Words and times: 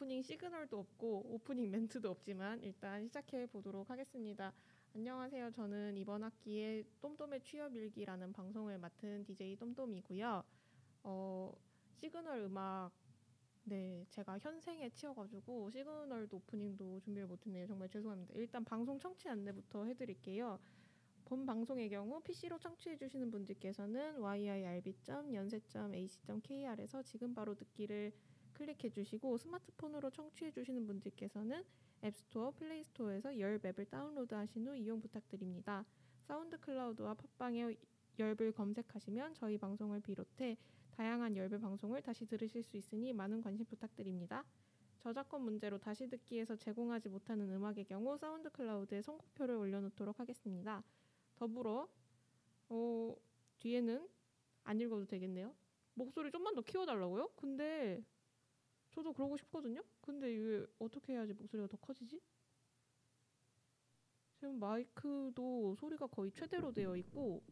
오프닝 0.00 0.22
시그널도 0.22 0.78
없고 0.78 1.34
오프닝 1.34 1.70
멘트도 1.70 2.08
없지만 2.08 2.62
일단 2.62 3.04
시작해 3.04 3.44
보도록 3.44 3.90
하겠습니다. 3.90 4.50
안녕하세요. 4.94 5.50
저는 5.50 5.98
이번 5.98 6.24
학기에 6.24 6.84
똠똠의 7.02 7.42
취업 7.42 7.76
일기라는 7.76 8.32
방송을 8.32 8.78
맡은 8.78 9.22
DJ 9.24 9.56
똠똠이고요. 9.56 10.42
어, 11.02 11.52
시그널 11.96 12.44
음악 12.44 12.92
네 13.64 14.06
제가 14.08 14.38
현생에 14.38 14.88
치여가지고 14.88 15.68
시그널도 15.68 16.34
오프닝도 16.34 17.00
준비를 17.00 17.28
못했네요. 17.28 17.66
정말 17.66 17.90
죄송합니다. 17.90 18.32
일단 18.36 18.64
방송 18.64 18.98
청취 18.98 19.28
안내부터 19.28 19.84
해드릴게요. 19.84 20.58
본 21.26 21.44
방송의 21.44 21.90
경우 21.90 22.22
PC로 22.22 22.58
청취해 22.58 22.96
주시는 22.96 23.30
분들께서는 23.30 24.22
yirb.yonsei.ac.kr에서 24.22 27.02
지금 27.02 27.34
바로 27.34 27.54
듣기를 27.54 28.14
클릭해 28.60 28.90
주시고 28.90 29.38
스마트폰으로 29.38 30.10
청취해 30.10 30.50
주시는 30.50 30.86
분들께서는 30.86 31.64
앱스토어, 32.04 32.50
플레이스토어에서 32.50 33.38
열 33.38 33.58
앱을 33.64 33.86
다운로드 33.86 34.34
하신 34.34 34.68
후 34.68 34.76
이용 34.76 35.00
부탁드립니다. 35.00 35.86
사운드 36.20 36.60
클라우드와 36.60 37.14
팟빵에 37.14 37.74
열을 38.18 38.52
검색하시면 38.52 39.32
저희 39.34 39.56
방송을 39.56 40.00
비롯해 40.00 40.58
다양한 40.90 41.38
열배 41.38 41.58
방송을 41.58 42.02
다시 42.02 42.26
들으실 42.26 42.62
수 42.62 42.76
있으니 42.76 43.14
많은 43.14 43.40
관심 43.40 43.64
부탁드립니다. 43.64 44.44
저작권 44.98 45.40
문제로 45.40 45.78
다시 45.78 46.06
듣기에서 46.06 46.56
제공하지 46.56 47.08
못하는 47.08 47.50
음악의 47.50 47.86
경우 47.86 48.18
사운드 48.18 48.50
클라우드에 48.50 49.00
선곡표를 49.00 49.54
올려놓도록 49.56 50.20
하겠습니다. 50.20 50.84
더불어 51.36 51.88
어, 52.68 53.16
뒤에는 53.56 54.06
안 54.64 54.80
읽어도 54.82 55.06
되겠네요. 55.06 55.54
목소리 55.94 56.30
좀만 56.30 56.54
더 56.54 56.60
키워달라고요? 56.60 57.30
근데 57.36 58.04
저도 59.00 59.14
그러고 59.14 59.34
싶거든요. 59.38 59.82
근데 60.02 60.30
이게 60.30 60.66
어떻게 60.78 61.14
해야지 61.14 61.32
목소리가 61.32 61.66
더 61.68 61.78
커지지? 61.78 62.20
지금 64.34 64.58
마이크도 64.58 65.74
소리가 65.76 66.06
거의 66.06 66.30
최대로 66.32 66.70
되어 66.70 66.94
있고 66.96 67.42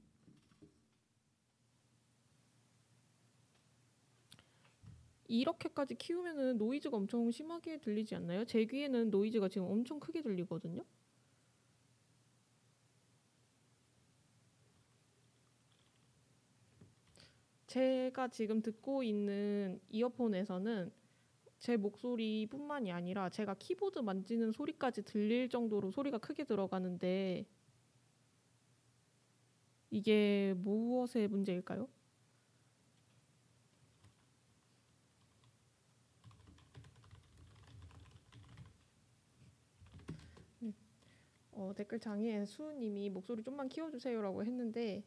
이렇게까지 5.26 5.94
키우면은 5.94 6.58
노이즈가 6.58 6.98
엄청 6.98 7.30
심하게 7.30 7.78
들리지 7.78 8.14
않나요? 8.14 8.44
제 8.44 8.66
귀에는 8.66 9.08
노이즈가 9.10 9.48
지금 9.48 9.68
엄청 9.68 9.98
크게 9.98 10.20
들리거든요. 10.20 10.84
제가 17.66 18.28
지금 18.28 18.60
듣고 18.60 19.02
있는 19.02 19.80
이어폰에서는 19.90 20.97
제 21.58 21.76
목소리뿐만이 21.76 22.92
아니라 22.92 23.28
제가 23.30 23.54
키보드 23.54 23.98
만지는 24.00 24.52
소리까지 24.52 25.02
들릴 25.04 25.48
정도로 25.48 25.90
소리가 25.90 26.18
크게 26.18 26.44
들어가는데 26.44 27.46
이게 29.90 30.54
무엇의 30.58 31.28
문제일까요? 31.28 31.88
네. 40.60 40.72
어, 41.52 41.72
댓글창에 41.76 42.44
수우님이 42.46 43.10
목소리 43.10 43.42
좀만 43.42 43.68
키워주세요라고 43.68 44.44
했는데 44.44 45.04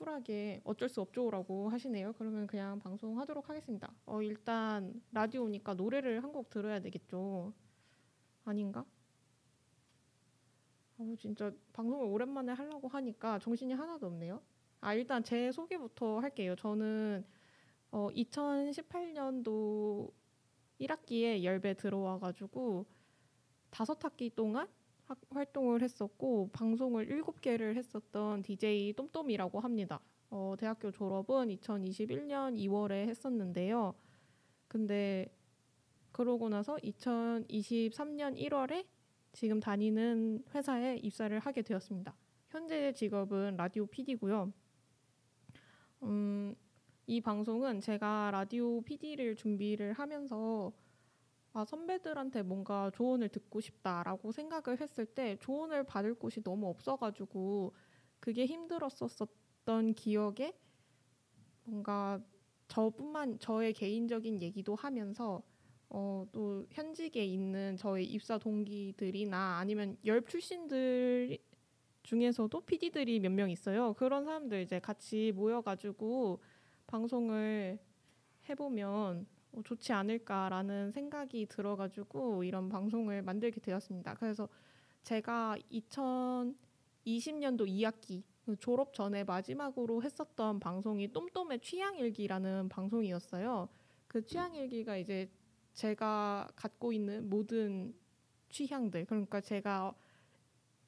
쿨하게 0.00 0.62
어쩔 0.64 0.88
수 0.88 1.00
없죠라고 1.02 1.68
하시네요. 1.68 2.14
그러면 2.14 2.46
그냥 2.46 2.78
방송하도록 2.80 3.48
하겠습니다. 3.48 3.92
어, 4.06 4.22
일단 4.22 5.00
라디오니까 5.12 5.74
노래를 5.74 6.22
한 6.24 6.30
곡 6.32 6.48
들어야 6.48 6.80
되겠죠. 6.80 7.52
아닌가? 8.44 8.84
어, 10.98 11.14
진짜 11.18 11.52
방송을 11.72 12.06
오랜만에 12.06 12.52
하려고 12.52 12.86
하니까 12.88 13.38
정신이 13.40 13.74
하나도 13.74 14.06
없네요. 14.06 14.40
아, 14.80 14.94
일단 14.94 15.22
제 15.24 15.50
소개부터 15.52 16.20
할게요. 16.20 16.54
저는 16.56 17.24
어, 17.90 18.08
2018년도 18.12 20.12
1학기에 20.80 21.42
열배 21.44 21.74
들어와가지고 21.74 22.86
다섯 23.70 24.02
학기 24.04 24.30
동안 24.30 24.68
활동을 25.30 25.82
했었고 25.82 26.50
방송을 26.52 27.08
7개를 27.08 27.76
했었던 27.76 28.42
DJ 28.42 28.94
똠똠이라고 28.94 29.60
합니다. 29.60 30.00
어, 30.30 30.54
대학교 30.58 30.90
졸업은 30.90 31.48
2021년 31.48 32.56
2월에 32.56 33.08
했었는데요. 33.08 33.94
근데 34.68 35.26
그러고 36.12 36.48
나서 36.48 36.76
2023년 36.76 38.36
1월에 38.38 38.86
지금 39.32 39.60
다니는 39.60 40.44
회사에 40.54 40.96
입사를 40.96 41.38
하게 41.38 41.62
되었습니다. 41.62 42.14
현재 42.48 42.92
직업은 42.92 43.56
라디오 43.56 43.86
PD고요. 43.86 44.52
음, 46.02 46.54
이 47.06 47.20
방송은 47.20 47.80
제가 47.80 48.30
라디오 48.32 48.80
PD를 48.82 49.36
준비를 49.36 49.92
하면서 49.92 50.72
아, 51.52 51.64
선배들한테 51.64 52.42
뭔가 52.42 52.90
조언을 52.94 53.28
듣고 53.28 53.60
싶다라고 53.60 54.30
생각을 54.32 54.80
했을 54.80 55.04
때 55.06 55.36
조언을 55.40 55.84
받을 55.84 56.14
곳이 56.14 56.42
너무 56.42 56.68
없어가지고 56.68 57.74
그게 58.20 58.46
힘들었었던 58.46 59.94
기억에 59.94 60.54
뭔가 61.64 62.20
저뿐만 62.68 63.38
저의 63.38 63.72
개인적인 63.72 64.42
얘기도 64.42 64.74
하면서 64.74 65.42
어, 65.88 66.24
또 66.32 66.64
현직에 66.70 67.24
있는 67.24 67.76
저의 67.76 68.04
입사 68.06 68.38
동기들이나 68.38 69.58
아니면 69.58 69.96
열 70.04 70.22
출신들 70.24 71.38
중에서도 72.02 72.60
PD들이 72.62 73.20
몇 73.20 73.32
명 73.32 73.50
있어요. 73.50 73.94
그런 73.94 74.24
사람들 74.24 74.62
이제 74.62 74.78
같이 74.80 75.32
모여가지고 75.34 76.40
방송을 76.86 77.78
해보면 78.48 79.26
어, 79.26 79.39
좋지 79.64 79.92
않을까라는 79.92 80.92
생각이 80.92 81.46
들어가지고 81.46 82.44
이런 82.44 82.68
방송을 82.68 83.22
만들게 83.22 83.60
되었습니다. 83.60 84.14
그래서 84.14 84.48
제가 85.02 85.56
2020년도 85.70 86.54
2학기 87.66 88.22
그 88.44 88.56
졸업 88.56 88.94
전에 88.94 89.24
마지막으로 89.24 90.02
했었던 90.02 90.60
방송이 90.60 91.08
똠똠의 91.12 91.60
취향일기라는 91.60 92.68
방송이었어요. 92.68 93.68
그 94.08 94.24
취향일기가 94.24 94.96
이제 94.96 95.30
제가 95.74 96.48
갖고 96.56 96.92
있는 96.92 97.28
모든 97.28 97.94
취향들 98.48 99.04
그러니까 99.04 99.40
제가 99.40 99.94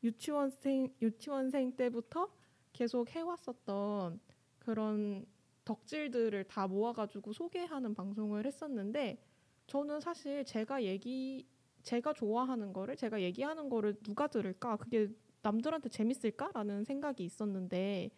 유치원생 0.02 0.92
유치원생 1.00 1.76
때부터 1.76 2.28
계속 2.72 3.10
해왔었던 3.10 4.20
그런 4.58 5.26
덕질들을 5.64 6.44
다 6.44 6.66
모아가지고 6.66 7.32
소개하는 7.32 7.94
방송을 7.94 8.46
했었는데 8.46 9.18
저는 9.66 10.00
사실 10.00 10.44
제가 10.44 10.82
얘기 10.82 11.46
제가 11.82 12.12
좋아하는 12.12 12.72
거를 12.72 12.96
제가 12.96 13.20
얘기하는 13.20 13.68
거를 13.68 13.94
누가 14.02 14.26
들을까 14.26 14.76
그게 14.76 15.08
남들한테 15.42 15.88
재밌을까라는 15.88 16.84
생각이 16.84 17.24
있었는데 17.24 18.10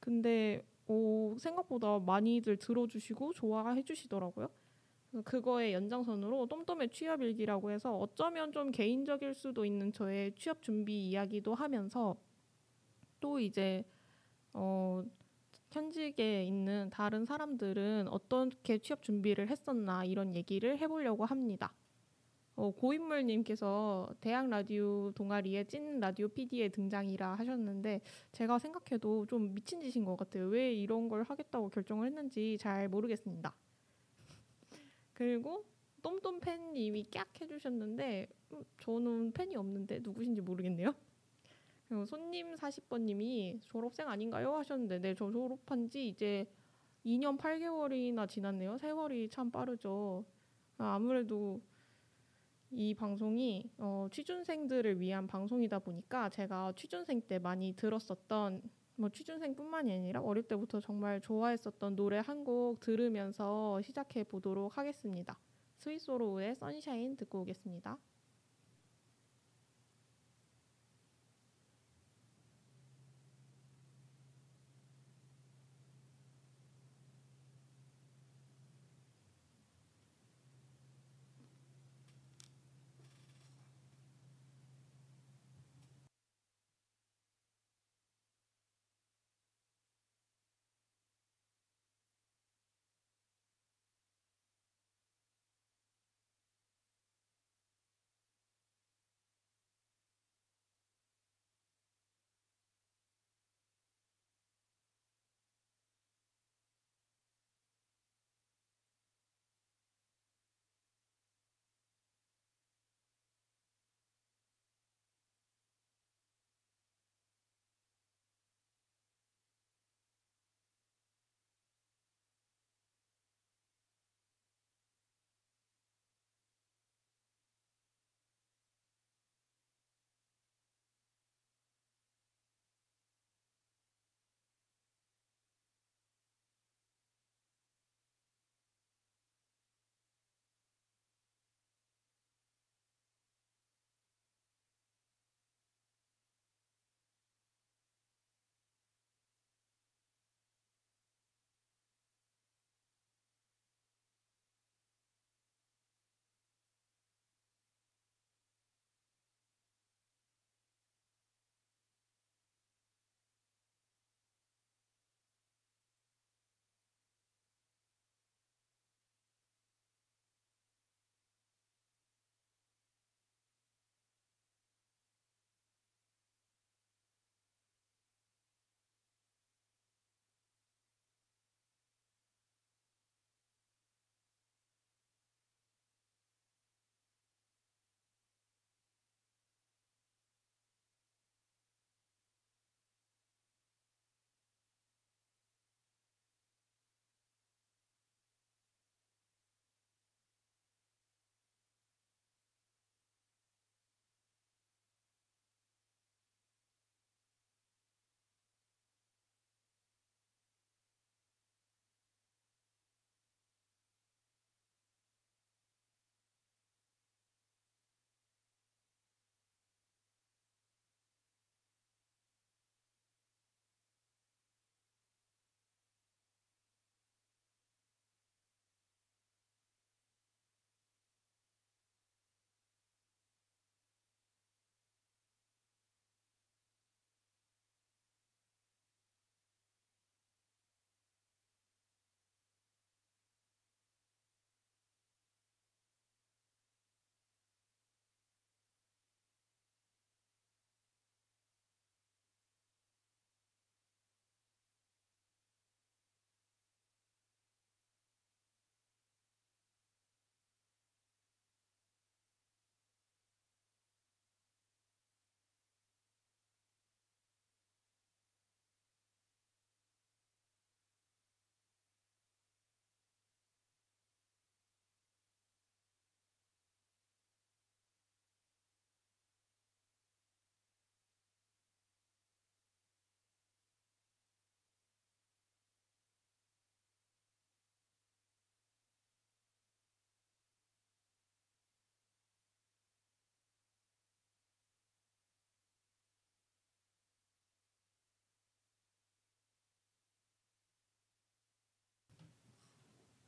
근데 0.00 0.62
오, 0.88 1.36
생각보다 1.38 1.98
많이들 1.98 2.56
들어주시고 2.56 3.32
좋아해 3.32 3.82
주시더라고요. 3.82 4.48
그거의 5.24 5.72
연장선으로 5.72 6.46
똠똠의 6.46 6.90
취업일기라고 6.90 7.70
해서 7.70 7.96
어쩌면 7.96 8.52
좀 8.52 8.70
개인적일 8.70 9.34
수도 9.34 9.64
있는 9.64 9.90
저의 9.92 10.32
취업 10.34 10.62
준비 10.62 11.08
이야기도 11.08 11.54
하면서 11.54 12.16
또 13.18 13.40
이제 13.40 13.84
어 14.52 15.02
현직에 15.76 16.42
있는 16.44 16.88
다른 16.90 17.26
사람들은 17.26 18.08
어떻게 18.08 18.78
취업 18.78 19.02
준비를 19.02 19.50
했었나 19.50 20.06
이런 20.06 20.34
얘기를 20.34 20.78
해보려고 20.78 21.26
합니다. 21.26 21.74
어, 22.54 22.70
고인물님께서 22.70 24.14
대학 24.22 24.48
라디오 24.48 25.12
동아리에 25.12 25.64
찐 25.64 26.00
라디오 26.00 26.28
PD의 26.28 26.70
등장이라 26.70 27.34
하셨는데 27.34 28.00
제가 28.32 28.58
생각해도 28.58 29.26
좀 29.26 29.54
미친 29.54 29.82
짓인 29.82 30.06
것 30.06 30.16
같아요. 30.16 30.46
왜 30.46 30.72
이런 30.72 31.10
걸 31.10 31.22
하겠다고 31.22 31.68
결정을 31.68 32.06
했는지 32.06 32.56
잘 32.58 32.88
모르겠습니다. 32.88 33.54
그리고 35.12 35.66
똠똠 36.02 36.40
팬님이 36.40 37.10
깍 37.10 37.28
해주셨는데 37.38 38.28
음, 38.52 38.62
저는 38.80 39.32
팬이 39.32 39.56
없는데 39.56 39.98
누구신지 40.02 40.40
모르겠네요. 40.40 40.94
그리고 41.88 42.04
손님 42.04 42.54
40번님이 42.56 43.60
졸업생 43.62 44.08
아닌가요? 44.08 44.54
하셨는데 44.56 45.00
네, 45.00 45.14
저 45.14 45.30
졸업한 45.30 45.88
지 45.88 46.08
이제 46.08 46.46
2년 47.04 47.38
8개월이나 47.38 48.28
지났네요. 48.28 48.78
세월이 48.78 49.28
참 49.30 49.50
빠르죠. 49.50 50.24
아, 50.78 50.94
아무래도 50.94 51.60
이 52.72 52.94
방송이 52.94 53.70
어, 53.78 54.08
취준생들을 54.10 55.00
위한 55.00 55.26
방송이다 55.28 55.78
보니까 55.78 56.28
제가 56.30 56.72
취준생 56.76 57.22
때 57.28 57.38
많이 57.38 57.74
들었었던 57.76 58.62
뭐 58.96 59.08
취준생뿐만이 59.10 59.92
아니라 59.92 60.20
어릴 60.22 60.42
때부터 60.44 60.80
정말 60.80 61.20
좋아했었던 61.20 61.94
노래 61.96 62.18
한 62.18 62.44
곡 62.44 62.80
들으면서 62.80 63.80
시작해 63.82 64.24
보도록 64.24 64.76
하겠습니다. 64.78 65.38
스위스로우의 65.76 66.54
선샤인 66.56 67.16
듣고 67.16 67.40
오겠습니다. 67.42 67.98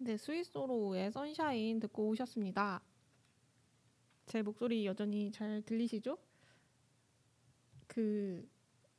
네, 0.01 0.17
스위스로우의 0.17 1.11
선샤인 1.11 1.81
듣고 1.81 2.07
오셨습니다. 2.11 2.81
제 4.27 4.43
목소리 4.43 4.87
여전히 4.87 5.33
잘 5.33 5.61
들리시죠? 5.63 6.17
그 7.89 8.49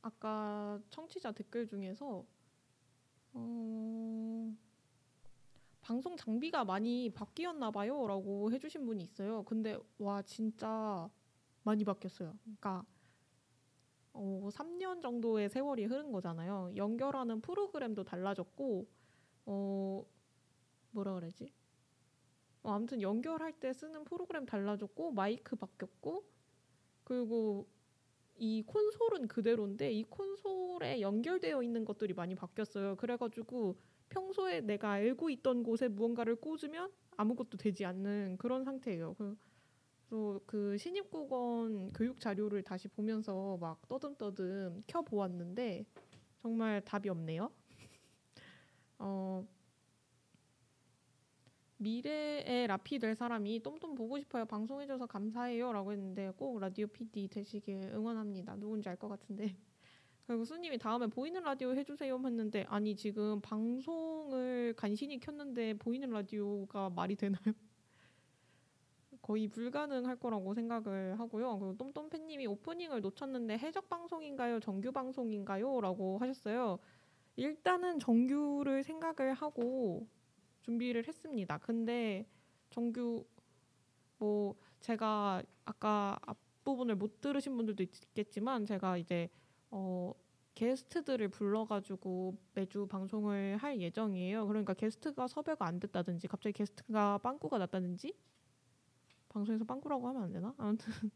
아까 0.02 0.78
청취자 0.90 1.32
댓글 1.32 1.66
중에서 1.66 2.26
어, 3.32 4.54
방송 5.80 6.18
장비가 6.18 6.66
많이 6.66 7.08
바뀌었나 7.08 7.70
봐요라고 7.70 8.52
해주신 8.52 8.84
분이 8.84 9.02
있어요. 9.02 9.42
근데 9.44 9.78
와 9.96 10.20
진짜 10.20 11.08
많이 11.62 11.82
바뀌었어요. 11.82 12.36
그러니까 12.42 12.84
어, 14.12 14.50
3년 14.52 15.00
정도의 15.00 15.48
세월이 15.48 15.86
흐른 15.86 16.12
거잖아요. 16.12 16.72
연결하는 16.76 17.40
프로그램도 17.40 18.04
달라졌고 18.04 18.86
어, 19.46 20.04
뭐라 20.92 21.14
그러지? 21.14 21.52
어, 22.62 22.72
아무튼 22.72 23.00
연결할 23.00 23.52
때 23.52 23.72
쓰는 23.72 24.04
프로그램 24.04 24.44
달라졌고 24.46 25.12
마이크 25.12 25.56
바뀌었고 25.56 26.24
그리고 27.04 27.68
이 28.36 28.62
콘솔은 28.66 29.28
그대로인데 29.28 29.92
이 29.92 30.04
콘솔에 30.04 31.00
연결되어 31.00 31.62
있는 31.62 31.84
것들이 31.84 32.14
많이 32.14 32.34
바뀌었어요. 32.34 32.96
그래가지고 32.96 33.76
평소에 34.08 34.60
내가 34.62 34.92
알고 34.92 35.30
있던 35.30 35.62
곳에 35.62 35.88
무언가를 35.88 36.36
꽂으면 36.36 36.90
아무것도 37.16 37.58
되지 37.58 37.84
않는 37.84 38.36
그런 38.38 38.64
상태예요. 38.64 39.14
그래서 39.14 40.40
그 40.46 40.76
신입국원 40.78 41.92
교육 41.92 42.18
자료를 42.18 42.62
다시 42.62 42.88
보면서 42.88 43.58
막 43.58 43.86
떠듬떠듬 43.88 44.84
켜 44.86 45.02
보았는데 45.02 45.84
정말 46.42 46.80
답이 46.82 47.08
없네요. 47.08 47.52
어, 48.98 49.46
미래의 51.80 52.66
라피 52.66 52.98
될 52.98 53.14
사람이 53.14 53.60
똠똠 53.60 53.94
보고 53.94 54.18
싶어요. 54.18 54.44
방송해줘서 54.44 55.06
감사해요라고 55.06 55.92
했는데 55.92 56.30
꼭 56.36 56.58
라디오 56.60 56.86
PD 56.86 57.28
되시길 57.28 57.92
응원합니다. 57.94 58.56
누군지 58.56 58.88
알 58.90 58.96
것 58.96 59.08
같은데. 59.08 59.44
그리고 60.26 60.44
수님이 60.44 60.76
다음에 60.78 61.06
보이는 61.06 61.42
라디오 61.42 61.74
해주세요 61.74 62.16
했는데 62.18 62.64
아니 62.68 62.94
지금 62.94 63.40
방송을 63.40 64.74
간신히 64.76 65.18
켰는데 65.20 65.74
보이는 65.78 66.10
라디오가 66.10 66.90
말이 66.90 67.16
되나요? 67.16 67.40
거의 69.22 69.48
불가능할 69.48 70.16
거라고 70.16 70.52
생각을 70.52 71.18
하고요. 71.18 71.58
그리고 71.58 71.76
똠똠팬님이 71.78 72.46
오프닝을 72.46 73.00
놓쳤는데 73.00 73.56
해적 73.56 73.88
방송인가요? 73.88 74.60
정규 74.60 74.92
방송인가요? 74.92 75.80
라고 75.80 76.18
하셨어요. 76.18 76.78
일단은 77.36 77.98
정규를 77.98 78.82
생각을 78.82 79.32
하고 79.32 80.06
준비를 80.62 81.06
했습니다. 81.06 81.58
근데 81.58 82.26
정규 82.70 83.24
뭐 84.18 84.54
제가 84.80 85.42
아까 85.64 86.18
앞부분을 86.22 86.96
못 86.96 87.20
들으신 87.20 87.56
분들도 87.56 87.82
있겠지만 87.82 88.66
제가 88.66 88.96
이제 88.96 89.28
어 89.70 90.12
게스트들을 90.54 91.28
불러가지고 91.28 92.36
매주 92.54 92.86
방송을 92.86 93.56
할 93.56 93.80
예정이에요. 93.80 94.46
그러니까 94.46 94.74
게스트가 94.74 95.26
섭외가 95.26 95.66
안 95.66 95.80
됐다든지 95.80 96.28
갑자기 96.28 96.52
게스트가 96.54 97.18
빵꾸가 97.18 97.58
났다든지 97.58 98.14
방송에서 99.28 99.64
빵꾸라고 99.64 100.08
하면 100.08 100.22
안 100.22 100.32
되나? 100.32 100.54
아무튼 100.58 100.92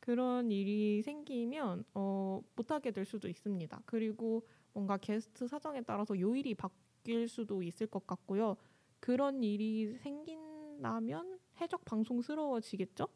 그런 0.00 0.50
일이 0.50 1.02
생기면 1.02 1.84
어, 1.92 2.40
못하게 2.56 2.92
될 2.92 3.04
수도 3.04 3.28
있습니다. 3.28 3.82
그리고 3.84 4.46
뭔가 4.72 4.96
게스트 4.96 5.46
사정에 5.46 5.82
따라서 5.82 6.18
요일이 6.18 6.54
바뀔 6.54 7.28
수도 7.28 7.62
있을 7.62 7.88
것 7.88 8.06
같고요. 8.06 8.56
그런 9.00 9.42
일이 9.42 9.96
생긴다면 9.98 11.38
해적 11.60 11.84
방송스러워지겠죠? 11.84 13.06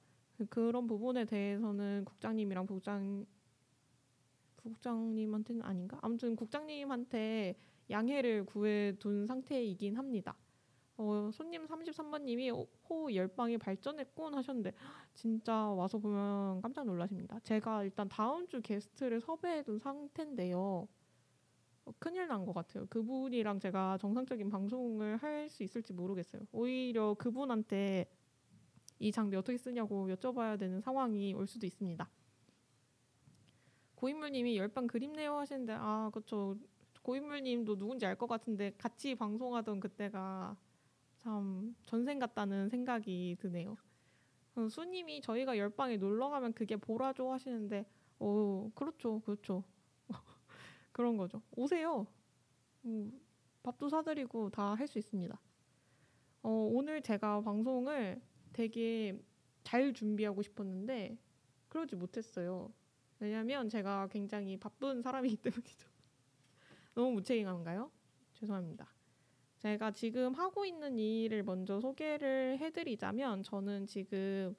그런 0.49 0.87
부분에 0.87 1.25
대해서는 1.25 2.05
국장님이랑 2.05 2.67
부장 2.67 3.27
국장님한테는 4.57 5.62
아닌가? 5.62 5.99
아무튼 6.03 6.37
국장님한테 6.37 7.57
양해를 7.91 8.45
구해둔 8.47 9.27
상태이긴 9.27 9.97
합니다. 9.97 10.37
어, 10.97 11.31
손님 11.33 11.67
33번님이 11.67 12.69
호 12.89 13.12
열방이 13.12 13.59
발전했군 13.59 14.35
하셨는데 14.35 14.73
진짜 15.15 15.69
와서 15.71 15.99
보면 15.99 16.61
깜짝 16.61 16.85
놀라십니다. 16.85 17.41
제가 17.41 17.83
일단 17.85 18.09
다음 18.09 18.47
주 18.47 18.61
게스트를 18.61 19.21
섭외해둔 19.21 19.79
상태인데요. 19.79 20.87
어, 21.85 21.93
큰일 21.99 22.27
난 22.29 22.45
것 22.47 22.53
같아요. 22.53 22.87
그분이랑 22.87 23.59
제가 23.61 23.99
정상적인 23.99 24.49
방송을 24.51 25.17
할 25.17 25.49
수 25.51 25.62
있을지 25.65 25.93
모르겠어요. 25.93 26.43
오히려 26.53 27.15
그분한테 27.15 28.07
이 29.01 29.11
장비 29.11 29.37
어떻게 29.37 29.59
쓰냐고 29.59 30.09
여쭤봐야 30.09 30.59
되는 30.59 30.81
상황이 30.81 31.35
올 31.35 31.47
수도 31.47 31.67
있습니다. 31.67 32.09
고인물님이 33.97 34.57
열방 34.57 34.87
그립네요 34.87 35.37
하시는데 35.37 35.75
아 35.79 36.11
그렇죠. 36.12 36.57
고인물님도 37.03 37.77
누군지 37.77 38.07
알 38.07 38.17
것 38.17 38.29
같은데 38.29 38.73
같이 38.79 39.15
방송하던 39.17 39.81
그때가 39.81 40.57
참 41.19 41.75
전생 41.87 42.19
같다는 42.19 42.69
생각이 42.69 43.37
드네요. 43.41 43.77
수님이 44.71 45.21
저희가 45.23 45.57
열방에 45.59 45.97
놀러 45.97 46.29
가면 46.29 46.53
그게 46.53 46.77
보라죠 46.77 47.31
하시는데 47.33 47.87
어 48.21 48.71
그렇죠 48.75 49.21
그렇죠 49.21 49.65
그런 50.93 51.17
거죠. 51.17 51.43
오세요. 51.57 52.07
음, 52.85 53.21
밥도 53.63 53.89
사드리고 53.89 54.51
다 54.51 54.75
할 54.75 54.87
수 54.89 54.99
있습니다. 54.99 55.41
어, 56.43 56.51
오늘 56.51 57.03
제가 57.03 57.41
방송을 57.43 58.21
되게 58.53 59.19
잘 59.65 59.93
준비하고 59.95 60.43
싶었는데 60.43 61.17
그러지 61.69 61.97
못했어요. 61.97 62.73
왜냐면 63.21 63.69
제가 63.69 64.09
굉장히 64.09 64.57
바쁜 64.59 65.03
사람이기 65.03 65.37
때문이죠. 65.37 65.89
너무 66.95 67.13
무책임한가요? 67.13 67.91
죄송합니다. 68.35 68.89
제가 69.59 69.93
지금 69.93 70.35
하고 70.35 70.65
있는 70.67 70.99
일을 70.99 71.45
먼저 71.45 71.81
소개를 71.81 72.59
해드리자면 72.59 73.45
저는 73.45 73.87
지금 73.87 74.55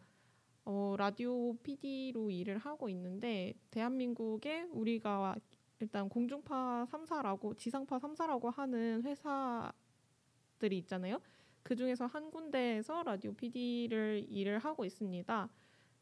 어, 0.65 0.95
라디오 0.97 1.55
PD로 1.57 2.31
일을 2.31 2.57
하고 2.57 2.87
있는데 2.89 3.53
대한민국에 3.71 4.63
우리가 4.71 5.35
일단 5.79 6.09
공중파 6.09 6.85
3사라고 6.89 7.57
지상파 7.57 7.99
3사라고 7.99 8.51
하는 8.53 9.03
회사들이 9.03 10.77
있잖아요. 10.79 11.19
그 11.63 11.75
중에서 11.75 12.05
한 12.05 12.29
군데에서 12.31 13.03
라디오 13.03 13.33
PD를 13.33 14.25
일을 14.29 14.59
하고 14.59 14.85
있습니다. 14.85 15.49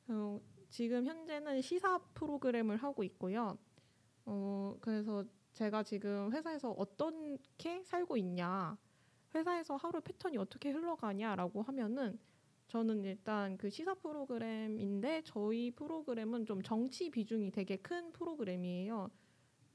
어, 0.08 0.42
지금 0.70 1.06
현재는 1.06 1.62
시사 1.62 2.00
프로그램을 2.14 2.78
하고 2.78 3.04
있고요. 3.04 3.58
어, 4.26 4.76
그래서 4.82 5.24
제가 5.54 5.84
지금 5.84 6.32
회사에서 6.32 6.72
어떻게 6.72 7.84
살고 7.84 8.18
있냐, 8.18 8.78
회사에서 9.36 9.76
하루 9.76 10.02
패턴이 10.02 10.38
어떻게 10.38 10.72
흘러가냐라고 10.72 11.62
하면은 11.62 12.20
저는 12.68 13.04
일단 13.04 13.58
그 13.58 13.70
시사 13.70 13.94
프로그램인데 13.96 15.24
저희 15.26 15.72
프로그램은 15.72 16.46
좀 16.46 16.62
정치 16.64 17.10
비중이 17.10 17.52
되게 17.52 17.76
큰 17.76 18.12
프로그램이에요. 18.14 19.10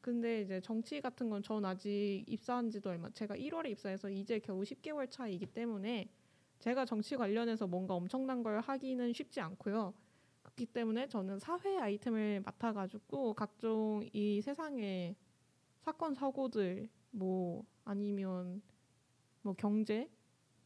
근데 0.07 0.43
이제 0.43 0.61
정치 0.61 1.01
같은 1.01 1.29
건 1.29 1.43
전 1.43 1.65
아직 1.65 2.23
입사한 2.29 2.71
지도 2.71 2.91
얼마, 2.91 3.11
제가 3.11 3.35
1월에 3.35 3.71
입사해서 3.71 4.09
이제 4.09 4.39
겨우 4.39 4.63
10개월 4.63 5.11
차이기 5.11 5.47
때문에 5.47 6.09
제가 6.61 6.85
정치 6.85 7.17
관련해서 7.17 7.67
뭔가 7.67 7.95
엄청난 7.95 8.45
걸 8.45 8.61
하기는 8.61 9.13
쉽지 9.13 9.41
않고요. 9.41 9.93
그렇기 10.45 10.67
때문에 10.67 11.09
저는 11.09 11.41
사회 11.41 11.77
아이템을 11.79 12.43
맡아가지고 12.45 13.35
각종 13.35 14.09
이 14.13 14.41
세상의 14.41 15.17
사건 15.81 16.15
사고들 16.15 16.89
뭐 17.11 17.65
아니면 17.85 18.63
뭐 19.43 19.55
경제, 19.55 20.09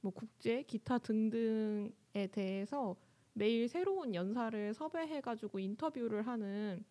뭐 0.03 0.13
국제, 0.13 0.65
기타 0.65 0.99
등등에 0.99 2.27
대해서 2.31 2.95
매일 3.33 3.69
새로운 3.69 4.15
연사를 4.15 4.75
섭외해가지고 4.75 5.61
인터뷰를 5.61 6.27
하는 6.27 6.85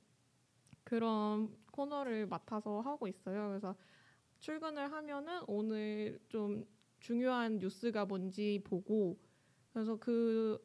그런 0.84 1.56
코너를 1.80 2.28
맡아서 2.28 2.82
하고 2.82 3.08
있어요. 3.08 3.50
그래서 3.50 3.76
출근을 4.40 4.92
하면은 4.92 5.42
오늘 5.48 6.20
좀 6.30 6.66
중요한 7.00 7.58
뉴스가 7.60 8.06
뭔지 8.06 8.62
보고 8.66 9.18
그래서 9.74 9.96
그 9.98 10.60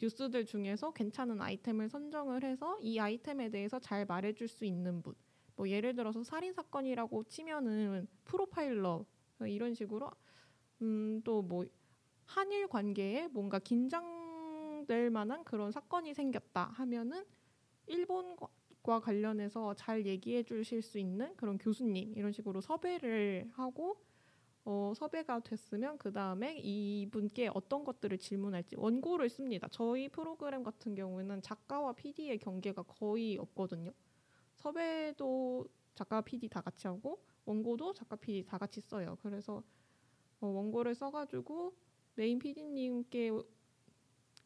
뉴스들 0.00 0.46
중에서 0.46 0.92
괜찮은 0.92 1.40
아이템을 1.42 1.88
선정을 1.90 2.44
해서 2.44 2.78
이 2.80 2.98
아이템에 2.98 3.50
대해서 3.50 3.78
잘 3.78 4.06
말해줄 4.06 4.48
수 4.48 4.64
있는 4.64 5.02
분. 5.02 5.14
뭐 5.56 5.68
예를 5.68 5.94
들어서 5.94 6.22
살인 6.22 6.52
사건이라고 6.54 7.24
치면은 7.24 8.06
프로파일러 8.24 9.04
이런 9.46 9.74
식으로 9.74 10.10
음 10.82 11.20
또 11.24 11.42
뭐 11.42 11.66
한일 12.26 12.68
관계에 12.68 13.28
뭔가 13.28 13.58
긴장될 13.58 15.10
만한 15.10 15.44
그런 15.44 15.72
사건이 15.72 16.14
생겼다 16.14 16.66
하면은 16.74 17.24
일본 17.86 18.36
과 18.88 19.00
관련해서 19.00 19.74
잘 19.74 20.06
얘기해 20.06 20.44
주실 20.44 20.80
수 20.80 20.98
있는 20.98 21.36
그런 21.36 21.58
교수님 21.58 22.14
이런 22.16 22.32
식으로 22.32 22.62
섭외를 22.62 23.50
하고 23.52 24.00
어, 24.64 24.94
섭외가 24.96 25.40
됐으면 25.40 25.98
그 25.98 26.10
다음에 26.10 26.56
이분께 26.56 27.50
어떤 27.52 27.84
것들을 27.84 28.16
질문할지 28.16 28.76
원고를 28.76 29.28
씁니다. 29.28 29.68
저희 29.70 30.08
프로그램 30.08 30.62
같은 30.62 30.94
경우에는 30.94 31.42
작가와 31.42 31.92
PD의 31.92 32.38
경계가 32.38 32.84
거의 32.84 33.36
없거든요. 33.36 33.92
섭외도 34.56 35.66
작가, 35.94 36.22
PD 36.22 36.48
다 36.48 36.62
같이 36.62 36.86
하고 36.86 37.22
원고도 37.44 37.92
작가, 37.92 38.16
PD 38.16 38.46
다 38.46 38.56
같이 38.56 38.80
써요. 38.80 39.18
그래서 39.20 39.62
어, 40.40 40.46
원고를 40.46 40.94
써가지고 40.94 41.76
메인 42.14 42.38
PD님께 42.38 43.32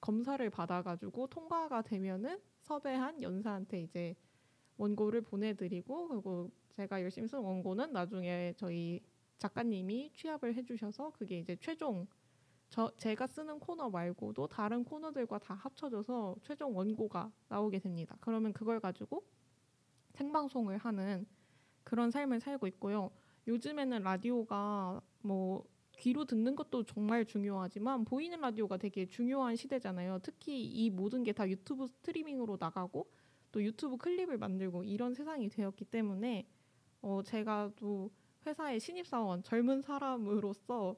검사를 0.01 0.51
받아가지고 0.51 1.29
통과가 1.29 1.83
되면은 1.83 2.41
섭외한 2.63 3.23
연사한테 3.23 3.83
이제 3.83 4.17
원고를 4.83 5.23
보내드리고 5.23 6.09
그리고 6.09 6.51
제가 6.71 7.03
열심히 7.03 7.29
쓴 7.29 7.41
원고는 7.41 7.93
나중에 7.93 8.55
저희 8.57 9.01
작가님이 9.39 10.13
취합을 10.15 10.55
해주셔서 10.57 11.11
그게 11.13 11.39
이제 11.39 11.57
최종 11.61 12.07
저 12.71 12.91
제가 12.97 13.27
쓰는 13.27 13.59
코너 13.61 13.91
말고도 13.91 14.49
다른 14.49 14.85
코너들과 14.85 15.39
다 15.39 15.55
합쳐져서 15.55 16.37
최종 16.43 16.77
원고가 16.77 17.31
나오게 17.49 17.79
됩니다. 17.81 18.17
그러면 18.21 18.53
그걸 18.53 18.81
가지고 18.81 19.25
생방송을 20.15 20.79
하는 20.79 21.27
그런 21.85 22.11
삶을 22.11 22.41
살고 22.41 22.67
있고요. 22.69 23.11
요즘에는 23.47 24.03
라디오가 24.03 25.01
뭐 25.23 25.65
귀로 25.99 26.25
듣는 26.25 26.57
것도 26.57 26.85
정말 26.85 27.27
중요하지만 27.27 28.05
보이는 28.05 28.41
라디오가 28.41 28.77
되게 28.79 29.07
중요한 29.07 29.57
시대잖아요. 29.57 30.21
특히 30.23 30.65
이 30.65 30.91
모든 30.91 31.23
게 31.23 31.33
다 31.33 31.49
유튜브 31.49 31.87
스트리밍으로 31.87 32.57
나가고 32.59 33.07
또 33.53 33.63
유튜브 33.63 33.97
클립을 33.97 34.39
만들고 34.39 34.85
이런 34.85 35.15
세상이 35.15 35.49
되었기 35.51 35.85
때문에 35.87 36.49
어 37.03 37.23
제가 37.23 37.73
또 37.77 38.11
회사의 38.47 38.81
신입사원 38.81 39.43
젊은 39.45 39.83
사람으로서 39.83 40.97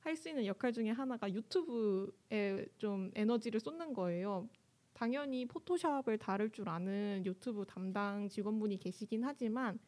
할 0.00 0.16
수 0.16 0.28
있는 0.28 0.44
역할 0.44 0.72
중에 0.72 0.90
하나가 0.90 1.32
유튜브에 1.32 2.66
좀 2.76 3.10
에너지를 3.14 3.58
쏟는 3.58 3.94
거예요. 3.94 4.48
당연히 4.92 5.46
포토샵을 5.46 6.18
다룰 6.18 6.50
줄 6.50 6.68
아는 6.68 7.22
유튜브 7.24 7.64
담당 7.64 8.28
직원분이 8.28 8.78
계시긴 8.78 9.24
하지만 9.24 9.78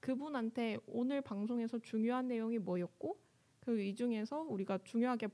그분한테 0.00 0.78
오늘 0.86 1.20
방송에서 1.20 1.80
중요한 1.80 2.28
내용이 2.28 2.58
뭐였고 2.58 3.18
그이 3.60 3.94
중에서 3.96 4.42
우리가 4.42 4.78
중요하게 4.84 5.28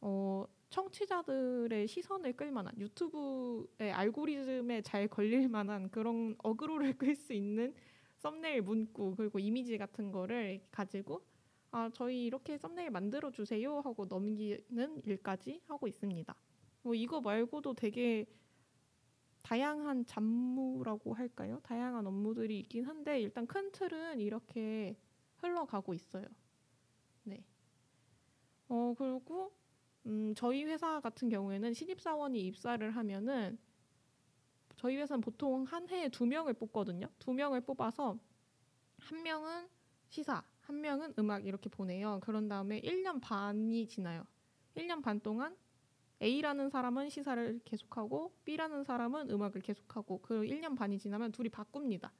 어, 0.00 0.46
청취자들의 0.74 1.86
시선을 1.86 2.32
끌 2.32 2.50
만한 2.50 2.74
유튜브의 2.80 3.92
알고리즘에 3.92 4.82
잘 4.82 5.06
걸릴 5.06 5.48
만한 5.48 5.88
그런 5.88 6.34
어그로를 6.42 6.98
끌 6.98 7.14
수 7.14 7.32
있는 7.32 7.72
썸네일 8.16 8.62
문구 8.62 9.14
그리고 9.16 9.38
이미지 9.38 9.78
같은 9.78 10.10
거를 10.10 10.66
가지고 10.72 11.24
아 11.70 11.88
저희 11.94 12.24
이렇게 12.24 12.58
썸네일 12.58 12.90
만들어 12.90 13.30
주세요 13.30 13.78
하고 13.78 14.06
넘기는 14.06 15.00
일까지 15.04 15.62
하고 15.68 15.86
있습니다. 15.86 16.34
뭐 16.82 16.94
이거 16.96 17.20
말고도 17.20 17.74
되게 17.74 18.26
다양한 19.42 20.06
잡무라고 20.06 21.14
할까요? 21.14 21.60
다양한 21.62 22.04
업무들이 22.04 22.58
있긴 22.58 22.86
한데 22.86 23.20
일단 23.20 23.46
큰 23.46 23.70
틀은 23.70 24.18
이렇게 24.18 24.98
흘러가고 25.36 25.94
있어요. 25.94 26.26
네. 27.22 27.44
어 28.68 28.92
그리고 28.98 29.52
음, 30.06 30.34
저희 30.36 30.64
회사 30.64 31.00
같은 31.00 31.28
경우에는 31.28 31.72
신입사원이 31.72 32.40
입사를 32.46 32.88
하면은 32.90 33.58
저희 34.76 34.96
회사는 34.96 35.20
보통 35.20 35.64
한 35.64 35.88
해에 35.88 36.08
두 36.08 36.26
명을 36.26 36.54
뽑거든요. 36.54 37.08
두 37.18 37.32
명을 37.32 37.62
뽑아서 37.62 38.18
한 38.98 39.22
명은 39.22 39.68
시사, 40.08 40.44
한 40.60 40.80
명은 40.80 41.14
음악 41.18 41.46
이렇게 41.46 41.68
보내요. 41.68 42.20
그런 42.22 42.48
다음에 42.48 42.80
1년 42.80 43.20
반이 43.20 43.86
지나요. 43.86 44.26
1년 44.74 45.02
반 45.02 45.20
동안 45.20 45.56
A라는 46.22 46.70
사람은 46.70 47.10
시사를 47.10 47.60
계속하고 47.64 48.32
B라는 48.44 48.84
사람은 48.84 49.30
음악을 49.30 49.60
계속하고 49.60 50.20
그 50.22 50.42
1년 50.42 50.76
반이 50.76 50.98
지나면 50.98 51.32
둘이 51.32 51.48
바꿉니다. 51.48 52.12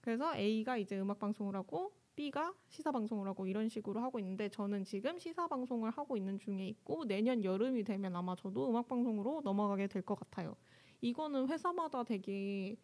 그래서 0.00 0.36
A가 0.36 0.76
이제 0.76 0.98
음악 0.98 1.18
방송을 1.18 1.54
하고 1.54 1.92
B가 2.14 2.54
시사 2.68 2.92
방송을 2.92 3.26
하고 3.28 3.46
이런 3.46 3.68
식으로 3.68 4.00
하고 4.00 4.18
있는데 4.18 4.48
저는 4.48 4.84
지금 4.84 5.18
시사 5.18 5.48
방송을 5.48 5.90
하고 5.90 6.16
있는 6.16 6.38
중에 6.38 6.66
있고 6.68 7.04
내년 7.06 7.42
여름이 7.42 7.84
되면 7.84 8.14
아마 8.16 8.36
저도 8.36 8.68
음악 8.70 8.88
방송으로 8.88 9.40
넘어가게 9.42 9.86
될 9.88 10.02
것 10.02 10.14
같아요. 10.18 10.56
이거는 11.00 11.48
회사마다 11.48 12.04
되게 12.04 12.76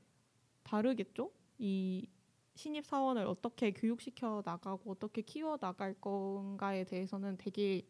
다르겠죠? 0.63 1.31
이 1.59 2.09
신입 2.55 2.87
사원을 2.87 3.27
어떻게 3.27 3.73
교육시켜 3.73 4.43
나가고 4.45 4.93
어떻게 4.93 5.23
키워 5.23 5.57
나갈 5.59 5.95
건가에 6.01 6.85
대해서는 6.85 7.37
되게 7.39 7.83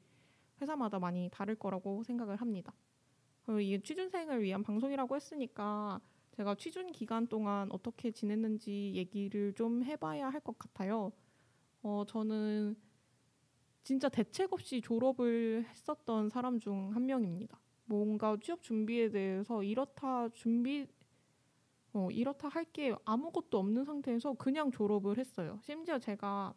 회사마다 0.60 0.98
많이 0.98 1.28
다를 1.30 1.54
거라고 1.56 2.02
생각을 2.02 2.36
합니다. 2.36 2.74
이게 3.60 3.80
취준생을 3.80 4.42
위한 4.42 4.62
방송이라고 4.62 5.16
했으니까 5.16 6.00
제가 6.32 6.54
취준 6.56 6.92
기간 6.92 7.26
동안 7.26 7.68
어떻게 7.72 8.10
지냈는지 8.10 8.92
얘기를 8.94 9.54
좀 9.54 9.82
해봐야 9.84 10.28
할 10.28 10.40
것 10.40 10.58
같아요. 10.58 11.12
어, 11.82 12.04
저는 12.06 12.76
진짜 13.82 14.08
대책 14.08 14.52
없이 14.52 14.80
졸업을 14.80 15.64
했었던 15.68 16.28
사람 16.30 16.60
중 16.60 16.90
한 16.92 17.06
명입니다. 17.06 17.60
뭔가 17.86 18.36
취업 18.42 18.62
준비에 18.62 19.08
대해서 19.10 19.62
이렇다 19.62 20.28
준비 20.30 20.86
어, 21.92 22.08
이렇다 22.10 22.48
할 22.48 22.64
게 22.72 22.94
아무것도 23.04 23.58
없는 23.58 23.84
상태에서 23.84 24.34
그냥 24.34 24.70
졸업을 24.70 25.18
했어요. 25.18 25.58
심지어 25.62 25.98
제가 25.98 26.54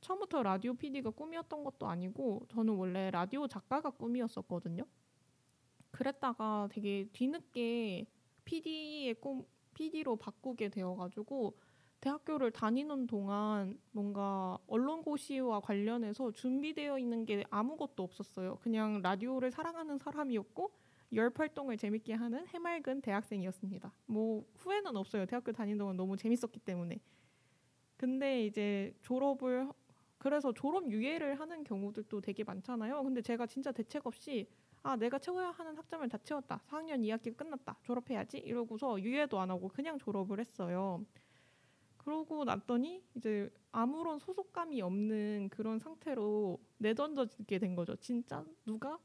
처음부터 0.00 0.42
라디오 0.42 0.74
PD가 0.74 1.10
꿈이었던 1.10 1.64
것도 1.64 1.86
아니고 1.88 2.46
저는 2.50 2.74
원래 2.74 3.10
라디오 3.10 3.46
작가가 3.48 3.90
꿈이었었거든요. 3.90 4.84
그랬다가 5.90 6.68
되게 6.70 7.08
뒤늦게 7.12 8.06
PD의 8.44 9.14
꿈 9.14 9.44
PD로 9.74 10.16
바꾸게 10.16 10.70
되어가지고 10.70 11.56
대학교를 12.00 12.50
다니는 12.52 13.06
동안 13.06 13.78
뭔가 13.90 14.58
언론고시와 14.66 15.60
관련해서 15.60 16.30
준비되어 16.32 16.98
있는 16.98 17.24
게 17.24 17.44
아무것도 17.50 18.02
없었어요. 18.02 18.56
그냥 18.62 19.02
라디오를 19.02 19.50
사랑하는 19.50 19.98
사람이었고 19.98 20.70
열 21.14 21.32
활동을 21.34 21.76
재밌게 21.76 22.14
하는 22.14 22.46
해맑은 22.48 23.00
대학생이었습니다. 23.00 23.92
뭐 24.06 24.44
후회는 24.56 24.96
없어요. 24.96 25.26
대학교 25.26 25.52
다니는 25.52 25.78
동안 25.78 25.96
너무 25.96 26.16
재밌었기 26.16 26.60
때문에. 26.60 27.00
근데 27.96 28.46
이제 28.46 28.94
졸업을 29.02 29.68
그래서 30.18 30.52
졸업 30.52 30.90
유예를 30.90 31.38
하는 31.40 31.64
경우들도 31.64 32.20
되게 32.20 32.44
많잖아요. 32.44 33.02
근데 33.02 33.22
제가 33.22 33.46
진짜 33.46 33.72
대책 33.72 34.06
없이 34.06 34.48
아 34.82 34.96
내가 34.96 35.18
채워야 35.18 35.50
하는 35.50 35.76
학점을 35.76 36.08
다 36.08 36.18
채웠다. 36.18 36.60
4학년 36.68 37.00
2학기 37.02 37.36
끝났다. 37.36 37.76
졸업해야지 37.82 38.38
이러고서 38.38 39.00
유예도 39.00 39.40
안 39.40 39.50
하고 39.50 39.68
그냥 39.68 39.98
졸업을 39.98 40.38
했어요. 40.38 41.04
그러고 41.98 42.44
났더니 42.44 43.02
이제 43.14 43.50
아무런 43.72 44.18
소속감이 44.18 44.80
없는 44.80 45.50
그런 45.50 45.78
상태로 45.78 46.58
내던져지게 46.78 47.58
된 47.58 47.74
거죠. 47.74 47.96
진짜 47.96 48.44
누가 48.64 48.98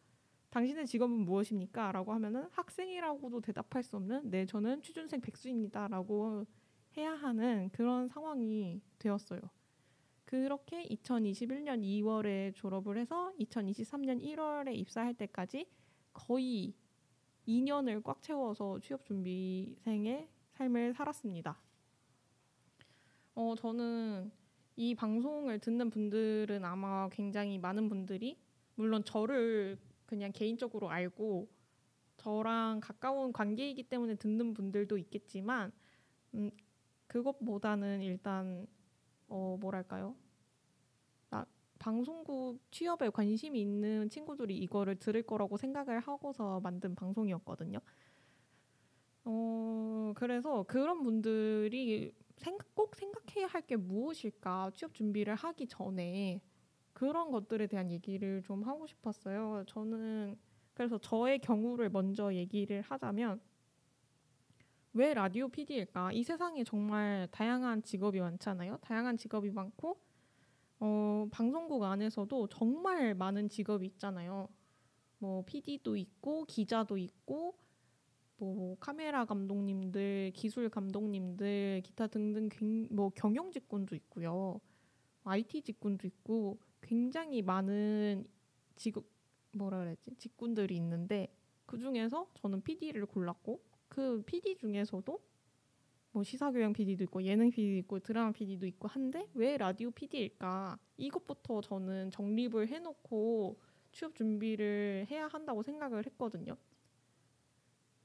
당신의 0.52 0.86
직업은 0.86 1.12
무엇입니까? 1.26 1.92
라고 1.92 2.14
하면은 2.14 2.48
학생이라고도 2.52 3.42
대답할 3.42 3.84
수 3.84 3.98
없는 3.98 4.30
네 4.30 4.46
저는 4.46 4.82
취준생 4.84 5.22
백수입니다. 5.22 5.88
라고 5.88 6.46
해야 6.96 7.14
하는 7.14 7.70
그런 7.74 8.08
상황이 8.08 8.80
되었어요. 9.00 9.42
그렇게 10.26 10.84
2021년 10.86 11.82
2월에 11.82 12.54
졸업을 12.56 12.98
해서 12.98 13.34
2023년 13.40 14.22
1월에 14.24 14.76
입사할 14.76 15.16
때까지 15.16 15.68
거의 16.14 16.74
2년을 17.48 18.04
꽉 18.04 18.22
채워서 18.22 18.80
취업 18.80 19.06
준비생의 19.06 20.30
삶을 20.54 20.94
살았습니다. 20.94 21.63
어, 23.36 23.56
저는 23.56 24.32
이 24.76 24.96
방송을 24.96 25.60
듣는 25.60 25.90
분들은 25.90 26.64
아마 26.66 27.10
굉장히 27.10 27.58
많은 27.58 27.90
분들이 27.90 28.38
물론 28.76 29.04
저를 29.04 29.78
그냥 30.06 30.32
개인적으로 30.32 30.90
알고 30.90 31.48
저랑 32.18 32.80
가까운 32.82 33.34
관계이기 33.34 33.84
때문에 33.84 34.16
듣는 34.16 34.54
분들도 34.54 34.98
있겠지만 34.98 35.72
음, 36.36 36.52
그것보다는 37.08 38.02
일단 38.02 38.68
어, 39.28 39.58
뭐랄까요? 39.60 40.16
나, 41.30 41.46
방송국 41.80 42.60
취업에 42.72 43.10
관심이 43.10 43.60
있는 43.60 44.10
친구들이 44.10 44.58
이거를 44.58 44.96
들을 44.96 45.24
거라고 45.24 45.58
생각을 45.58 46.00
하고서 46.00 46.60
만든 46.60 46.94
방송이었거든요. 46.96 47.80
어, 49.26 50.14
그래서 50.16 50.64
그런 50.64 51.02
분들이 51.04 52.14
생각, 52.38 52.74
꼭 52.76 52.96
생각해야 52.96 53.48
할 53.48 53.62
게 53.66 53.76
무엇일까 53.78 54.72
취업 54.76 54.94
준비를 54.94 55.36
하기 55.36 55.68
전에 55.68 56.42
그런 56.94 57.32
것들에 57.32 57.68
대한 57.68 57.92
얘기를 57.92 58.42
좀 58.44 58.64
하고 58.64 58.86
싶었어요. 58.88 59.64
저는 59.68 60.38
그래서 60.74 60.98
저의 60.98 61.40
경우를 61.40 61.90
먼저 61.90 62.34
얘기를 62.34 62.82
하자면 62.82 63.42
왜 64.94 65.14
라디오 65.14 65.48
PD일까? 65.50 66.12
이 66.14 66.24
세상에 66.24 66.64
정말 66.64 67.28
다양한 67.32 67.82
직업이 67.84 68.20
많잖아요. 68.20 68.78
다양한 68.82 69.18
직업이 69.18 69.50
많고 69.52 70.00
어, 70.80 71.28
방송국 71.32 71.84
안에서도 71.84 72.48
정말 72.50 73.16
많은 73.16 73.50
직업이 73.50 73.88
있잖아요. 73.88 74.50
뭐 75.20 75.44
PD도 75.46 75.96
있고 75.98 76.46
기자도 76.46 76.98
있고 76.98 77.58
뭐 78.46 78.78
카메라 78.80 79.26
감독님들, 79.26 80.32
기술 80.34 80.70
감독님들, 80.70 81.82
기타 81.84 82.08
등등 82.08 82.88
뭐 82.92 83.10
경영 83.10 83.52
직군도 83.52 83.96
있고요. 83.96 84.60
IT 85.24 85.62
직군도 85.62 86.08
있고 86.08 86.60
굉장히 86.82 87.42
많은 87.42 88.26
직업 88.76 89.06
뭐라 89.56 89.80
그랬지? 89.80 90.16
직군들이 90.16 90.76
있는데 90.78 91.34
그 91.66 91.78
중에서 91.78 92.28
저는 92.36 92.62
PD를 92.62 93.06
골랐고 93.06 93.62
그 93.88 94.24
PD 94.26 94.58
중에서도 94.58 95.20
뭐 96.12 96.24
시사교양 96.24 96.74
PD도 96.74 97.04
있고 97.06 97.24
예능 97.24 97.50
PD도 97.50 97.78
있고 97.80 98.00
드라마 98.00 98.32
PD도 98.32 98.68
있고 98.68 98.88
한데 98.88 99.28
왜 99.34 99.58
라디오 99.58 99.92
PD일까? 99.92 100.78
이것부터 100.98 101.62
저는 101.62 102.12
정립을 102.12 102.68
해놓고 102.68 103.58
취업 103.92 104.16
준비를 104.16 105.08
해야 105.10 105.28
한다고 105.28 105.64
생각을 105.64 106.06
했거든요. 106.06 106.56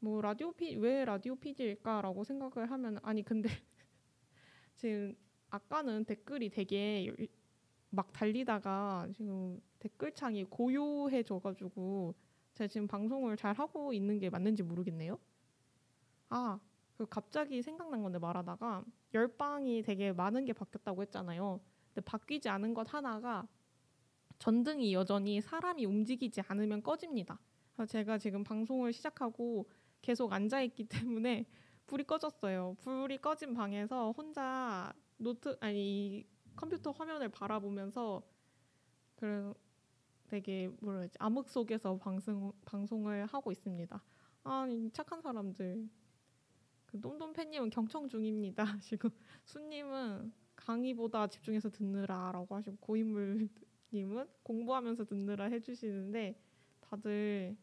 뭐 0.01 0.21
라디오 0.21 0.53
피 0.53 0.77
왜 0.77 1.05
라디오 1.05 1.37
PD일까라고 1.37 2.25
생각을 2.25 2.71
하면 2.71 2.99
아니 3.03 3.23
근데 3.23 3.49
지금 4.77 5.17
아까는 5.51 6.05
댓글이 6.05 6.51
되게 6.51 7.15
막 7.91 8.13
달리다가 8.13 9.09
지금 9.15 9.61
댓글창이 9.79 10.45
고요해져가지고 10.45 12.15
제가 12.55 12.69
지금 12.69 12.87
방송을 12.87 13.37
잘 13.37 13.55
하고 13.55 13.93
있는 13.93 14.19
게 14.19 14.31
맞는지 14.31 14.63
모르겠네요. 14.63 15.19
아, 16.31 16.61
그 16.97 17.07
갑자기 17.07 17.63
생각난 17.63 18.03
건데 18.03 18.19
말하다가 18.19 18.85
열방이 19.15 19.83
되게 19.83 20.13
많은 20.13 20.45
게 20.45 20.53
바뀌었다고 20.53 21.03
했잖아요. 21.03 21.61
근데 21.95 22.05
바뀌지 22.05 22.49
않은 22.49 22.75
것 22.75 22.93
하나가 22.93 23.47
전등이 24.39 24.93
여전히 24.95 25.41
사람이 25.41 25.85
움직이지 25.87 26.43
않으면 26.49 26.83
꺼집니다. 26.83 27.41
제가 27.89 28.19
지금 28.19 28.45
방송을 28.45 28.93
시작하고 28.93 29.69
계속 30.03 30.33
앉아 30.33 30.63
있기 30.63 30.85
때문에 30.85 31.47
불이 31.87 32.05
꺼졌어요. 32.05 32.77
불이 32.81 33.19
꺼진 33.19 33.55
방에서 33.55 34.13
혼자 34.13 34.93
노트 35.17 35.57
아니 35.61 36.27
컴퓨터 36.55 36.91
화면을 36.91 37.29
바라보면서 37.29 38.23
그런 39.17 39.55
되게 40.29 40.69
뭐라 40.81 41.01
해야지 41.01 41.17
암흑 41.19 41.49
속에서 41.49 41.97
방송 41.97 42.53
방송을 42.65 43.27
하고 43.27 43.51
있습니다. 43.51 44.03
아 44.45 44.67
착한 44.93 45.21
사람들. 45.21 45.89
그 46.87 46.99
똠똠 46.99 47.33
팬님은 47.35 47.71
경청 47.71 48.09
중입니다. 48.09 48.65
지금 48.81 49.11
수님은 49.45 50.33
강의보다 50.57 51.27
집중해서 51.27 51.71
듣느라라고 51.71 52.55
하시고 52.55 52.77
고인물님은 52.81 54.29
공부하면서 54.43 55.05
듣느라 55.05 55.47
해주시는데 55.47 56.41
다들 56.81 57.57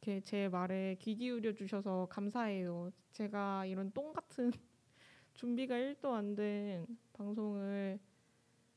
이렇게 0.00 0.20
제 0.20 0.48
말에 0.48 0.96
귀 1.00 1.16
기울여 1.16 1.52
주셔서 1.54 2.06
감사해요. 2.10 2.90
제가 3.12 3.66
이런 3.66 3.90
똥 3.92 4.12
같은 4.12 4.50
준비가 5.34 5.76
1도 5.76 6.12
안 6.14 6.34
된 6.34 6.86
방송을 7.12 7.98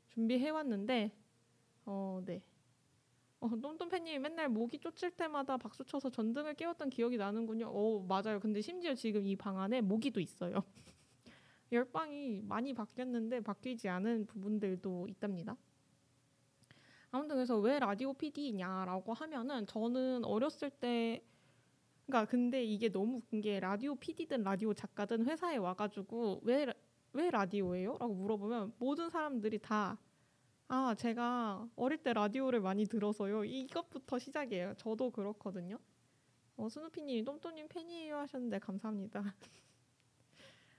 준비해 0.09 0.49
왔는데 0.49 1.11
어, 1.85 2.21
네. 2.25 2.41
어, 3.39 3.49
똠똠팬님이 3.49 4.19
맨날 4.19 4.49
모기 4.49 4.79
쫓을 4.79 5.11
때마다 5.11 5.57
박수 5.57 5.83
쳐서 5.85 6.09
전등을 6.09 6.55
깨웠던 6.55 6.89
기억이 6.89 7.17
나는군요. 7.17 7.67
어, 7.69 8.01
맞아요. 8.07 8.39
근데 8.39 8.61
심지어 8.61 8.93
지금 8.95 9.25
이 9.27 9.35
방 9.35 9.59
안에 9.59 9.81
모기도 9.81 10.19
있어요. 10.19 10.63
열방이 11.71 12.41
많이 12.43 12.73
바뀌었는데 12.73 13.41
바뀌지 13.41 13.89
않은 13.89 14.25
부분들도 14.27 15.07
있답니다. 15.09 15.57
아무튼 17.11 17.35
그래서 17.35 17.59
왜 17.59 17.79
라디오 17.79 18.13
PD냐라고 18.13 19.13
하면은 19.13 19.65
저는 19.67 20.25
어렸을 20.25 20.69
때 20.69 21.23
그러니까 22.05 22.29
근데 22.29 22.63
이게 22.63 22.89
너무 22.89 23.17
웃긴 23.17 23.41
게 23.41 23.59
라디오 23.59 23.95
PD든 23.95 24.43
라디오 24.43 24.73
작가든 24.73 25.25
회사에 25.25 25.57
와가지고 25.57 26.41
왜 26.43 26.65
왜 27.13 27.29
라디오예요? 27.29 27.97
라고 27.99 28.13
물어보면 28.13 28.73
모든 28.77 29.09
사람들이 29.09 29.59
다 29.59 29.97
아, 30.67 30.95
제가 30.95 31.67
어릴 31.75 31.97
때 32.01 32.13
라디오를 32.13 32.61
많이 32.61 32.85
들어서요. 32.85 33.43
이것부터 33.43 34.17
시작이에요. 34.19 34.75
저도 34.77 35.11
그렇거든요. 35.11 35.77
어, 36.55 36.69
스누피님이 36.69 37.23
똠똠님 37.23 37.67
팬이에요 37.67 38.15
하셨는데 38.17 38.59
감사합니다. 38.59 39.35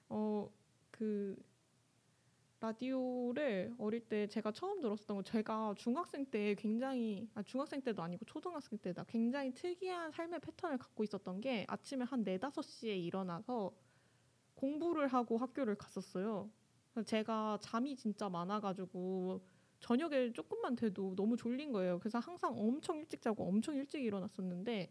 어, 0.08 0.50
그 0.90 1.36
라디오를 2.62 3.74
어릴 3.76 4.00
때 4.08 4.28
제가 4.28 4.52
처음 4.52 4.80
들었었던 4.80 5.16
거 5.16 5.22
제가 5.24 5.74
중학생 5.76 6.24
때 6.24 6.54
굉장히 6.54 7.28
아 7.34 7.42
중학생 7.42 7.82
때도 7.82 8.00
아니고 8.02 8.24
초등학생 8.24 8.78
때다 8.78 9.04
굉장히 9.08 9.52
특이한 9.52 10.12
삶의 10.12 10.38
패턴을 10.40 10.78
갖고 10.78 11.02
있었던 11.02 11.40
게 11.40 11.66
아침에 11.68 12.04
한 12.04 12.22
네 12.22 12.38
다섯 12.38 12.62
시에 12.62 12.96
일어나서 12.96 13.72
공부를 14.54 15.08
하고 15.08 15.38
학교를 15.38 15.74
갔었어요. 15.74 16.48
제가 17.04 17.58
잠이 17.60 17.96
진짜 17.96 18.28
많아 18.28 18.60
가지고 18.60 19.44
저녁에 19.80 20.32
조금만 20.32 20.76
돼도 20.76 21.16
너무 21.16 21.36
졸린 21.36 21.72
거예요. 21.72 21.98
그래서 21.98 22.20
항상 22.20 22.56
엄청 22.56 22.98
일찍 22.98 23.20
자고 23.20 23.44
엄청 23.44 23.74
일찍 23.74 24.04
일어났었는데 24.04 24.88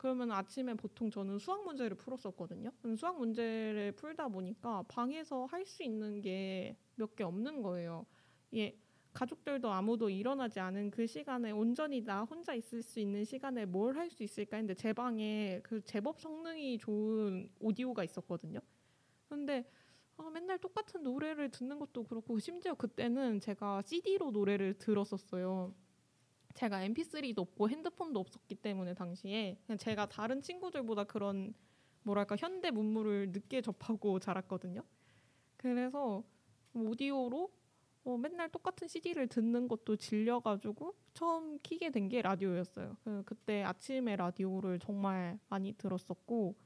그러면 0.00 0.32
아침에 0.32 0.72
보통 0.74 1.10
저는 1.10 1.38
수학 1.38 1.62
문제를 1.64 1.94
풀었었거든요. 1.98 2.70
수학 2.96 3.18
문제를 3.18 3.92
풀다 3.92 4.28
보니까 4.28 4.82
방에서 4.88 5.44
할 5.44 5.66
수 5.66 5.82
있는 5.82 6.22
게 6.22 6.74
몇 6.96 7.14
개 7.16 7.22
없는 7.24 7.60
거예요. 7.62 8.06
예, 8.54 8.78
가족들도 9.12 9.70
아무도 9.70 10.08
일어나지 10.08 10.58
않은 10.58 10.90
그 10.90 11.06
시간에 11.06 11.50
온전히 11.50 12.02
나 12.02 12.22
혼자 12.24 12.54
있을 12.54 12.82
수 12.82 12.98
있는 12.98 13.24
시간에 13.24 13.66
뭘 13.66 13.96
할 13.98 14.08
수 14.10 14.22
있을까 14.22 14.56
했는데 14.56 14.74
제 14.74 14.92
방에 14.94 15.60
그 15.62 15.82
제법 15.84 16.18
성능이 16.18 16.78
좋은 16.78 17.50
오디오가 17.60 18.02
있었거든요. 18.04 18.60
근데 19.28 19.70
아, 20.16 20.30
맨날 20.30 20.58
똑같은 20.58 21.02
노래를 21.02 21.50
듣는 21.50 21.78
것도 21.78 22.04
그렇고 22.04 22.38
심지어 22.38 22.74
그때는 22.74 23.40
제가 23.40 23.82
CD로 23.82 24.30
노래를 24.30 24.78
들었었어요. 24.78 25.74
제가 26.54 26.86
MP3도 26.88 27.38
없고 27.38 27.68
핸드폰도 27.68 28.20
없었기 28.20 28.56
때문에 28.56 28.94
당시에 28.94 29.58
그냥 29.66 29.78
제가 29.78 30.06
다른 30.06 30.42
친구들보다 30.42 31.04
그런 31.04 31.54
뭐랄까 32.02 32.36
현대 32.36 32.70
문물을 32.70 33.30
늦게 33.32 33.60
접하고 33.62 34.18
자랐거든요. 34.18 34.82
그래서 35.56 36.24
오디오로 36.74 37.50
어, 38.04 38.16
맨날 38.16 38.48
똑같은 38.48 38.88
CD를 38.88 39.26
듣는 39.28 39.68
것도 39.68 39.96
질려가지고 39.96 40.94
처음 41.12 41.58
키게 41.58 41.90
된 41.90 42.08
게 42.08 42.22
라디오였어요. 42.22 42.96
그, 43.04 43.22
그때 43.26 43.62
아침에 43.62 44.16
라디오를 44.16 44.78
정말 44.78 45.38
많이 45.48 45.72
들었었고 45.74 46.56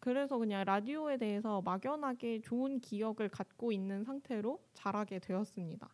그래서 0.00 0.38
그냥 0.38 0.64
라디오에 0.64 1.16
대해서 1.18 1.62
막연하게 1.62 2.40
좋은 2.40 2.80
기억을 2.80 3.28
갖고 3.30 3.72
있는 3.72 4.04
상태로 4.04 4.60
자라게 4.74 5.18
되었습니다. 5.18 5.88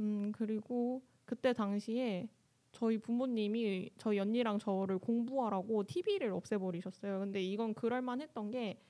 음, 0.00 0.32
그리고 0.32 1.02
그때 1.28 1.52
당시에 1.52 2.28
저희 2.72 2.98
부모님이 2.98 3.90
저희 3.98 4.18
언니랑 4.18 4.58
저를 4.58 4.98
공부하라고 4.98 5.84
TV를 5.84 6.32
없애버리셨어요. 6.32 7.20
근데 7.20 7.42
이건 7.42 7.74
그럴만했던 7.74 8.50
게 8.50 8.80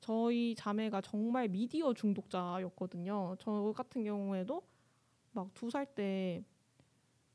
저희 0.00 0.54
자매가 0.56 1.00
정말 1.02 1.48
미디어 1.48 1.94
중독자였거든요. 1.94 3.36
저 3.40 3.72
같은 3.76 4.04
경우에도 4.04 4.62
막 5.32 5.50
두 5.54 5.68
살 5.70 5.86
때 5.94 6.44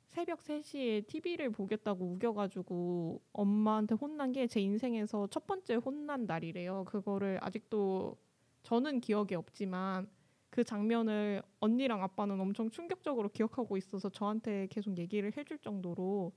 새벽 0.09 0.41
3시에 0.43 1.05
TV를 1.07 1.49
보겠다고 1.51 2.05
우겨가지고 2.13 3.21
엄마한테 3.33 3.95
혼난 3.95 4.31
게 4.31 4.47
제 4.47 4.61
인생에서 4.61 5.27
첫 5.27 5.45
번째 5.47 5.75
혼난 5.75 6.25
날이래요. 6.25 6.85
그거를 6.85 7.39
아직도 7.41 8.17
저는 8.63 9.01
기억이 9.01 9.35
없지만 9.35 10.09
그 10.55 10.63
장면을 10.63 11.43
언니랑 11.59 12.01
아빠는 12.01 12.39
엄청 12.39 12.69
충격적으로 12.69 13.27
기억하고 13.27 13.75
있어서 13.75 14.07
저한테 14.07 14.67
계속 14.69 14.97
얘기를 14.97 15.35
해줄 15.35 15.57
정도로 15.59 16.31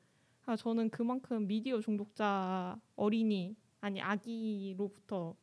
아, 0.44 0.56
저는 0.56 0.90
그만큼 0.90 1.46
미디어 1.46 1.80
중독자 1.80 2.76
어린이 2.96 3.54
아니 3.80 4.00
아기로부터 4.02 5.36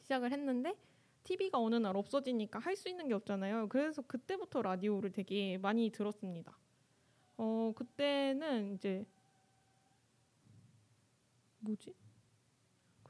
시작을 0.00 0.30
했는데 0.30 0.76
TV가 1.24 1.58
어느 1.58 1.74
날 1.74 1.96
없어지니까 1.96 2.60
할 2.60 2.76
수 2.76 2.88
있는 2.88 3.08
게 3.08 3.14
없잖아요. 3.14 3.68
그래서 3.68 4.02
그때부터 4.02 4.62
라디오를 4.62 5.10
되게 5.10 5.58
많이 5.58 5.90
들었습니다. 5.90 6.56
어 7.36 7.72
그때는 7.74 8.74
이제 8.76 9.04
뭐지? 11.60 11.94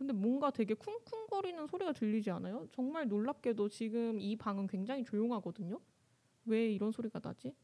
근데 0.03 0.15
뭔가 0.15 0.51
되게 0.51 0.75
쿵쿵거리는 0.75 1.65
소리가 1.69 1.93
들리지 1.93 2.29
않아요? 2.33 2.67
정말 2.73 3.07
놀랍게도 3.07 3.69
지금 3.69 4.19
이 4.19 4.35
방은 4.35 4.67
굉장히 4.67 5.05
조용하거든요. 5.05 5.81
왜 6.47 6.73
이런 6.73 6.91
소리가 6.91 7.21
나지? 7.21 7.55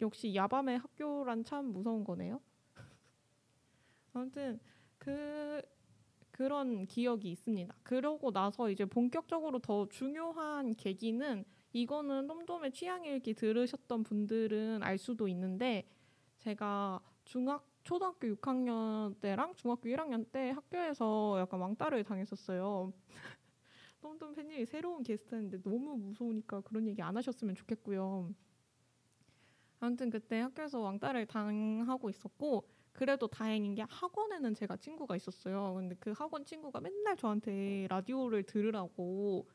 역시 0.00 0.32
야밤의 0.32 0.78
학교란 0.78 1.42
참 1.42 1.72
무서운 1.72 2.04
거네요. 2.04 2.40
아무튼 4.12 4.60
그 4.98 5.60
그런 6.30 6.86
기억이 6.86 7.32
있습니다. 7.32 7.74
그러고 7.82 8.30
나서 8.30 8.70
이제 8.70 8.84
본격적으로 8.84 9.58
더 9.58 9.88
중요한 9.88 10.76
계기는 10.76 11.44
이거는 11.72 12.28
놈돔의 12.28 12.70
취향일기 12.70 13.34
들으셨던 13.34 14.04
분들은 14.04 14.84
알 14.84 14.96
수도 14.96 15.26
있는데 15.26 15.90
제가 16.38 17.00
중학 17.24 17.69
초등학교 17.82 18.28
6학년 18.28 19.18
때랑 19.20 19.54
중학교 19.56 19.88
1학년 19.88 20.30
때 20.30 20.50
학교에서 20.50 21.38
약간 21.40 21.60
왕따를 21.60 22.04
당했었어요. 22.04 22.92
똠똠 24.00 24.34
팬님이 24.34 24.66
새로운 24.66 25.02
게스트인데 25.02 25.62
너무 25.62 25.96
무서우니까 25.96 26.60
그런 26.62 26.86
얘기 26.86 27.02
안 27.02 27.16
하셨으면 27.16 27.54
좋겠고요. 27.54 28.32
아무튼 29.80 30.10
그때 30.10 30.40
학교에서 30.40 30.80
왕따를 30.80 31.26
당하고 31.26 32.10
있었고 32.10 32.68
그래도 32.92 33.28
다행인 33.28 33.74
게 33.74 33.84
학원에는 33.88 34.54
제가 34.54 34.76
친구가 34.76 35.16
있었어요. 35.16 35.74
근데 35.74 35.94
그 35.98 36.12
학원 36.12 36.44
친구가 36.44 36.80
맨날 36.80 37.16
저한테 37.16 37.86
라디오를 37.88 38.42
들으라고 38.42 39.48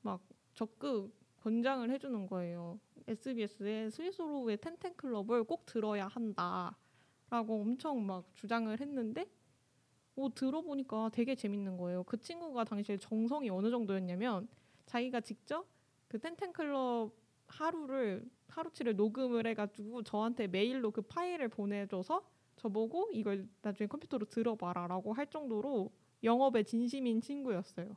막 0.00 0.22
적극 0.54 1.12
권장을 1.42 1.88
해주는 1.90 2.26
거예요. 2.26 2.80
SBS의 3.06 3.90
스위스로의 3.90 4.56
텐텐클럽을 4.58 5.44
꼭 5.44 5.66
들어야 5.66 6.06
한다. 6.06 6.76
라고 7.30 7.60
엄청 7.60 8.06
막 8.06 8.24
주장을 8.34 8.80
했는데 8.80 9.26
오 10.14 10.28
들어보니까 10.28 11.10
되게 11.12 11.34
재밌는 11.34 11.76
거예요. 11.76 12.04
그 12.04 12.16
친구가 12.16 12.64
당시에 12.64 12.96
정성이 12.96 13.50
어느 13.50 13.70
정도였냐면 13.70 14.48
자기가 14.86 15.20
직접 15.20 15.66
그 16.08 16.18
텐텐클럽 16.18 17.12
하루를 17.48 18.28
하루치를 18.48 18.96
녹음을 18.96 19.46
해가지고 19.46 20.02
저한테 20.02 20.46
메일로 20.46 20.90
그 20.90 21.02
파일을 21.02 21.48
보내줘서 21.48 22.24
저보고 22.56 23.10
이걸 23.12 23.46
나중에 23.60 23.86
컴퓨터로 23.86 24.26
들어봐라라고 24.26 25.12
할 25.12 25.26
정도로 25.26 25.92
영업에 26.22 26.62
진심인 26.62 27.20
친구였어요. 27.20 27.96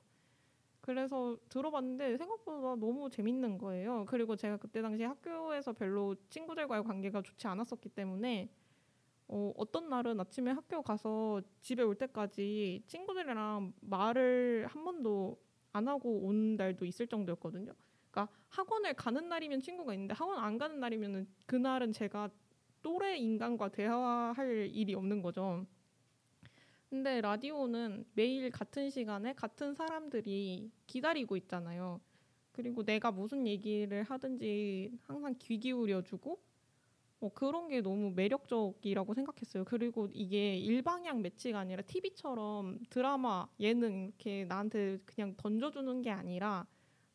그래서 0.82 1.38
들어봤는데 1.50 2.18
생각보다 2.18 2.76
너무 2.76 3.10
재밌는 3.10 3.58
거예요. 3.58 4.06
그리고 4.08 4.36
제가 4.36 4.58
그때 4.58 4.82
당시 4.82 5.04
학교에서 5.04 5.72
별로 5.74 6.16
친구들과의 6.30 6.84
관계가 6.84 7.22
좋지 7.22 7.48
않았었기 7.48 7.90
때문에 7.90 8.50
어, 9.30 9.54
어떤 9.58 9.90
날은 9.90 10.20
아침에 10.20 10.52
학교 10.52 10.82
가서 10.82 11.42
집에 11.62 11.84
올 11.84 11.96
때까지 11.96 12.84
친구들이랑 12.88 13.74
말을 13.80 14.66
한 14.68 14.84
번도 14.84 15.40
안 15.72 15.88
하고 15.88 16.26
온 16.26 16.56
날도 16.56 16.84
있을 16.86 17.06
정도였거든요. 17.06 17.74
그러니까 18.10 18.34
학원을 18.50 18.96
가는 18.96 19.30
날이면 19.30 19.62
친구가 19.62 19.94
있는데 19.94 20.16
학원 20.16 20.40
안 20.40 20.58
가는 20.58 20.80
날이면은 20.80 21.28
그날은 21.46 21.92
제가 21.92 22.30
또래 22.82 23.18
인간과 23.18 23.70
대화할 23.70 24.72
일이 24.74 24.96
없는 24.96 25.22
거죠. 25.22 25.64
근데 26.90 27.22
라디오는 27.22 28.06
매일 28.16 28.50
같은 28.50 28.90
시간에 28.90 29.34
같은 29.34 29.76
사람들이 29.76 30.72
기다리고 30.88 31.38
있잖아요. 31.38 32.02
그리고 32.52 32.84
내가 32.84 33.12
무슨 33.12 33.46
얘기를 33.46 34.02
하든지 34.02 34.98
항상 35.04 35.36
귀 35.38 35.60
기울여주고 35.60 36.42
어, 37.22 37.30
그런 37.34 37.68
게 37.68 37.82
너무 37.82 38.12
매력적이라고 38.16 39.14
생각했어요. 39.14 39.66
그리고 39.66 40.08
이게 40.14 40.56
일방향 40.58 41.22
매치가 41.22 41.60
아니라 41.60 41.82
TV처럼 41.82 42.80
드라마, 42.90 43.48
예능 43.60 44.06
이렇게 44.06 44.46
나한테 44.46 45.00
그냥 45.06 45.36
던져주는 45.36 46.02
게 46.02 46.12
아니라 46.12 46.66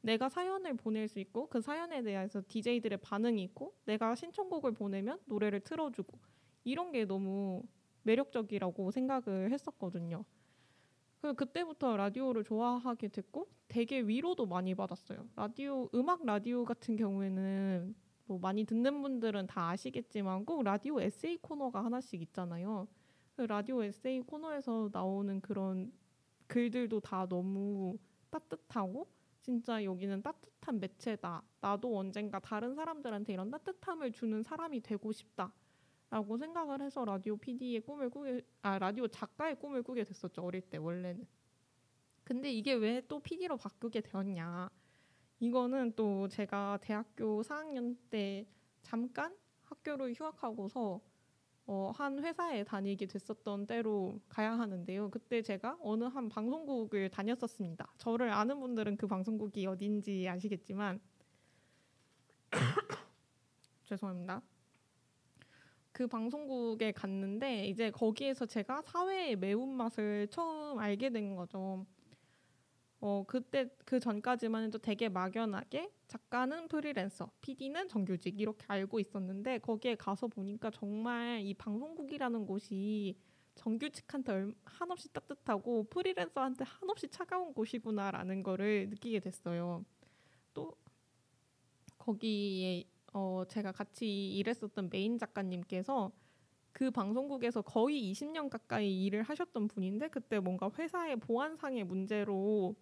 내가 0.02 0.28
사연을 0.28 0.74
보낼 0.74 1.08
수 1.08 1.18
있고 1.20 1.48
그 1.48 1.62
사연에 1.62 2.02
대해서 2.02 2.42
DJ들의 2.46 2.98
반응이 2.98 3.42
있고 3.44 3.74
내가 3.86 4.14
신청곡을 4.14 4.72
보내면 4.72 5.18
노래를 5.24 5.60
틀어주고 5.60 6.18
이런 6.64 6.92
게 6.92 7.06
너무 7.06 7.62
매력적이라고 8.02 8.90
생각을 8.90 9.50
했었거든요. 9.52 10.24
그 11.22 11.32
그때부터 11.32 11.96
라디오를 11.96 12.44
좋아하게 12.44 13.08
됐고 13.08 13.48
되게 13.68 14.02
위로도 14.02 14.44
많이 14.44 14.74
받았어요. 14.74 15.26
라디오 15.36 15.88
음악 15.94 16.26
라디오 16.26 16.66
같은 16.66 16.96
경우에는 16.96 17.94
뭐 18.26 18.38
많이 18.38 18.64
듣는 18.64 19.02
분들은 19.02 19.46
다 19.46 19.70
아시겠지만 19.70 20.44
꼭 20.44 20.62
라디오 20.62 21.00
에세이 21.00 21.38
코너가 21.38 21.84
하나씩 21.84 22.22
있잖아요. 22.22 22.88
그 23.36 23.42
라디오 23.42 23.82
에세이 23.82 24.20
코너에서 24.22 24.90
나오는 24.92 25.40
그런 25.40 25.92
글들도 26.46 27.00
다 27.00 27.26
너무 27.28 27.98
따뜻하고 28.30 29.08
진짜 29.42 29.84
여기는 29.84 30.22
따뜻한 30.22 30.80
매체다. 30.80 31.42
나도 31.60 31.98
언젠가 31.98 32.38
다른 32.38 32.74
사람들한테 32.74 33.34
이런 33.34 33.50
따뜻함을 33.50 34.12
주는 34.12 34.42
사람이 34.42 34.80
되고 34.80 35.12
싶다. 35.12 35.52
라고 36.10 36.36
생각을 36.38 36.80
해서 36.80 37.04
라디오 37.04 37.36
PD의 37.36 37.80
꿈을 37.80 38.08
꾸게 38.08 38.40
아 38.62 38.78
라디오 38.78 39.08
작가의 39.08 39.58
꿈을 39.58 39.82
꾸게 39.82 40.04
됐었죠 40.04 40.42
어릴 40.42 40.60
때 40.62 40.78
원래는 40.78 41.26
근데 42.22 42.52
이게 42.52 42.74
왜 42.74 43.00
또 43.08 43.20
PD로 43.20 43.56
바꾸게 43.56 44.00
되었냐 44.02 44.70
이거는 45.44 45.92
또 45.94 46.26
제가 46.26 46.78
대학교 46.80 47.42
4학년 47.42 47.98
때 48.08 48.46
잠깐 48.80 49.36
학교를 49.64 50.14
휴학하고서 50.14 51.02
어, 51.66 51.92
한 51.94 52.18
회사에 52.24 52.64
다니게 52.64 53.04
됐었던 53.06 53.66
때로 53.66 54.18
가야 54.30 54.58
하는데요. 54.58 55.10
그때 55.10 55.42
제가 55.42 55.76
어느 55.82 56.04
한 56.04 56.30
방송국을 56.30 57.10
다녔었습니다. 57.10 57.92
저를 57.98 58.30
아는 58.30 58.58
분들은 58.58 58.96
그 58.96 59.06
방송국이 59.06 59.66
어딘지 59.66 60.26
아시겠지만 60.26 60.98
죄송합니다. 63.84 64.40
그 65.92 66.06
방송국에 66.06 66.92
갔는데 66.92 67.66
이제 67.66 67.90
거기에서 67.90 68.46
제가 68.46 68.80
사회의 68.80 69.36
매운맛을 69.36 70.28
처음 70.30 70.78
알게 70.78 71.10
된 71.10 71.36
거죠. 71.36 71.84
어 73.06 73.22
그때 73.26 73.68
그 73.84 74.00
전까지만 74.00 74.64
해도 74.64 74.78
되게 74.78 75.10
막연하게 75.10 75.90
작가는 76.08 76.68
프리랜서, 76.68 77.30
PD는 77.42 77.86
정규직 77.86 78.40
이렇게 78.40 78.64
알고 78.66 78.98
있었는데 78.98 79.58
거기에 79.58 79.94
가서 79.94 80.26
보니까 80.26 80.70
정말 80.70 81.42
이 81.42 81.52
방송국이라는 81.52 82.46
곳이 82.46 83.18
정규직한테 83.56 84.52
한없이 84.64 85.12
따뜻하고 85.12 85.84
프리랜서한테 85.90 86.64
한없이 86.64 87.06
차가운 87.08 87.52
곳이구나라는 87.52 88.42
거를 88.42 88.88
느끼게 88.88 89.20
됐어요. 89.20 89.84
또 90.54 90.74
거기에 91.98 92.84
어 93.12 93.44
제가 93.46 93.72
같이 93.72 94.34
일했었던 94.38 94.88
메인 94.90 95.18
작가님께서 95.18 96.10
그 96.72 96.90
방송국에서 96.90 97.62
거의 97.62 98.10
20년 98.12 98.48
가까이 98.48 99.04
일을 99.04 99.22
하셨던 99.22 99.68
분인데 99.68 100.08
그때 100.08 100.40
뭔가 100.40 100.70
회사의 100.76 101.16
보안상의 101.16 101.84
문제로 101.84 102.74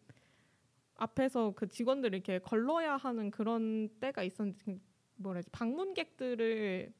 앞에서 1.02 1.52
그 1.56 1.66
직원들을 1.66 2.14
이렇게 2.14 2.38
걸러야 2.38 2.96
하는 2.96 3.30
그런 3.30 3.88
때가 3.98 4.22
있었는데 4.22 4.64
그 4.64 4.78
뭐라지 5.16 5.50
방문객들을 5.50 6.92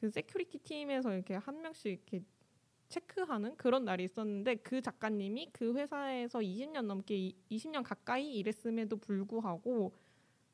그 0.00 0.10
security 0.10 0.60
팀에서 0.60 1.12
이렇게 1.12 1.34
한 1.34 1.60
명씩 1.60 1.86
이렇게 1.86 2.24
체크하는 2.88 3.56
그런 3.56 3.84
날이 3.84 4.04
있었는데 4.04 4.56
그 4.56 4.80
작가님이 4.80 5.50
그 5.52 5.74
회사에서 5.74 6.40
20년 6.40 6.86
넘게 6.86 7.32
20년 7.50 7.84
가까이 7.84 8.34
일했음에도 8.38 8.96
불구하고 8.96 9.94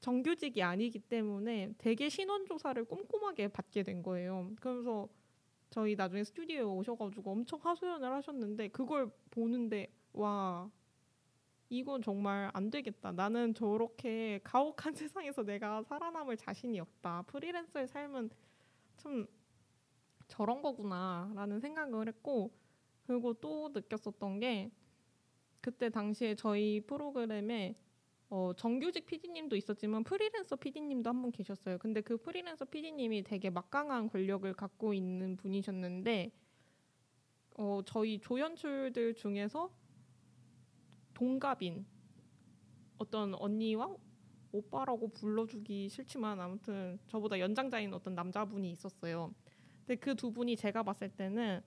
정규직이 0.00 0.62
아니기 0.62 0.98
때문에 0.98 1.74
되게 1.78 2.08
신원 2.08 2.44
조사를 2.44 2.84
꼼꼼하게 2.84 3.48
받게 3.48 3.84
된 3.84 4.02
거예요. 4.02 4.50
그래서 4.60 5.08
저희 5.70 5.94
나중에 5.94 6.24
스튜디오에 6.24 6.62
오셔가지고 6.62 7.30
엄청 7.30 7.60
하소연을 7.62 8.12
하셨는데 8.12 8.68
그걸 8.68 9.10
보는데 9.30 9.88
와 10.12 10.68
이건 11.68 12.02
정말 12.02 12.50
안 12.54 12.70
되겠다. 12.70 13.12
나는 13.12 13.54
저렇게 13.54 14.40
가혹한 14.44 14.94
세상에서 15.34 15.42
내가 15.42 15.82
살아남을 15.82 16.36
자신이 16.36 16.78
없다. 16.80 17.22
프리랜서의 17.22 17.88
삶은 17.88 18.30
참 18.96 19.26
저런 20.28 20.62
거구나라는 20.62 21.60
생각을 21.60 22.08
했고 22.08 22.52
그리고 23.06 23.34
또 23.34 23.70
느꼈었던 23.72 24.40
게 24.40 24.70
그때 25.60 25.88
당시에 25.90 26.34
저희 26.34 26.80
프로그램에 26.80 27.76
어, 28.28 28.52
정규직 28.56 29.06
PD님도 29.06 29.54
있었지만 29.56 30.02
프리랜서 30.02 30.56
PD님도 30.56 31.08
한 31.10 31.22
분 31.22 31.30
계셨어요. 31.30 31.78
근데 31.78 32.00
그 32.00 32.16
프리랜서 32.16 32.64
PD님이 32.64 33.22
되게 33.22 33.50
막강한 33.50 34.08
권력을 34.08 34.52
갖고 34.54 34.94
있는 34.94 35.36
분이셨는데 35.36 36.32
어, 37.58 37.80
저희 37.86 38.18
조연출들 38.18 39.14
중에서 39.14 39.70
동갑인 41.16 41.86
어떤 42.98 43.34
언니와 43.34 43.96
오빠라고 44.52 45.08
불러주기 45.08 45.88
싫지만 45.88 46.38
아무튼 46.40 46.98
저보다 47.08 47.38
연장자인 47.40 47.94
어떤 47.94 48.14
남자분이 48.14 48.70
있었어요. 48.70 49.34
근데 49.86 49.96
그 49.96 50.14
두 50.14 50.30
분이 50.30 50.56
제가 50.56 50.82
봤을 50.82 51.08
때는 51.08 51.62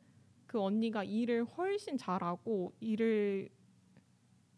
그 0.46 0.62
언니가 0.62 1.04
일을 1.04 1.46
훨씬 1.46 1.98
잘하고 1.98 2.76
일을 2.80 3.50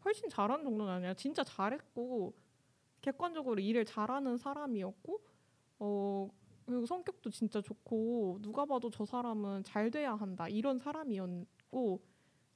훨씬 0.03 0.27
잘하는 0.27 0.65
정도는 0.65 0.91
아니라 0.91 1.13
진짜 1.13 1.43
잘했고 1.43 2.33
객관적으로 3.01 3.61
일을 3.61 3.85
잘하는 3.85 4.37
사람이었고 4.37 5.21
어 5.79 6.29
그리고 6.65 6.85
성격도 6.85 7.29
진짜 7.29 7.61
좋고 7.61 8.39
누가 8.41 8.65
봐도 8.65 8.89
저 8.89 9.05
사람은 9.05 9.63
잘 9.63 9.89
돼야 9.89 10.15
한다 10.15 10.49
이런 10.49 10.77
사람이었고 10.77 12.01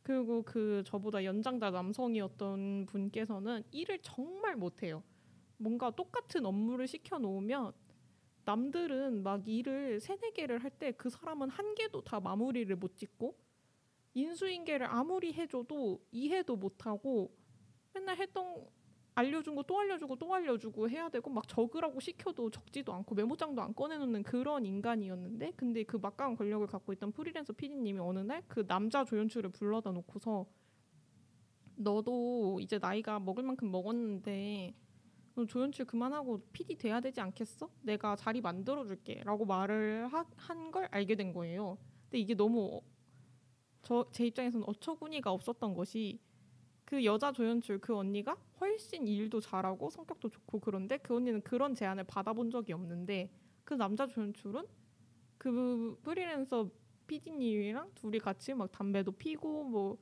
그리고 0.06 0.44
그 0.44 0.84
저보다 0.86 1.24
연장자 1.26 1.72
남성이었던 1.72 2.86
분께서는 2.88 3.64
일을 3.72 4.00
정말 4.04 4.56
못해요. 4.56 5.04
뭔가 5.58 5.90
똑같은 5.92 6.46
업무를 6.46 6.88
시켜 6.88 7.18
놓으면 7.18 7.74
남들은 8.46 9.24
막 9.24 9.48
일을 9.48 10.00
세네 10.00 10.32
개를 10.34 10.60
할 10.64 10.72
때 10.80 10.92
그 10.94 11.10
사람은 11.10 11.50
한 11.50 11.74
개도 11.76 12.04
다 12.04 12.20
마무리를 12.20 12.76
못 12.78 12.96
짓고 12.98 13.36
인수인계를 14.14 14.88
아무리 14.88 15.34
해줘도 15.34 16.02
이해도 16.12 16.56
못하고 16.58 17.36
맨날 17.94 18.18
했던 18.18 18.68
알려준 19.16 19.56
거 19.56 19.64
또 19.64 19.80
알려주고 19.80 20.16
또 20.18 20.34
알려주고 20.34 20.90
해야 20.90 21.10
되고 21.10 21.30
막 21.30 21.48
적으라고 21.48 22.00
시켜도 22.00 22.52
적지도 22.52 22.94
않고 22.94 23.16
메모장도 23.16 23.62
안 23.62 23.74
꺼내놓는 23.74 24.24
그런 24.24 24.66
인간이었는데 24.66 25.54
근데 25.56 25.84
그 25.84 25.98
막강한 25.98 26.36
권력을 26.36 26.66
갖고 26.68 26.94
있던 26.94 27.12
프리랜서 27.14 27.54
PD님이 27.54 28.00
어느 28.00 28.20
날 28.20 28.44
그 28.48 28.66
남자 28.68 29.04
조연출을 29.06 29.52
불러다 29.52 29.92
놓고서 29.92 30.46
너도 31.78 32.60
이제 32.62 32.78
나이가 32.80 33.20
먹을 33.20 33.44
만큼 33.44 33.72
먹었는데 33.72 34.74
너 35.36 35.46
조연출 35.46 35.86
그만하고 35.86 36.42
PD 36.54 36.76
돼야 36.78 37.02
되지 37.02 37.20
않겠어? 37.22 37.70
내가 37.82 38.16
자리 38.16 38.42
만들어줄게 38.42 39.22
라고 39.26 39.46
말을 39.46 40.08
한 40.38 40.72
걸 40.72 40.88
알게 40.92 41.16
된 41.16 41.34
거예요 41.34 41.78
근데 42.04 42.20
이게 42.20 42.34
너무 42.36 42.82
저 43.84 44.06
제 44.12 44.26
입장에서는 44.28 44.68
어처구니가 44.68 45.32
없었던 45.32 45.74
것이 45.76 46.20
그 46.86 47.04
여자 47.04 47.32
조연출 47.32 47.80
그 47.80 47.96
언니가 47.96 48.38
훨씬 48.62 49.08
일도 49.08 49.42
잘하고 49.42 49.90
성격도 49.90 50.30
좋고 50.30 50.60
그런데 50.60 50.98
그 50.98 51.16
언니는 51.16 51.42
그런 51.42 51.74
제안을 51.76 52.04
받아본 52.06 52.52
적이 52.52 52.74
없는데 52.74 53.32
그 53.64 53.74
남자 53.74 54.08
조연출은 54.08 54.66
그 55.38 55.98
프리랜서 56.04 56.70
PD님이랑 57.08 57.92
둘이 57.96 58.20
같이 58.20 58.54
막 58.54 58.72
담배도 58.72 59.12
피고 59.14 59.64
뭐 59.64 59.98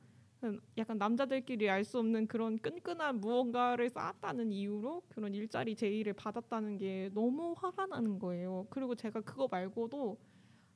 약간 0.76 0.98
남자들끼리 0.98 1.70
알 1.70 1.84
수 1.84 1.98
없는 1.98 2.26
그런 2.26 2.58
끈끈한 2.58 3.20
무언가를 3.20 3.88
쌓았다는 3.88 4.52
이유로 4.52 5.02
그런 5.08 5.34
일자리 5.34 5.74
제의를 5.74 6.12
받았다는 6.12 6.76
게 6.78 7.10
너무 7.14 7.54
화가 7.56 7.86
나는 7.86 8.18
거예요. 8.18 8.66
그리고 8.70 8.94
제가 8.94 9.22
그거 9.22 9.48
말고도 9.50 10.18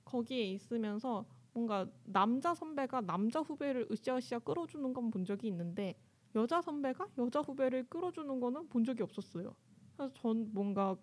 거기에 0.05 0.43
있으면서 0.53 1.27
뭔가 1.53 1.89
남자 2.05 2.55
선배가 2.55 3.01
남자 3.03 3.41
후배를 3.41 3.89
으쌰으쌰 3.91 4.39
끌어주는 4.41 4.93
건 4.93 5.11
본 5.11 5.25
적이 5.25 5.49
있는데 5.49 5.95
여자 6.35 6.61
선배가 6.63 7.09
여자 7.19 7.41
후배를 7.41 7.85
끌어주는 7.89 8.41
거는 8.41 8.69
본 8.69 8.85
적이 8.85 9.03
없었어요. 9.03 9.55
그래서 9.97 10.13
전 10.15 10.53
뭔가 10.53 10.97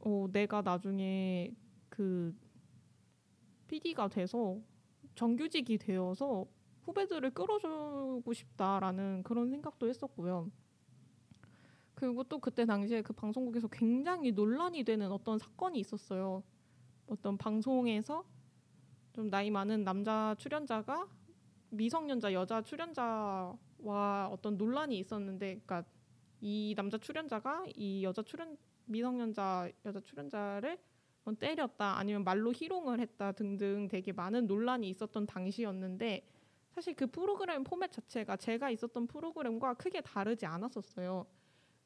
어, 0.00 0.26
내가 0.32 0.62
나중에 0.62 1.54
그 1.88 2.34
PD가 3.68 4.08
돼서 4.08 4.58
정규직이 5.14 5.78
되어서 5.78 6.46
후배들을 6.82 7.30
끌어주고 7.32 8.32
싶다라는 8.32 9.22
그런 9.24 9.50
생각도 9.50 9.88
했었고요. 9.88 10.50
그리고 11.94 12.22
또 12.24 12.38
그때 12.38 12.64
당시에 12.64 13.02
그 13.02 13.12
방송국에서 13.12 13.68
굉장히 13.68 14.32
논란이 14.32 14.84
되는 14.84 15.10
어떤 15.12 15.38
사건이 15.38 15.80
있었어요. 15.80 16.42
어떤 17.08 17.36
방송에서 17.36 18.24
좀 19.18 19.30
나이 19.30 19.50
많은 19.50 19.82
남자 19.82 20.36
출연자가 20.38 21.08
미성년자 21.70 22.32
여자 22.34 22.62
출연자와 22.62 24.28
어떤 24.30 24.56
논란이 24.56 24.96
있었는데, 24.96 25.60
그러니까 25.66 25.82
이 26.40 26.72
남자 26.76 26.98
출연자가 26.98 27.64
이 27.74 28.04
여자 28.04 28.22
출연 28.22 28.56
미성년자 28.84 29.72
여자 29.84 29.98
출연자를 29.98 30.78
때렸다 31.40 31.98
아니면 31.98 32.22
말로 32.22 32.52
희롱을 32.52 33.00
했다 33.00 33.32
등등 33.32 33.88
되게 33.88 34.12
많은 34.12 34.46
논란이 34.46 34.88
있었던 34.88 35.26
당시였는데 35.26 36.24
사실 36.70 36.94
그 36.94 37.08
프로그램 37.08 37.64
포맷 37.64 37.90
자체가 37.90 38.36
제가 38.36 38.70
있었던 38.70 39.08
프로그램과 39.08 39.74
크게 39.74 40.00
다르지 40.00 40.46
않았었어요. 40.46 41.26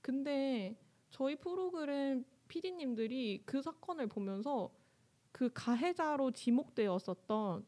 근데 0.02 0.76
저희 1.08 1.36
프로그램 1.36 2.26
PD님들이 2.48 3.44
그 3.46 3.62
사건을 3.62 4.08
보면서 4.08 4.70
그 5.32 5.50
가해자로 5.52 6.30
지목되었었던 6.30 7.64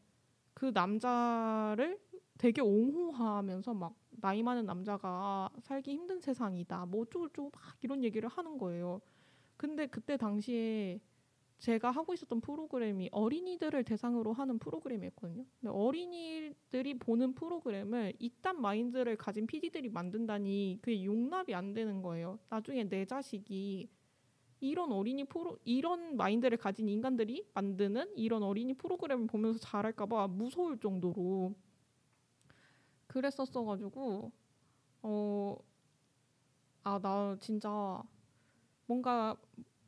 그 0.53 0.71
남자를 0.73 1.99
되게 2.37 2.61
옹호하면서 2.61 3.73
막 3.73 3.95
나이 4.11 4.43
많은 4.43 4.65
남자가 4.65 5.49
살기 5.61 5.91
힘든 5.91 6.19
세상이다. 6.19 6.85
뭐 6.85 7.01
어쩌고저쩌고 7.01 7.51
막 7.53 7.61
이런 7.81 8.03
얘기를 8.03 8.29
하는 8.29 8.57
거예요. 8.57 9.01
근데 9.57 9.87
그때 9.87 10.17
당시에 10.17 10.99
제가 11.59 11.89
하고 11.91 12.13
있었던 12.13 12.41
프로그램이 12.41 13.09
어린이들을 13.11 13.83
대상으로 13.85 14.33
하는 14.33 14.59
프로그램이었거든요. 14.59 15.45
근데 15.59 15.73
어린이들이 15.73 16.99
보는 16.99 17.33
프로그램을 17.33 18.13
이딴 18.19 18.61
마인드를 18.61 19.15
가진 19.15 19.47
PD들이 19.47 19.89
만든다니 19.89 20.79
그게 20.81 21.03
용납이 21.03 21.53
안 21.53 21.73
되는 21.73 22.01
거예요. 22.01 22.39
나중에 22.49 22.87
내 22.87 23.05
자식이 23.05 23.89
이런 24.59 24.91
어린이 24.91 25.23
프로 25.25 25.57
이런 25.65 26.17
마인드를 26.17 26.57
가진 26.57 26.89
인간들이 26.89 27.47
만드는 27.53 28.13
이런 28.17 28.43
어린이 28.43 28.73
프로그램을 28.73 29.27
보면서 29.27 29.59
잘할까봐 29.59 30.27
무서울 30.29 30.79
정도로 30.79 31.55
그랬었어가지고 33.07 34.31
어 35.03 35.57
아 36.83 36.99
나 36.99 37.35
진짜 37.39 38.01
뭔가 38.85 39.35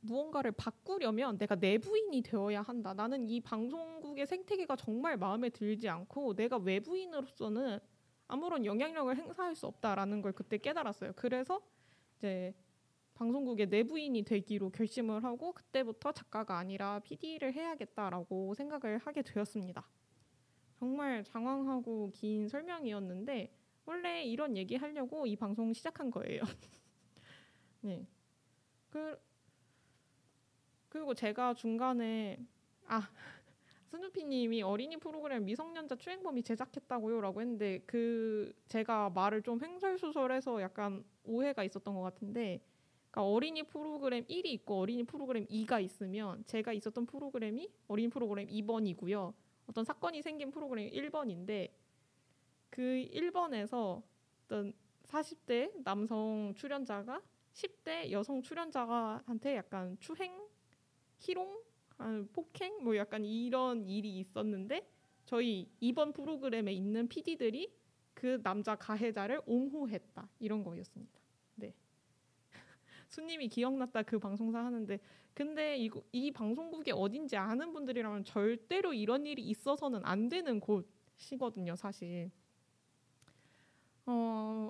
무언가를 0.01 0.51
바꾸려면 0.53 1.37
내가 1.37 1.55
내부인이 1.55 2.21
되어야 2.21 2.61
한다. 2.61 2.93
나는 2.93 3.27
이 3.29 3.39
방송국의 3.41 4.25
생태계가 4.27 4.75
정말 4.77 5.17
마음에 5.17 5.49
들지 5.49 5.89
않고 5.89 6.35
내가 6.35 6.57
외부인으로서는 6.57 7.79
아무런 8.27 8.65
영향력을 8.65 9.15
행사할 9.15 9.55
수 9.55 9.67
없다라는 9.67 10.21
걸 10.21 10.33
그때 10.33 10.57
깨달았어요. 10.57 11.13
그래서 11.15 11.61
이제 12.17 12.53
방송국의 13.17 13.67
내부인이 13.67 14.23
되기로 14.23 14.69
결심을 14.69 15.23
하고 15.23 15.51
그때부터 15.51 16.11
작가가 16.11 16.59
아니라 16.59 16.99
PD를 16.99 17.51
해야겠다라고 17.51 18.53
생각을 18.53 18.99
하게 18.99 19.23
되었습니다. 19.23 19.83
정말 20.77 21.23
장황하고 21.23 22.11
긴 22.13 22.47
설명이었는데 22.47 23.51
원래 23.85 24.23
이런 24.23 24.55
얘기 24.55 24.75
하려고 24.75 25.25
이 25.25 25.35
방송 25.35 25.73
시작한 25.73 26.11
거예요. 26.11 26.41
네. 27.81 28.05
그 28.89 29.19
그리고 30.87 31.15
제가 31.15 31.55
중간에 31.55 32.45
아 32.85 33.09
스누피님이 33.89 34.61
어린이 34.61 34.97
프로그램 34.97 35.45
미성년자 35.45 35.95
추행범이 35.95 36.43
제작했다고요라고 36.43 37.41
했는데 37.41 37.79
그 37.87 38.53
제가 38.67 39.09
말을 39.09 39.41
좀 39.41 39.59
횡설수설해서 39.59 40.61
약간 40.61 41.03
오해가 41.23 41.63
있었던 41.63 41.95
것 41.95 42.01
같은데 42.01 42.61
그러니까 43.17 43.23
어린이 43.23 43.63
프로그램 43.63 44.23
1이 44.25 44.45
있고 44.45 44.79
어린이 44.81 45.03
프로그램 45.03 45.45
2가 45.47 45.83
있으면 45.83 46.43
제가 46.45 46.71
있었던 46.73 47.07
프로그램이 47.07 47.67
어린이 47.87 48.09
프로그램 48.09 48.47
2번이고요. 48.47 49.33
어떤 49.65 49.83
사건이 49.83 50.21
생긴 50.21 50.51
프로그램이 50.51 50.91
1번인데 50.91 51.71
그 52.69 52.81
1번에서 53.11 54.03
어떤 54.45 54.71
40대 55.07 55.83
남성 55.83 56.53
출연자가 56.55 57.21
10대 57.53 58.11
여성 58.11 58.43
출연자한테 58.43 59.55
약간 59.55 59.97
추행 59.99 60.47
희롱, 61.17 61.59
아, 61.97 62.23
폭행 62.31 62.83
뭐 62.83 62.95
약간 62.95 63.25
이런 63.25 63.87
일이 63.87 64.19
있었는데 64.19 64.87
저희 65.25 65.67
이번 65.79 66.13
프로그램에 66.13 66.71
있는 66.71 67.07
PD들이 67.07 67.73
그 68.13 68.39
남자 68.43 68.75
가해자를 68.75 69.41
옹호했다 69.47 70.29
이런 70.39 70.63
거였습니다. 70.63 71.26
네. 73.17 73.21
수님이 73.21 73.47
기억났다 73.47 74.03
그 74.03 74.19
방송사 74.19 74.63
하는데 74.63 74.99
근데 75.33 75.77
이거, 75.77 76.01
이 76.11 76.31
방송국이 76.31 76.91
어딘지 76.91 77.35
아는 77.35 77.73
분들이라면 77.73 78.23
절대로 78.23 78.93
이런 78.93 79.25
일이 79.25 79.41
있어서는 79.43 80.01
안 80.03 80.29
되는 80.29 80.59
곳이거든요, 80.59 81.75
사실. 81.75 82.31
어, 84.05 84.69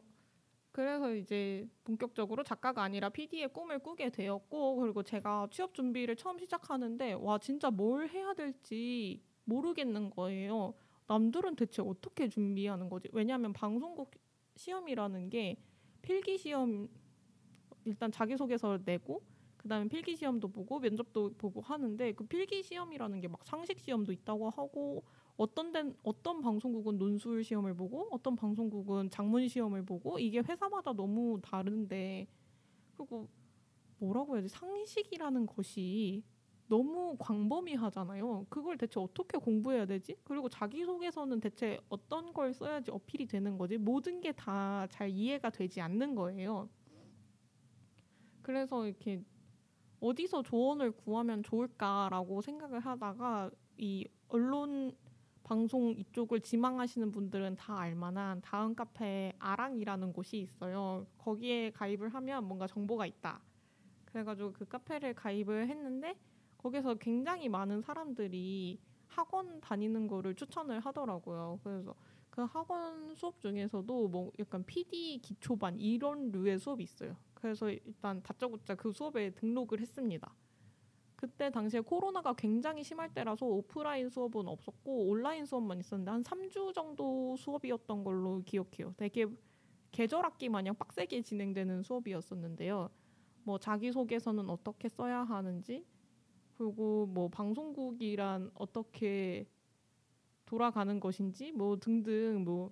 그래서 0.71 1.13
이제 1.13 1.67
본격적으로 1.83 2.43
작가가 2.43 2.83
아니라 2.83 3.09
PD의 3.09 3.53
꿈을 3.53 3.79
꾸게 3.79 4.09
되었고 4.09 4.75
그리고 4.77 5.03
제가 5.03 5.47
취업 5.51 5.73
준비를 5.73 6.15
처음 6.15 6.37
시작하는데 6.39 7.13
와 7.13 7.37
진짜 7.37 7.69
뭘 7.69 8.09
해야 8.09 8.33
될지 8.33 9.21
모르겠는 9.45 10.09
거예요. 10.11 10.73
남들은 11.07 11.55
대체 11.55 11.81
어떻게 11.81 12.27
준비하는 12.27 12.89
거지? 12.89 13.07
왜냐하면 13.13 13.53
방송국 13.53 14.11
시험이라는 14.55 15.29
게 15.29 15.57
필기 16.01 16.37
시험 16.37 16.89
일단 17.87 18.11
자기소개서를 18.11 18.81
내고 18.85 19.21
그다음에 19.57 19.87
필기 19.89 20.15
시험도 20.15 20.49
보고 20.49 20.79
면접도 20.79 21.33
보고 21.37 21.61
하는데 21.61 22.11
그 22.13 22.25
필기 22.25 22.61
시험이라는 22.63 23.21
게 23.21 23.27
막 23.27 23.43
상식 23.45 23.79
시험도 23.79 24.11
있다고 24.13 24.49
하고 24.49 25.03
어떤 25.37 25.71
된 25.71 25.95
어떤 26.03 26.41
방송국은 26.41 26.97
논술 26.97 27.43
시험을 27.43 27.75
보고 27.75 28.07
어떤 28.11 28.35
방송국은 28.35 29.09
장문 29.09 29.47
시험을 29.47 29.85
보고 29.85 30.19
이게 30.19 30.39
회사마다 30.39 30.93
너무 30.93 31.39
다른데 31.41 32.27
그리고 32.97 33.27
뭐라고 33.99 34.35
해야지 34.35 34.49
상식이라는 34.49 35.45
것이 35.47 36.23
너무 36.67 37.15
광범위하잖아요. 37.19 38.47
그걸 38.49 38.77
대체 38.77 38.99
어떻게 38.99 39.37
공부해야 39.37 39.85
되지? 39.85 40.17
그리고 40.23 40.49
자기소개서는 40.49 41.39
대체 41.39 41.79
어떤 41.89 42.33
걸 42.33 42.53
써야지 42.53 42.91
어필이 42.91 43.25
되는 43.27 43.57
거지? 43.57 43.77
모든 43.77 44.19
게 44.21 44.33
다 44.33 44.87
잘 44.91 45.09
이해가 45.09 45.49
되지 45.51 45.81
않는 45.81 46.15
거예요. 46.15 46.69
그래서 48.47 48.87
이렇게 48.87 49.21
어디서 49.99 50.41
조언을 50.41 50.93
구하면 50.93 51.43
좋을까라고 51.43 52.39
생각을 52.41 52.79
하다가 52.79 53.51
이 53.77 54.07
언론 54.29 54.95
방송 55.43 55.89
이쪽을 55.89 56.39
지망하시는 56.39 57.11
분들은 57.11 57.57
다 57.57 57.77
알만한 57.77 58.39
다음 58.41 58.73
카페 58.73 59.33
아랑이라는 59.39 60.13
곳이 60.13 60.37
있어요. 60.37 61.05
거기에 61.17 61.71
가입을 61.71 62.07
하면 62.13 62.45
뭔가 62.45 62.67
정보가 62.67 63.05
있다. 63.05 63.41
그래가지고 64.05 64.53
그 64.53 64.65
카페를 64.65 65.13
가입을 65.13 65.67
했는데 65.67 66.17
거기서 66.57 66.95
굉장히 66.95 67.49
많은 67.49 67.81
사람들이 67.81 68.79
학원 69.07 69.59
다니는 69.59 70.07
거를 70.07 70.35
추천을 70.35 70.79
하더라고요. 70.79 71.59
그래서 71.65 71.93
그 72.29 72.43
학원 72.43 73.13
수업 73.13 73.41
중에서도 73.41 74.07
뭐 74.07 74.31
약간 74.39 74.63
PD 74.65 75.19
기초반 75.21 75.77
이런 75.77 76.31
류의 76.31 76.59
수업이 76.59 76.85
있어요. 76.85 77.17
그래서 77.39 77.69
일단 77.69 78.21
다짜고짜 78.23 78.75
그 78.75 78.91
수업에 78.91 79.29
등록을 79.29 79.79
했습니다. 79.79 80.33
그때 81.15 81.49
당시에 81.51 81.81
코로나가 81.81 82.33
굉장히 82.33 82.83
심할 82.83 83.13
때라서 83.13 83.45
오프라인 83.45 84.09
수업은 84.09 84.47
없었고 84.47 85.07
온라인 85.07 85.45
수업만 85.45 85.79
있었는데 85.79 86.11
한 86.11 86.23
3주 86.23 86.73
정도 86.73 87.35
수업이었던 87.37 88.03
걸로 88.03 88.41
기억해요. 88.43 88.93
되게 88.97 89.27
계절 89.91 90.25
학기 90.25 90.49
마냥 90.49 90.75
빡세게 90.75 91.21
진행되는 91.21 91.83
수업이었었는데요. 91.83 92.89
뭐 93.43 93.57
자기소개서는 93.57 94.49
어떻게 94.49 94.89
써야 94.89 95.23
하는지 95.23 95.85
그리고 96.57 97.05
뭐 97.05 97.29
방송국이란 97.29 98.51
어떻게 98.55 99.47
돌아가는 100.45 100.99
것인지 100.99 101.51
뭐 101.51 101.77
등등 101.77 102.43
뭐 102.43 102.71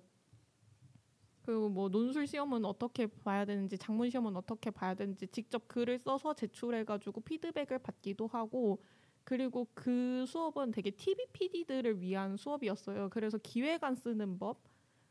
그리고 1.46 1.68
뭐 1.68 1.88
논술 1.88 2.26
시험은 2.26 2.64
어떻게 2.64 3.06
봐야 3.06 3.44
되는지 3.44 3.78
장문 3.78 4.10
시험은 4.10 4.36
어떻게 4.36 4.68
봐야 4.70 4.94
되는지 4.94 5.28
직접 5.28 5.68
글을 5.68 6.00
써서 6.00 6.34
제출해 6.34 6.82
가지고 6.82 7.20
피드백을 7.20 7.78
받기도 7.78 8.26
하고 8.26 8.82
그리고 9.22 9.68
그 9.72 10.24
수업은 10.26 10.72
되게 10.72 10.90
TV 10.90 11.24
PD들을 11.32 12.00
위한 12.00 12.36
수업이었어요. 12.36 13.10
그래서 13.10 13.38
기획안 13.38 13.94
쓰는 13.94 14.38
법 14.40 14.60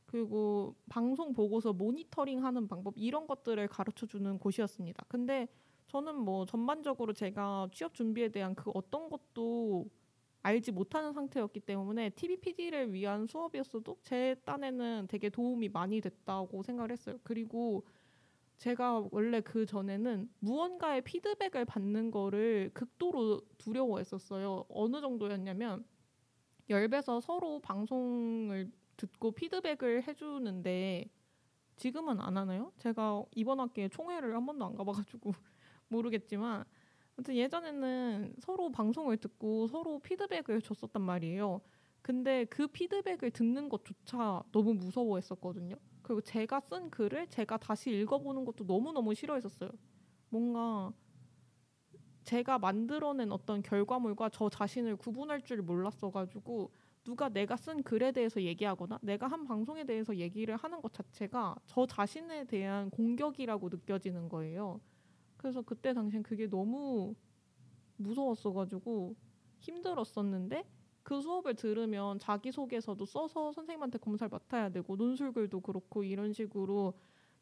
그리고 0.06 0.76
방송 0.90 1.32
보고서 1.32 1.72
모니터링 1.72 2.44
하는 2.44 2.68
방법 2.68 2.94
이런 2.98 3.28
것들을 3.28 3.66
가르쳐 3.70 4.06
주는 4.06 4.38
곳이었습니다. 4.38 5.06
근데 5.08 5.48
저는 5.88 6.16
뭐 6.18 6.46
전반적으로 6.46 7.14
제가 7.14 7.70
취업 7.72 7.94
준비에 7.94 8.28
대한 8.28 8.56
그 8.56 8.72
어떤 8.74 9.10
것도 9.10 9.90
알지 10.46 10.72
못하는 10.72 11.12
상태였기 11.12 11.60
때문에 11.62 12.12
TV 12.12 12.38
PD를 12.38 12.94
위한 12.94 13.26
수업이었어도 13.26 13.98
제 14.04 14.36
딴에는 14.46 15.08
되게 15.10 15.28
도움이 15.28 15.70
많이 15.70 16.00
됐다고 16.00 16.62
생각을 16.62 16.92
했어요. 16.92 17.18
그리고 17.24 17.84
제가 18.58 19.08
원래 19.10 19.42
그 19.42 19.66
전에는 19.66 20.30
무언가의 20.38 21.02
피드백을 21.02 21.66
받는 21.66 22.12
거를 22.12 22.70
극도로 22.76 23.42
두려워했었어요. 23.58 24.66
어느 24.70 25.02
정도였냐면 25.02 25.84
열배서 26.70 27.22
서로 27.22 27.60
방송을 27.62 28.72
듣고 28.98 29.32
피드백을 29.32 30.08
해주는데 30.08 31.10
지금은 31.76 32.22
안 32.22 32.38
하나요? 32.38 32.72
제가 32.78 33.26
이번 33.34 33.62
학기에 33.62 33.90
총회를 33.90 34.36
한 34.36 34.46
번도 34.46 34.64
안 34.64 34.76
가봐가지고 34.76 35.34
모르겠지만 35.90 36.66
아무튼 37.18 37.36
예전에는 37.36 38.36
서로 38.40 38.72
방송을 38.72 39.18
듣고 39.18 39.68
서로 39.68 40.00
피드백을 40.00 40.62
줬었단 40.62 41.02
말이에요. 41.02 41.62
근데 42.02 42.46
그 42.46 42.68
피드백을 42.68 43.32
듣는 43.32 43.70
것조차 43.70 44.44
너무 44.52 44.74
무서워했었거든요. 44.74 45.76
그리고 46.02 46.22
제가 46.22 46.60
쓴 46.60 46.90
글을 46.92 47.28
제가 47.28 47.58
다시 47.58 47.90
읽어보는 47.92 48.46
것도 48.46 48.66
너무너무 48.66 49.16
싫어했었어요. 49.16 49.72
뭔가 50.30 50.92
제가 52.26 52.60
만들어낸 52.60 53.32
어떤 53.32 53.62
결과물과 53.62 54.30
저 54.30 54.50
자신을 54.50 54.98
구분할 54.98 55.42
줄 55.42 55.62
몰랐어가지고 55.62 56.72
누가 57.04 57.30
내가 57.30 57.56
쓴 57.56 57.82
글에 57.84 58.12
대해서 58.12 58.42
얘기하거나 58.42 59.00
내가 59.02 59.28
한 59.28 59.46
방송에 59.46 59.84
대해서 59.86 60.16
얘기를 60.18 60.56
하는 60.58 60.82
것 60.82 60.92
자체가 60.92 61.56
저 61.66 61.86
자신에 61.86 62.46
대한 62.46 62.90
공격이라고 62.90 63.70
느껴지는 63.70 64.28
거예요. 64.28 64.82
그래서 65.38 65.62
그때 65.62 65.94
당시엔 65.94 66.24
그게 66.24 66.48
너무 66.48 67.16
무서웠어가지고 67.98 69.16
힘들었었는데 69.60 70.66
그 71.04 71.22
수업을 71.22 71.56
들으면 71.56 72.18
자기소개서도 72.20 73.06
써서 73.06 73.52
선생님한테 73.52 74.00
검사를 74.00 74.30
맡아야 74.30 74.70
되고 74.70 74.96
논술글도 74.96 75.62
그렇고 75.62 76.04
이런 76.04 76.34
식으로 76.34 76.94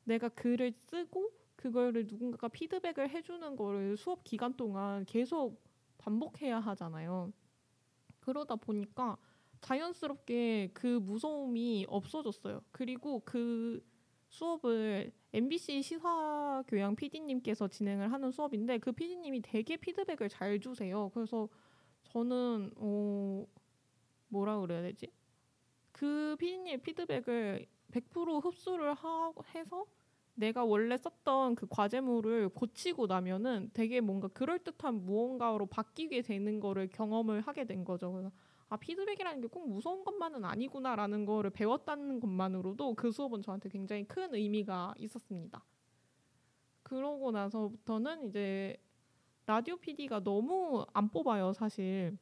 내가 0.04 0.28
글을 0.30 0.74
쓰고 0.74 1.32
그거를 1.56 2.06
누군가가 2.08 2.50
피드백을 2.50 3.10
해주는 3.10 3.56
거를 3.56 3.96
수업 3.96 4.24
기간 4.24 4.54
동안 4.56 5.06
계속 5.06 5.62
반복해야 5.98 6.60
하잖아요. 6.60 7.32
그러다 8.20 8.58
보니까 8.58 9.18
자연스럽게 9.62 10.72
그 10.74 11.00
무서움이 11.00 11.86
없어졌어요. 11.88 12.62
그리고 12.72 13.22
그 13.24 13.82
수업을 14.34 15.12
MBC 15.32 15.84
시사 15.84 16.64
교양 16.68 16.96
PD님께서 16.96 17.68
진행을 17.68 18.12
하는 18.12 18.32
수업인데 18.32 18.80
그 18.80 18.92
PD님이 18.92 19.42
되게 19.44 19.78
피드백을 19.78 20.28
잘 20.28 20.60
주세요. 20.60 21.12
그래서 21.14 21.48
저는 22.04 22.72
어 22.78 23.46
뭐라 24.30 24.60
그래야 24.60 24.82
되지? 24.82 25.12
그 25.92 26.36
PD님의 26.40 26.82
피드백을 26.82 27.68
100% 27.92 28.44
흡수를 28.44 28.96
하, 28.96 29.32
해서 29.54 29.86
내가 30.34 30.66
원래 30.66 30.98
썼던 30.98 31.54
그 31.54 31.68
과제물을 31.70 32.50
고치고 32.50 33.06
나면은 33.06 33.70
되게 33.72 34.02
뭔가 34.02 34.28
그럴듯한 34.30 35.06
무언가로 35.06 35.68
바뀌게 35.68 36.24
되는 36.24 36.60
거를 36.60 36.90
경험을 36.90 37.42
하게 37.42 37.66
된 37.66 37.86
거죠. 37.86 38.12
그래서 38.12 38.32
아 38.74 38.78
피드백이라는 38.78 39.40
게 39.42 39.48
꼭 39.48 39.70
무서운 39.70 40.04
것만은 40.04 40.44
아니구나라는 40.46 41.26
거를 41.26 41.52
배웠다는 41.52 42.20
것만으로도 42.20 42.96
그 42.96 43.12
수업은 43.12 43.44
저한테 43.44 43.70
굉장히 43.70 44.04
큰 44.08 44.34
의미가 44.34 44.96
있었습니다. 44.98 45.64
그러고 46.82 47.32
나서부터는 47.32 48.30
이제 48.30 48.76
라디오 49.46 49.78
PD가 49.78 50.22
너무 50.24 50.88
안 50.92 51.10
뽑아요, 51.10 51.54
사실. 51.54 52.18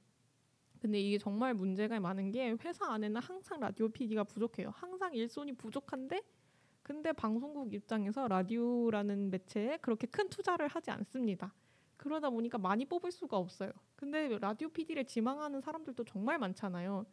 근데 0.82 1.00
이게 1.00 1.18
정말 1.18 1.54
문제가 1.54 1.98
많은 2.02 2.32
게 2.32 2.52
회사 2.66 2.92
안에는 2.92 3.22
항상 3.22 3.62
라디오 3.62 3.88
PD가 3.88 4.26
부족해요. 4.26 4.72
항상 4.76 5.14
일손이 5.14 5.54
부족한데 5.54 6.22
근데 6.84 7.14
방송국 7.14 7.74
입장에서 7.74 8.28
라디오라는 8.28 9.30
매체에 9.30 9.78
그렇게 9.78 10.06
큰 10.08 10.28
투자를 10.28 10.68
하지 10.68 10.92
않습니다. 10.92 11.54
그러다 12.02 12.32
보니까 12.32 12.58
많이 12.58 12.84
뽑을 12.84 13.12
수가 13.12 13.38
없어요. 13.38 13.72
근데 13.96 14.40
라디오 14.40 14.70
PD를 14.70 15.06
지망하는 15.06 15.62
사람들도 15.62 16.04
정말 16.06 16.40
많잖아요. 16.40 17.06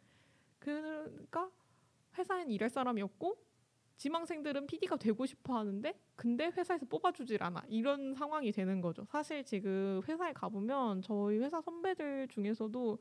그러니까 0.57 1.51
회사엔 2.17 2.49
일할 2.49 2.71
사람이 2.71 2.99
없고 3.03 3.37
지망생들은 3.97 4.65
PD가 4.65 4.95
되고 4.97 5.27
싶어 5.27 5.57
하는데 5.59 5.93
근데 6.15 6.45
회사에서 6.47 6.87
뽑아주질 6.87 7.43
않아. 7.43 7.61
이런 7.67 8.15
상황이 8.15 8.51
되는 8.51 8.81
거죠. 8.81 9.05
사실 9.05 9.43
지금 9.43 10.01
회사에 10.07 10.33
가보면 10.33 11.03
저희 11.03 11.37
회사 11.37 11.61
선배들 11.61 12.27
중에서도 12.29 12.97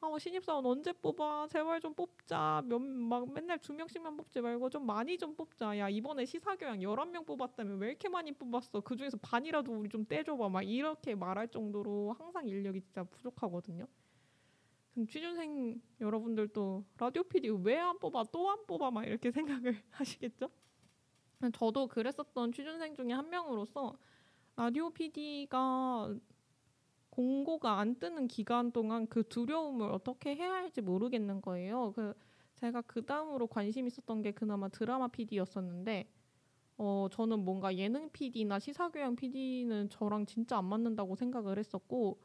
아, 0.00 0.08
뭐 0.08 0.18
신입사원 0.18 0.64
언제 0.66 0.92
뽑아? 0.92 1.48
제발 1.48 1.80
좀 1.80 1.94
뽑자. 1.94 2.62
몇, 2.66 2.78
막 2.80 3.32
맨날 3.32 3.58
두 3.58 3.72
명씩만 3.72 4.16
뽑지 4.16 4.40
말고 4.40 4.68
좀 4.70 4.84
많이 4.86 5.16
좀 5.18 5.34
뽑자. 5.34 5.78
야, 5.78 5.88
이번에 5.88 6.24
시사교양 6.26 6.80
11명 6.82 7.24
뽑았다면 7.26 7.78
왜 7.78 7.88
이렇게 7.88 8.08
많이 8.08 8.32
뽑았어? 8.32 8.80
그 8.82 8.94
중에서 8.96 9.16
반이라도 9.16 9.72
우리 9.72 9.88
좀 9.88 10.04
떼줘봐. 10.06 10.48
막 10.50 10.62
이렇게 10.62 11.14
말할 11.14 11.48
정도로 11.48 12.12
항상 12.18 12.46
인력이 12.46 12.82
진짜 12.82 13.04
부족하거든요. 13.04 13.86
그럼 14.92 15.06
취준생 15.08 15.80
여러분들도 16.00 16.84
라디오 16.98 17.22
PD 17.24 17.50
왜 17.64 17.78
안 17.78 17.98
뽑아? 17.98 18.24
또 18.32 18.50
안 18.50 18.66
뽑아? 18.66 18.90
막 18.90 19.04
이렇게 19.06 19.30
생각을 19.30 19.82
하시겠죠? 19.90 20.50
저도 21.52 21.86
그랬었던 21.88 22.52
취준생 22.52 22.94
중에 22.94 23.12
한 23.12 23.28
명으로서 23.30 23.94
라디오 24.56 24.90
PD가 24.90 26.14
공고가 27.16 27.78
안 27.80 27.98
뜨는 27.98 28.28
기간 28.28 28.72
동안 28.72 29.06
그 29.08 29.26
두려움을 29.28 29.90
어떻게 29.90 30.34
해야 30.36 30.52
할지 30.52 30.80
모르겠는 30.82 31.40
거예요. 31.42 31.92
그 31.96 32.14
제가 32.56 32.82
그 32.82 33.04
다음으로 33.06 33.46
관심 33.46 33.86
있었던 33.86 34.22
게 34.22 34.32
그나마 34.32 34.68
드라마 34.68 35.08
PD였었는데 35.08 36.10
어 36.78 37.08
저는 37.12 37.40
뭔가 37.44 37.76
예능 37.76 38.10
PD나 38.12 38.58
시사교양 38.58 39.16
PD는 39.16 39.90
저랑 39.90 40.26
진짜 40.26 40.58
안 40.58 40.66
맞는다고 40.66 41.16
생각을 41.16 41.58
했었고 41.58 42.20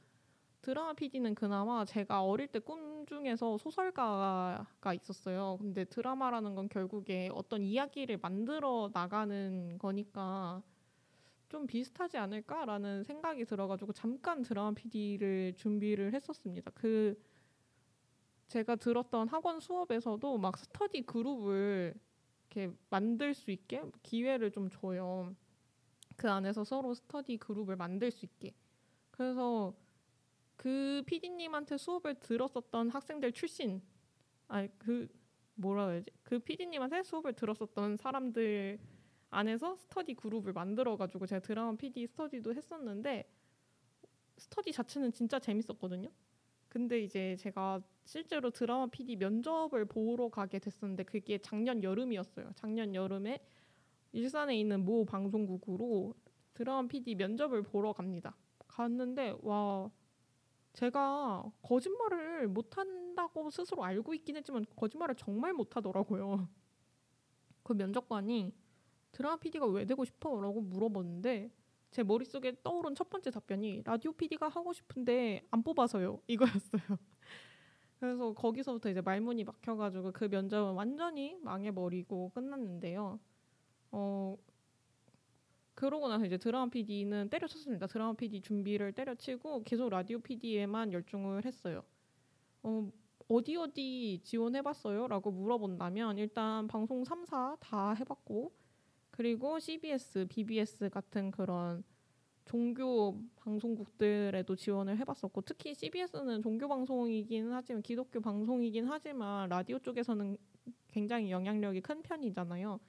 드라마 0.62 0.94
PD는 0.94 1.36
그나마 1.36 1.86
제가 1.86 2.24
어릴 2.26 2.48
때 2.50 2.60
꿈 2.60 3.06
중에서 3.08 3.58
소설가가 3.58 4.94
있었어요. 4.96 5.58
근데 5.60 5.86
드라마라는 5.86 6.56
건 6.56 6.70
결국에 6.70 7.30
어떤 7.34 7.64
이야기를 7.64 8.20
만들어 8.22 8.90
나가는 8.94 9.78
거니까 9.80 10.64
좀 11.52 11.68
비슷하지 11.68 12.18
않을까라는 12.18 13.04
생각이 13.04 13.44
들어가지고 13.44 13.92
잠깐 13.92 14.42
드라마 14.42 14.72
PD를 14.72 15.54
준비를 15.58 16.14
했었습니다. 16.14 16.72
그 16.74 17.22
제가 18.48 18.78
들었던 18.78 19.28
학원 19.28 19.60
수업에서도 19.60 20.38
막 20.38 20.58
스터디 20.58 21.02
그룹을 21.02 21.94
이렇게 22.50 22.74
만들 22.90 23.34
수 23.34 23.52
있게 23.52 23.84
기회를 24.02 24.52
좀 24.52 24.70
줘요. 24.70 25.36
그 26.16 26.30
안에서 26.30 26.64
서로 26.64 26.94
스터디 26.94 27.36
그룹을 27.38 27.76
만들 27.76 28.12
수 28.12 28.24
있게. 28.26 28.54
그래서 29.12 29.74
그 30.56 31.04
PD님한테 31.06 31.78
수업을 31.78 32.16
들었었던 32.22 32.92
학생들 32.92 33.34
출신, 33.34 33.82
아니 34.48 34.70
그 34.78 35.10
뭐라 35.56 35.90
해야지? 35.90 36.12
그 36.24 36.40
PD님한테 36.40 37.04
수업을 37.04 37.34
들었었던 37.34 37.98
사람들 37.98 38.80
안에서 39.32 39.76
스터디 39.78 40.14
그룹을 40.16 40.54
만들어가지고 40.54 41.26
제가 41.26 41.40
드라마 41.40 41.76
PD 41.76 42.06
스터디도 42.08 42.54
했었는데 42.54 43.30
스터디 44.38 44.72
자체는 44.74 45.12
진짜 45.14 45.40
재밌었거든요. 45.40 46.10
근데 46.68 47.02
이제 47.02 47.36
제가 47.38 47.82
실제로 48.06 48.50
드라마 48.50 48.88
PD 48.88 49.16
면접을 49.16 49.86
보러 49.86 50.30
가게 50.30 50.60
됐었는데 50.60 51.04
그게 51.04 51.38
작년 51.38 51.82
여름이었어요. 51.82 52.52
작년 52.56 52.94
여름에 52.94 53.40
일산에 54.12 54.60
있는 54.60 54.84
모 54.84 55.06
방송국으로 55.06 56.14
드라마 56.54 56.88
PD 56.88 57.16
면접을 57.16 57.64
보러 57.64 57.94
갑니다. 57.94 58.36
갔는데 58.68 59.36
와 59.42 59.90
제가 60.74 61.50
거짓말을 61.62 62.48
못한다고 62.50 63.50
스스로 63.50 63.84
알고 63.84 64.14
있긴 64.14 64.36
했지만 64.38 64.66
거짓말을 64.76 65.16
정말 65.16 65.54
못하더라고요. 65.54 66.50
그 67.64 67.74
면접관이 67.74 68.54
드라마 69.12 69.38
PD가 69.38 69.66
왜 69.68 69.86
되고 69.86 70.04
싶어? 70.06 70.40
라고 70.42 70.62
물어봤는데 70.62 71.52
제 71.92 72.04
머릿속에 72.04 72.56
떠오른 72.64 72.96
첫 72.96 73.10
번째 73.10 73.32
답변이 73.32 73.82
라디오 73.84 74.14
PD가 74.14 74.48
하고 74.48 74.72
싶은데 74.74 75.46
안 75.52 75.62
뽑아서요. 75.62 76.22
이거였어요. 76.28 76.82
그래서 78.00 78.34
거기서부터 78.34 78.90
이제 78.90 79.02
말문이 79.02 79.44
막혀가지고 79.44 80.12
그 80.14 80.26
면접은 80.26 80.74
완전히 80.74 81.38
망해버리고 81.42 82.32
끝났는데요. 82.34 83.20
어 83.92 84.38
그러고 85.76 86.08
나서 86.08 86.26
이제 86.26 86.38
드라마 86.38 86.70
PD는 86.70 87.30
때려쳤습니다. 87.30 87.88
드라마 87.88 88.14
PD 88.14 88.42
준비를 88.42 88.94
때려치고 88.94 89.64
계속 89.64 89.90
라디오 89.90 90.20
PD에만 90.20 90.94
열중을 90.94 91.46
했어요. 91.46 91.84
어, 92.64 92.92
어디 93.28 93.56
어디 93.56 94.22
지원해봤어요? 94.24 95.08
라고 95.08 95.32
물어본다면 95.32 96.18
일단 96.18 96.68
방송 96.68 97.04
3사 97.04 97.58
다 97.60 97.94
해봤고 97.94 98.52
그리고 99.22 99.60
CBS, 99.60 100.26
BBS 100.28 100.90
같은 100.90 101.30
그런 101.30 101.84
종교 102.44 103.22
방송국들에도 103.36 104.56
지원을 104.56 104.98
해봤었고 104.98 105.42
특히 105.42 105.76
CBS는 105.76 106.42
종교 106.42 106.68
방송이긴 106.68 107.52
하지만 107.52 107.84
기독교 107.84 108.20
방송이긴 108.20 108.88
하지만 108.88 109.48
라디오 109.48 109.78
쪽에서는 109.78 110.36
굉장히 110.88 111.30
영향력이 111.30 111.82
큰 111.82 112.02
편이잖아요. 112.02 112.80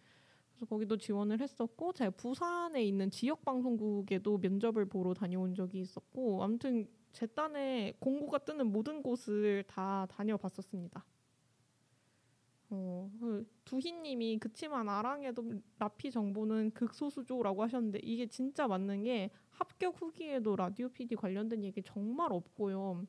그래서 0.52 0.64
거기도 0.64 0.96
지원을 0.96 1.38
했었고 1.38 1.92
제가 1.92 2.12
부산에 2.12 2.82
있는 2.82 3.10
지역 3.10 3.44
방송국에도 3.44 4.38
면접을 4.38 4.86
보러 4.86 5.12
다녀온 5.12 5.54
적이 5.54 5.80
있었고 5.80 6.42
아무튼 6.42 6.88
제 7.12 7.26
딴에 7.26 7.92
공고가 7.98 8.38
뜨는 8.38 8.68
모든 8.68 9.02
곳을 9.02 9.64
다 9.66 10.06
다녀봤었습니다. 10.08 11.04
어, 12.74 13.10
그 13.20 13.46
두희님이 13.66 14.38
그치만 14.38 14.88
아랑에도 14.88 15.44
라피 15.78 16.10
정보는 16.10 16.70
극소수죠라고 16.70 17.62
하셨는데 17.64 18.00
이게 18.02 18.26
진짜 18.26 18.66
맞는 18.66 19.02
게 19.02 19.30
합격 19.50 20.00
후기에도 20.00 20.56
라디오 20.56 20.88
PD 20.88 21.16
관련된 21.16 21.62
얘기 21.64 21.82
정말 21.82 22.32
없고요. 22.32 23.06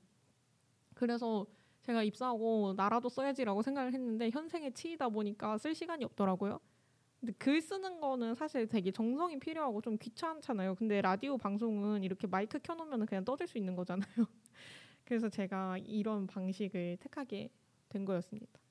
그래서 0.93 1.47
제가 1.81 2.03
입사하고 2.03 2.73
나라도 2.75 3.07
써야지라고 3.07 3.61
생각을 3.61 3.93
했는데 3.93 4.29
현생에 4.29 4.71
치이다 4.71 5.07
보니까 5.07 5.57
쓸 5.57 5.73
시간이 5.73 6.03
없더라고요. 6.03 6.59
근데 7.21 7.31
글 7.37 7.61
쓰는 7.61 8.01
거는 8.01 8.35
사실 8.35 8.67
되게 8.67 8.91
정성이 8.91 9.39
필요하고 9.39 9.79
좀 9.81 9.97
귀찮잖아요. 9.97 10.75
근데 10.75 11.01
라디오 11.01 11.37
방송은 11.37 12.03
이렇게 12.03 12.27
마이크 12.27 12.59
켜놓으면 12.59 13.05
그냥 13.05 13.23
떠들 13.23 13.47
수 13.47 13.57
있는 13.57 13.77
거잖아요. 13.77 14.07
그래서 15.05 15.29
제가 15.29 15.77
이런 15.77 16.27
방식을 16.27 16.97
택하게 16.99 17.49
된 17.87 18.03
거였습니다. 18.03 18.62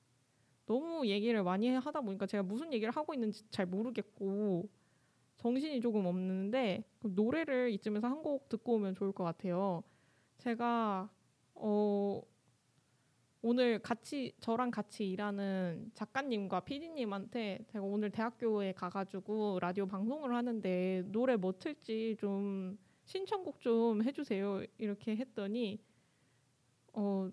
너무 0.65 1.05
얘기를 1.07 1.43
많이 1.43 1.69
하다 1.69 2.01
보니까 2.01 2.25
제가 2.25 2.43
무슨 2.43 2.71
얘기를 2.73 2.91
하고 2.95 3.13
있는지 3.13 3.43
잘 3.49 3.65
모르겠고 3.65 4.69
정신이 5.37 5.81
조금 5.81 6.05
없는데 6.05 6.83
노래를 7.03 7.71
이쯤에서 7.71 8.07
한 8.07 8.21
곡 8.23 8.47
듣고 8.49 8.75
오면 8.75 8.95
좋을 8.95 9.11
것 9.11 9.23
같아요. 9.25 9.83
제가 10.37 11.09
어 11.55 12.21
오늘 13.41 13.79
같이 13.79 14.31
저랑 14.39 14.71
같이 14.71 15.09
일하는 15.09 15.91
작가님과 15.93 16.61
PD님한테 16.61 17.59
제가 17.67 17.83
오늘 17.83 18.09
대학교에 18.09 18.71
가가지고 18.71 19.59
라디오 19.59 19.85
방송을 19.85 20.33
하는데 20.33 21.03
노래 21.07 21.35
뭐 21.35 21.51
틀지 21.59 22.15
좀 22.19 22.77
신청곡 23.03 23.59
좀 23.59 24.01
해주세요 24.03 24.63
이렇게 24.77 25.17
했더니 25.17 25.77
어 26.93 27.29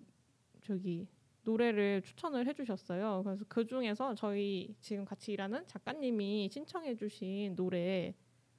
저기 0.61 1.07
노래를 1.43 2.01
추천을 2.03 2.47
해주셨어요. 2.47 3.23
그래서 3.23 3.45
그 3.47 3.65
중에서 3.65 4.15
저희 4.15 4.75
지금 4.79 5.05
같이 5.05 5.31
일하는 5.31 5.65
작가님이 5.67 6.49
신청해주신 6.51 7.55
노래 7.55 8.13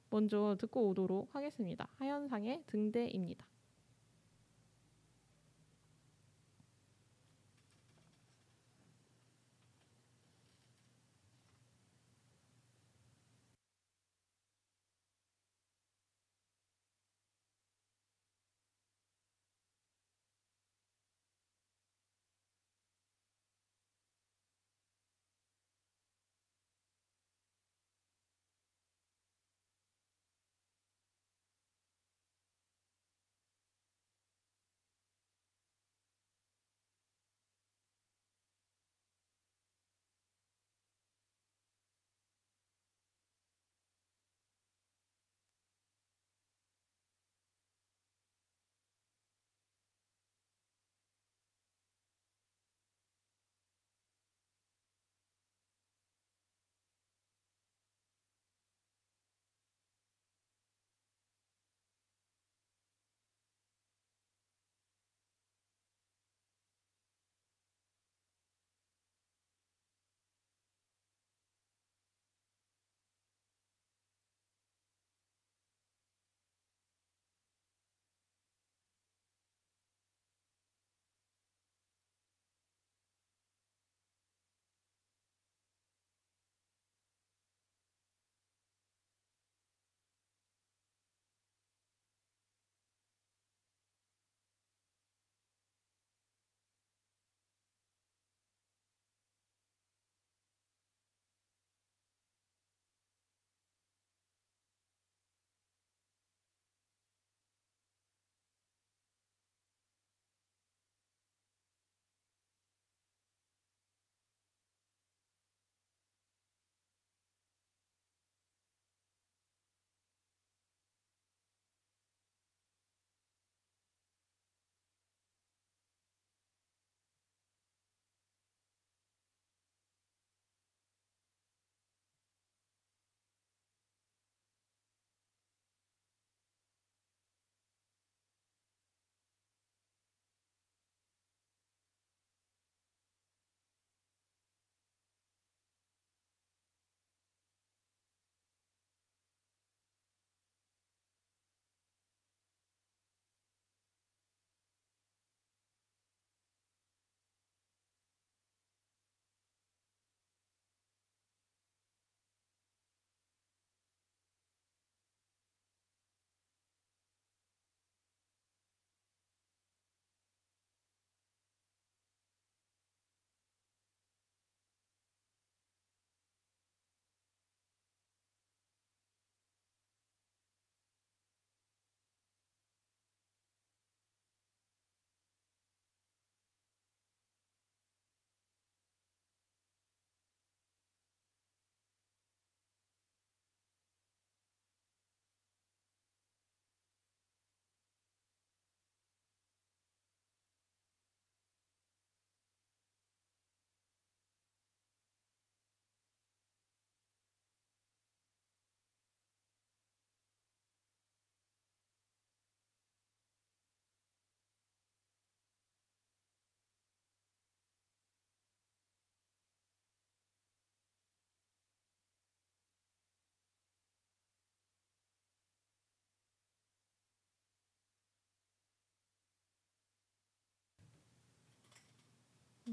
먼저 0.09 0.55
듣고 0.59 0.89
오도록 0.89 1.33
하겠습니다. 1.33 1.87
하현상의 1.97 2.63
등대입니다. 2.67 3.52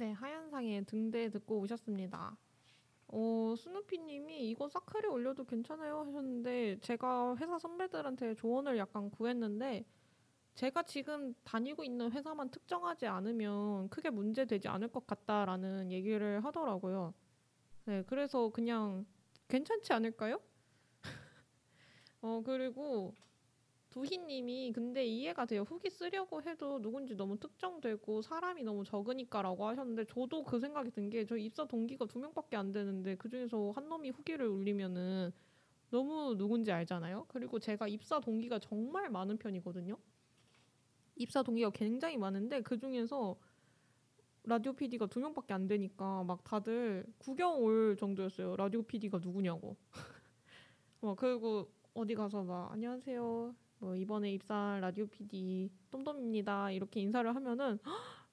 네, 0.01 0.13
하얀상의 0.13 0.87
등대 0.87 1.29
듣고 1.29 1.59
오셨습니다. 1.59 2.35
어, 3.09 3.55
스누피님이 3.55 4.49
이거 4.49 4.67
사클에 4.67 5.07
올려도 5.07 5.45
괜찮아요 5.45 5.99
하셨는데 5.99 6.79
제가 6.81 7.37
회사 7.37 7.59
선배들한테 7.59 8.35
조언을 8.37 8.79
약간 8.79 9.11
구했는데 9.11 9.85
제가 10.55 10.85
지금 10.85 11.35
다니고 11.45 11.85
있는 11.85 12.11
회사만 12.13 12.49
특정하지 12.51 13.09
않으면 13.09 13.91
크게 13.91 14.09
문제되지 14.09 14.69
않을 14.69 14.89
것 14.89 15.07
같다라는 15.07 15.93
얘기를 15.93 16.43
하더라고요. 16.47 17.13
네, 17.85 18.03
그래서 18.07 18.49
그냥 18.49 19.05
괜찮지 19.49 19.93
않을까요? 19.93 20.41
어, 22.23 22.41
그리고 22.43 23.15
두희님이 23.91 24.72
근데 24.72 25.05
이해가 25.05 25.47
돼요. 25.47 25.62
후기 25.62 25.91
쓰려고 25.91 26.43
해도 26.43 26.80
누군지 26.80 27.14
너무 27.16 27.38
특정되고 27.38 28.22
사람이 28.22 28.62
너무 28.64 28.84
적으니까라고 28.84 29.66
하셨는데 29.68 30.05
저도 30.07 30.45
그 30.45 30.61
생각이 30.61 30.91
든 30.93 31.11
게 31.11 31.24
저 31.26 31.36
입사 31.36 31.66
동기가 31.66 32.07
두 32.07 32.18
명밖에 32.20 32.57
안 32.57 32.72
되는데 32.72 33.16
그 33.16 33.28
중에서 33.28 33.72
한 33.72 33.88
놈이 33.88 34.11
후기를 34.11 34.47
올리면은 34.47 35.32
너무 35.91 36.36
누군지 36.36 36.72
알잖아요. 36.72 37.26
그리고 37.28 37.59
제가 37.61 37.88
입사 37.88 38.20
동기가 38.20 38.59
정말 38.61 39.11
많은 39.11 39.38
편이거든요. 39.38 39.97
입사 41.16 41.43
동기가 41.45 41.70
굉장히 41.70 42.16
많은데 42.16 42.62
그 42.62 42.76
중에서 42.78 43.38
라디오 44.45 44.72
PD가 44.74 45.07
두 45.07 45.20
명밖에 45.20 45.55
안 45.55 45.66
되니까 45.68 46.24
막 46.24 46.43
다들 46.45 47.07
구경 47.18 47.62
올 47.62 47.97
정도였어요. 47.97 48.57
라디오 48.57 48.82
PD가 48.82 49.18
누구냐고. 49.18 49.76
막 51.01 51.16
그리고 51.16 51.70
어디 51.95 52.14
가서 52.14 52.43
막 52.45 52.72
안녕하세요. 52.72 53.55
뭐 53.81 53.97
이번에 53.97 54.31
입사한 54.33 54.83
라디오 54.83 55.07
PD 55.07 55.70
똠똠입니다. 55.91 56.70
이렇게 56.70 57.01
인사를 57.01 57.35
하면은 57.35 57.78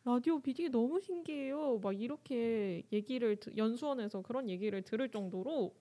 라디오 0.03 0.39
PD 0.39 0.69
너무 0.69 0.99
신기해요. 0.99 1.79
막 1.79 1.99
이렇게 1.99 2.83
얘기를 2.91 3.37
연수원에서 3.55 4.21
그런 4.21 4.49
얘기를 4.49 4.81
들을 4.81 5.09
정도로 5.09 5.73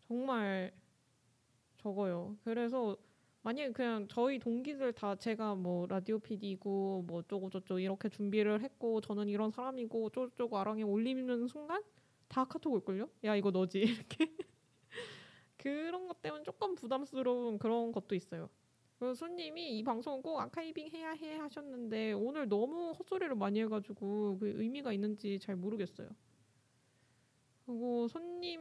정말 0.00 0.72
적어요. 1.78 2.36
그래서 2.44 2.96
만약에 3.42 3.72
그냥 3.72 4.08
저희 4.08 4.40
동기들 4.40 4.92
다 4.92 5.14
제가 5.14 5.54
뭐 5.54 5.86
라디오 5.86 6.18
PD고 6.18 7.04
뭐 7.06 7.20
어쩌고 7.20 7.48
저쩌고 7.48 7.78
이렇게 7.78 8.08
준비를 8.08 8.60
했고 8.60 9.00
저는 9.00 9.28
이런 9.28 9.52
사람이고 9.52 10.10
쪼쪼고 10.10 10.58
아랑에 10.58 10.82
올리는 10.82 11.46
순간 11.46 11.82
다 12.28 12.44
카톡 12.44 12.74
올걸요? 12.74 13.08
야 13.24 13.36
이거 13.36 13.52
너지 13.52 13.80
이렇게 14.18 14.34
그런 15.56 16.08
것 16.08 16.20
때문에 16.20 16.42
조금 16.42 16.74
부담스러운 16.74 17.58
그런 17.58 17.92
것도 17.92 18.16
있어요. 18.16 18.50
그래서 19.00 19.14
손님이 19.14 19.78
이 19.78 19.82
방송은 19.82 20.20
꼭 20.20 20.38
아카이빙 20.40 20.90
해야 20.90 21.12
해 21.12 21.38
하셨는데 21.38 22.12
오늘 22.12 22.46
너무 22.46 22.90
헛소리를 22.90 23.34
많이 23.34 23.58
해가지고 23.62 24.36
그 24.38 24.52
의미가 24.56 24.92
있는지 24.92 25.38
잘 25.38 25.56
모르겠어요. 25.56 26.10
그리고 27.64 28.06
손님 28.08 28.60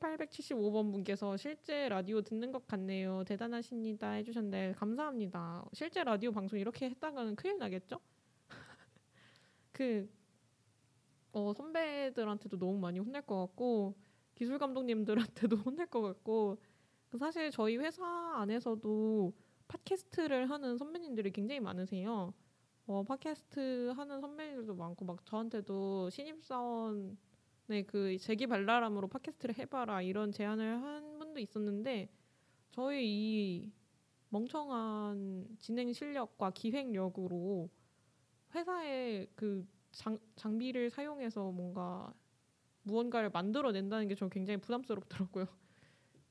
875번 0.00 0.90
분께서 0.90 1.36
실제 1.36 1.88
라디오 1.88 2.20
듣는 2.22 2.50
것 2.50 2.66
같네요. 2.66 3.22
대단하십니다 3.22 4.10
해주셨는데 4.10 4.74
감사합니다. 4.76 5.64
실제 5.72 6.02
라디오 6.02 6.32
방송 6.32 6.58
이렇게 6.58 6.90
했다가는 6.90 7.36
큰일 7.36 7.58
나겠죠? 7.58 8.00
그 9.70 10.10
어, 11.30 11.52
선배들한테도 11.52 12.58
너무 12.58 12.80
많이 12.80 12.98
혼낼 12.98 13.22
것 13.22 13.46
같고 13.46 13.94
기술 14.34 14.58
감독님들한테도 14.58 15.54
혼낼 15.64 15.86
것 15.86 16.00
같고 16.00 16.58
그 17.10 17.16
사실 17.16 17.52
저희 17.52 17.76
회사 17.76 18.04
안에서도 18.40 19.32
팟캐스트를 19.68 20.50
하는 20.50 20.76
선배님들이 20.76 21.30
굉장히 21.30 21.60
많으세요. 21.60 22.34
어, 22.86 23.02
팟캐스트 23.02 23.92
하는 23.96 24.20
선배님들도 24.20 24.74
많고 24.74 25.04
막 25.04 25.24
저한테도 25.26 26.10
신입사원의 26.10 27.16
그 27.86 28.16
재기 28.18 28.46
발랄함으로 28.46 29.08
팟캐스트를 29.08 29.58
해봐라 29.58 30.02
이런 30.02 30.32
제안을 30.32 30.82
한 30.82 31.18
분도 31.18 31.38
있었는데 31.38 32.08
저희 32.70 33.04
이 33.06 33.72
멍청한 34.30 35.56
진행 35.58 35.92
실력과 35.92 36.50
기획력으로 36.50 37.68
회사의 38.54 39.28
그 39.34 39.66
장, 39.90 40.18
장비를 40.36 40.90
사용해서 40.90 41.50
뭔가 41.50 42.12
무언가를 42.82 43.30
만들어낸다는 43.30 44.08
게 44.08 44.14
저는 44.14 44.30
굉장히 44.30 44.58
부담스럽더라고요. 44.58 45.46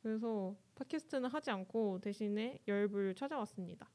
그래서 0.08 0.55
팟캐스트는 0.76 1.30
하지 1.30 1.51
않고 1.51 1.99
대신에 1.99 2.60
열불 2.66 3.14
찾아왔습니다. 3.14 3.91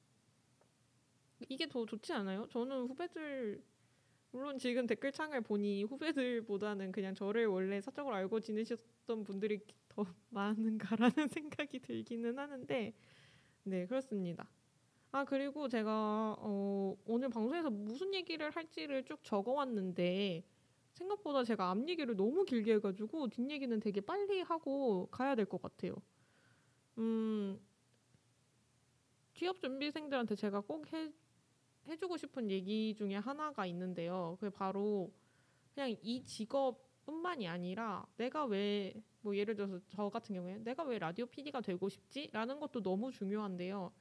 이게 1.49 1.67
더 1.67 1.87
좋지 1.87 2.13
않아요? 2.13 2.47
저는 2.51 2.87
후배들 2.87 3.65
물론 4.31 4.59
지금 4.59 4.87
댓글창을 4.87 5.41
보니 5.41 5.85
후배들보다는 5.85 6.93
그냥 6.93 7.15
저를 7.15 7.47
원래 7.47 7.81
사적으로 7.81 8.15
알고 8.15 8.41
지내셨던 8.41 9.25
분들이 9.25 9.61
더 9.89 10.05
많은가라는 10.29 11.29
생각이 11.33 11.81
들기는 11.81 12.39
하는데 12.39 12.93
네 13.63 13.87
그렇습니다. 13.87 14.51
아 15.13 15.25
그리고 15.25 15.67
제가 15.67 16.37
어, 16.39 16.95
오늘 17.07 17.31
방송에서 17.31 17.71
무슨 17.71 18.13
얘기를 18.13 18.51
할지를 18.51 19.05
쭉 19.05 19.25
적어왔는데 19.25 20.45
생각보다 21.03 21.45
제가 21.45 21.71
앞 21.71 21.89
얘기를 21.89 22.17
너무 22.17 22.45
길게 22.45 22.75
해가지고 22.75 23.29
뒷 23.29 23.51
얘기는 23.51 23.79
되게 23.81 24.01
빨리 24.01 24.41
하고 24.43 25.09
가야 25.11 25.35
될 25.35 25.47
것 25.47 25.61
같아요. 25.61 25.95
음, 26.99 27.59
취업 29.35 29.61
준비생들한테 29.61 30.35
제가 30.37 30.61
꼭 30.61 30.93
해, 30.93 31.13
해주고 31.89 32.17
싶은 32.17 32.51
얘기 32.51 32.95
중에 32.95 33.17
하나가 33.17 33.67
있는데요. 33.67 34.37
그게 34.41 34.51
바로 34.51 35.13
그냥 35.75 35.97
이 36.03 36.25
직업뿐만이 36.25 37.49
아니라 37.49 38.07
내가 38.17 38.45
왜, 38.47 38.95
뭐 39.23 39.37
예를 39.37 39.57
들어서 39.57 39.81
저 39.89 40.09
같은 40.11 40.35
경우에 40.35 40.59
내가 40.59 40.85
왜 40.85 40.99
라디오 40.99 41.27
PD가 41.27 41.61
되고 41.61 41.89
싶지? 41.89 42.31
라는 42.33 42.61
것도 42.61 42.83
너무 42.83 43.11
중요한데요. 43.13 43.93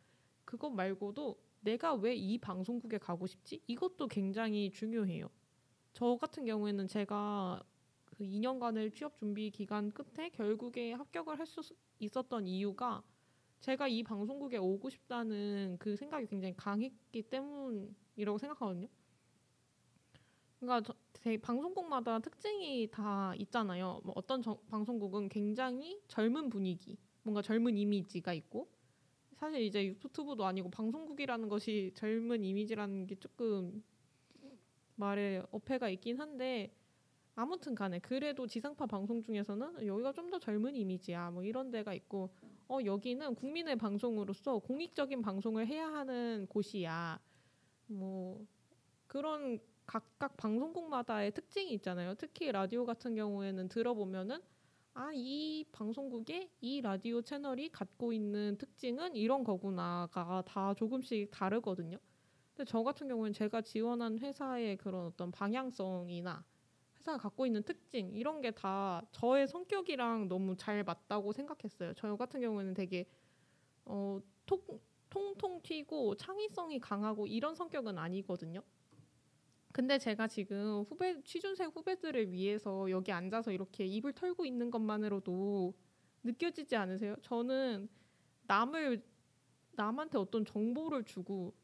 그것 0.46 0.70
말고도 0.72 1.40
내가 1.62 1.94
왜 1.96 2.16
이 2.16 2.38
방송국에 2.38 2.98
가고 2.98 3.28
싶지? 3.28 3.62
이것도 3.68 4.08
굉장히 4.08 4.72
중요해요. 4.72 5.30
저 5.94 6.16
같은 6.18 6.46
경우에는 6.46 6.88
제가 6.88 7.64
그 8.06 8.24
2년간을 8.24 8.94
취업 8.94 9.18
준비 9.18 9.50
기간 9.52 9.92
끝에 9.92 10.30
결국에 10.30 10.94
합격을 10.94 11.40
할 11.40 11.46
수 11.46 11.62
있었던 12.00 12.48
이유가 12.48 13.04
제가 13.60 13.88
이 13.88 14.04
방송국에 14.04 14.58
오고 14.58 14.90
싶다는 14.90 15.78
그 15.80 15.96
생각이 15.96 16.28
굉장히 16.28 16.56
강했기 16.58 17.24
때문이라고 17.24 18.38
생각하거든요. 18.40 18.88
그러니까 20.60 20.94
제 21.14 21.38
방송국마다 21.38 22.20
특징이 22.20 22.90
다 22.92 23.34
있잖아요. 23.36 24.02
뭐 24.04 24.14
어떤 24.16 24.42
저, 24.42 24.58
방송국은 24.70 25.30
굉장히 25.30 26.02
젊은 26.08 26.50
분위기, 26.50 26.98
뭔가 27.24 27.42
젊은 27.42 27.78
이미지가 27.78 28.34
있고 28.34 28.70
사실 29.34 29.62
이제 29.62 29.86
유튜브도 29.86 30.46
아니고 30.46 30.70
방송국이라는 30.70 31.50
것이 31.50 31.92
젊은 31.96 32.44
이미지라는 32.44 33.08
게 33.08 33.16
조금 33.16 33.84
말에 34.96 35.44
어폐가 35.52 35.90
있긴 35.90 36.20
한데 36.20 36.72
아무튼 37.36 37.76
간에 37.76 38.00
그래도 38.00 38.46
지상파 38.48 38.86
방송 38.88 39.24
중에서는 39.24 39.86
여기가 39.88 40.12
좀 40.14 40.30
더 40.32 40.40
젊은 40.40 40.76
이미지야 40.76 41.32
뭐 41.32 41.44
이런 41.44 41.72
데가 41.72 41.94
있고 41.94 42.30
어 42.70 42.80
여기는 42.86 43.36
국민의 43.36 43.78
방송으로서 43.78 44.60
공익적인 44.60 45.22
방송을 45.22 45.68
해야 45.68 45.88
하는 45.92 46.46
곳이야. 46.50 47.20
뭐 47.88 48.46
그런 49.08 49.60
각각 49.86 50.38
방송국마다의 50.38 51.34
특징이 51.34 51.74
있잖아요. 51.74 52.16
특히 52.16 52.52
라디오 52.52 52.86
같은 52.86 53.16
경우에는 53.16 53.68
들어보면은 53.70 54.42
아 54.94 55.12
이 55.14 55.66
방송국의 55.72 56.50
이 56.62 56.82
라디오 56.82 57.22
채널이 57.22 57.70
갖고 57.70 58.12
있는 58.14 58.58
특징은 58.58 59.16
이런 59.16 59.44
거구나가 59.44 60.44
다 60.46 60.74
조금씩 60.74 61.32
다르거든요 61.32 61.98
근데 62.62 62.70
저 62.70 62.84
같은 62.84 63.08
경우는 63.08 63.34
제가 63.34 63.62
지원한 63.64 64.20
회사의 64.20 64.78
그런 64.78 65.08
어떤 65.08 65.32
방향성이나 65.32 66.46
회사가 67.00 67.18
갖고 67.18 67.48
있는 67.48 67.64
특징 67.64 68.12
이런 68.14 68.40
게 68.40 68.52
다 68.52 69.02
저의 69.12 69.48
성격이랑 69.48 70.28
너무 70.28 70.56
잘 70.56 70.84
맞다고 70.84 71.34
생각했어요. 71.34 71.94
저 71.96 72.16
같은 72.16 72.40
경우에는 72.40 72.76
되게 72.76 73.10
어, 73.86 74.20
통, 74.46 74.62
통통 75.10 75.62
튀고 75.64 76.16
창의성이 76.18 76.80
강하고 76.80 77.26
이런 77.26 77.56
성격은 77.56 77.98
아니거든요. 77.98 78.62
근데 79.74 79.98
제가 79.98 80.28
지금 80.28 80.84
후배 80.84 81.20
취준생 81.24 81.70
후배들을 81.70 82.32
위해서 82.32 82.92
여기 82.92 83.12
앉아서 83.12 83.52
이렇게 83.52 83.88
입을 83.88 84.14
털고 84.14 84.46
있는 84.46 84.70
것만으로도 84.70 85.74
느껴지지 86.24 86.76
않으세요? 86.76 87.16
저는 87.24 87.90
남을 88.44 89.04
남한테 89.72 90.20
어떤 90.20 90.46
정보를 90.46 91.06
주고 91.06 91.56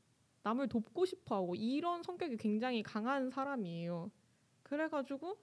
남을 0.48 0.70
돕고 0.70 1.06
싶어 1.06 1.36
하고 1.36 1.56
이런 1.56 2.04
성격이 2.04 2.38
굉장히 2.38 2.82
강한 2.82 3.30
사람이에요. 3.30 4.10
그래가지고 4.64 5.38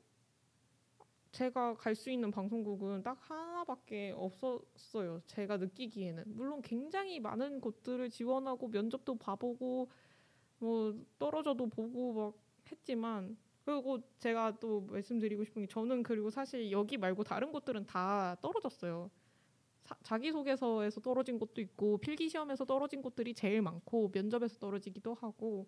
제가 1.31 1.75
갈 1.75 1.95
수 1.95 2.11
있는 2.11 2.31
방송국은 2.31 3.03
딱 3.03 3.19
하나밖에 3.21 4.13
없었어요. 4.17 5.21
제가 5.27 5.59
느끼기에는. 5.59 6.25
물론 6.29 6.63
굉장히 6.63 7.21
많은 7.21 7.61
곳들을 7.61 8.09
지원하고 8.09 8.69
면접도 8.69 9.17
봐보고 9.17 9.91
뭐 10.59 10.95
떨어져도 11.19 11.69
보고 11.69 12.13
막 12.15 12.35
했지만 12.71 13.37
그리고 13.65 13.99
제가 14.19 14.59
또 14.59 14.83
말씀드리고 14.83 15.45
싶은 15.45 15.63
게 15.63 15.69
저는 15.69 16.03
그리고 16.03 16.31
사실 16.31 16.71
여기 16.71 16.97
말고 16.97 17.25
다른 17.25 17.53
곳들은 17.53 17.87
다 17.87 18.37
떨어졌어요. 18.41 19.11
사, 19.85 19.97
자기소개서에서 20.03 21.01
떨어진 21.01 21.39
곳도 21.39 21.61
있고 21.61 21.99
필기 21.99 22.28
시험에서 22.28 22.64
떨어진 22.64 23.03
곳들이 23.03 23.35
제일 23.35 23.62
많고 23.62 24.11
면접에서 24.12 24.59
떨어지기도 24.59 25.14
하고 25.14 25.66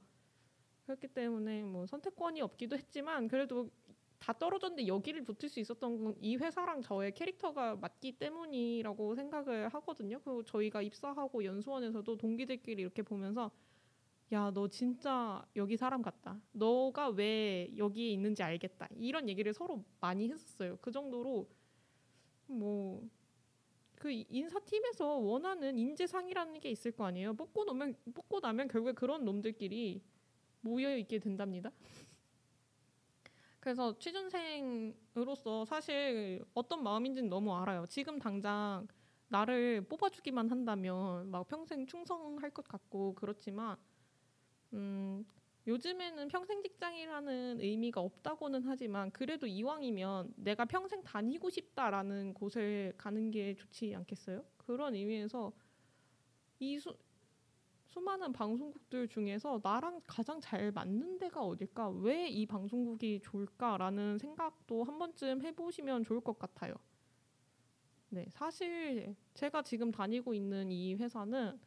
그렇기 0.87 1.09
때문에 1.09 1.65
뭐 1.65 1.87
선택권이 1.87 2.41
없기도 2.41 2.77
했지만 2.77 3.29
그래도 3.29 3.71
다 4.19 4.33
떨어졌는데 4.33 4.87
여기를 4.87 5.25
붙을 5.25 5.49
수 5.51 5.61
있었던 5.61 6.03
건 6.05 6.15
이 6.21 6.37
회사랑 6.37 6.81
저의 6.83 7.13
캐릭터가 7.13 7.77
맞기 7.77 8.13
때문이라고 8.19 9.15
생각을 9.15 9.69
하거든요. 9.69 10.21
그리고 10.25 10.43
저희가 10.45 10.83
입사하고 10.83 11.45
연수원에서도 11.45 12.17
동기들끼리 12.17 12.83
이렇게 12.83 13.03
보면서 13.03 13.51
야, 14.33 14.51
너 14.53 14.69
진짜 14.69 15.45
여기 15.55 15.77
사람 15.77 16.03
같다. 16.03 16.41
너가 16.53 17.09
왜 17.11 17.71
여기에 17.77 18.11
있는지 18.11 18.43
알겠다. 18.43 18.89
이런 18.97 19.29
얘기를 19.29 19.53
서로 19.55 19.85
많이 20.01 20.29
했었어요. 20.31 20.79
그 20.81 20.91
정도로 20.91 21.49
뭐 22.47 23.09
그 24.07 24.13
인사팀에서 24.13 25.17
원하는 25.17 25.77
인재상이라는 25.77 26.61
게 26.61 26.71
있을 26.71 26.93
거 26.93 27.07
아니에요. 27.07 27.35
뽑고 27.35 27.65
나면 27.65 27.97
뽑고 28.15 28.39
나면 28.39 28.69
결국에 28.69 28.93
그런 28.93 29.25
놈들끼리 29.25 30.01
모여 30.61 30.97
있게 30.97 31.19
된답니다. 31.19 31.73
그래서 33.59 33.99
취준생으로서 33.99 35.65
사실 35.65 36.45
어떤 36.55 36.85
마음인지는 36.85 37.29
너무 37.29 37.53
알아요. 37.57 37.85
지금 37.89 38.21
당장 38.21 38.87
나를 39.27 39.81
뽑아주기만 39.89 40.53
한다면 40.53 41.29
막 41.29 41.49
평생 41.49 41.85
충성할 41.85 42.51
것 42.51 42.65
같고 42.69 43.13
그렇지만 43.17 43.77
음, 44.73 45.27
요즘에는 45.67 46.29
평생 46.29 46.63
직장이라는 46.63 47.61
의미가 47.61 48.01
없다고는 48.01 48.63
하지만 48.65 49.11
그래도 49.11 49.47
이왕이면 49.47 50.35
내가 50.37 50.65
평생 50.65 51.03
다니고 51.03 51.51
싶다라는 51.51 52.35
곳을 52.35 52.95
가는 52.97 53.31
게 53.31 53.55
좋지 53.55 53.95
않겠어요? 53.95 54.45
그런 54.57 54.95
의미에서 54.95 55.53
이 56.61 56.79
수, 56.79 56.97
수많은 57.87 58.33
방송국들 58.33 59.09
중에서 59.09 59.61
나랑 59.63 60.03
가장 60.07 60.41
잘 60.41 60.73
맞는 60.73 61.19
데가 61.19 61.43
어딜까? 61.45 61.91
왜 61.91 62.29
이 62.29 62.47
방송국이 62.47 63.21
좋을까라는 63.21 64.19
생각도 64.19 64.85
한 64.85 64.99
번쯤 64.99 65.43
해보시면 65.43 66.05
좋을 66.05 66.21
것 66.21 66.39
같아요. 66.39 66.75
네, 68.09 68.27
사실 68.33 69.15
제가 69.35 69.63
지금 69.63 69.91
다니고 69.91 70.35
있는 70.35 70.71
이 70.71 70.95
회사는 70.95 71.59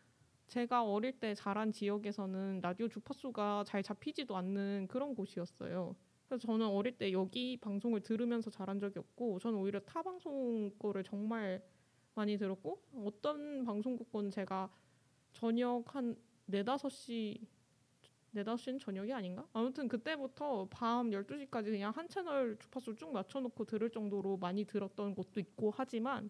제가 0.49 0.83
어릴 0.83 1.13
때 1.19 1.35
자란 1.35 1.71
지역에서는 1.71 2.61
라디오 2.61 2.87
주파수가 2.87 3.65
잘 3.67 3.83
잡히지도 3.83 4.35
않는 4.35 4.87
그런 4.87 5.13
곳이었어요. 5.13 5.95
그래서 6.27 6.45
저는 6.45 6.67
어릴 6.67 6.97
때 6.97 7.11
여기 7.11 7.55
방송을 7.57 8.01
들으면서 8.01 8.49
자란 8.49 8.79
적이 8.79 8.99
없고 8.99 9.39
저는 9.39 9.59
오히려 9.59 9.79
타 9.79 10.01
방송 10.01 10.71
거를 10.79 11.03
정말 11.03 11.63
많이 12.15 12.37
들었고 12.37 12.81
어떤 13.05 13.63
방송국 13.63 14.11
거는 14.11 14.31
제가 14.31 14.69
저녁 15.33 15.83
한 15.95 16.15
네다섯 16.45 16.91
시 16.91 17.47
네다섯 18.31 18.59
시는 18.59 18.79
저녁이 18.79 19.13
아닌가? 19.13 19.47
아무튼 19.53 19.87
그때부터 19.87 20.67
밤 20.69 21.11
12시까지 21.11 21.65
그냥 21.65 21.91
한 21.91 22.07
채널 22.07 22.57
주파수 22.57 22.95
쭉 22.95 23.11
맞춰놓고 23.11 23.65
들을 23.65 23.89
정도로 23.89 24.37
많이 24.37 24.65
들었던 24.65 25.13
곳도 25.13 25.39
있고 25.39 25.71
하지만 25.75 26.29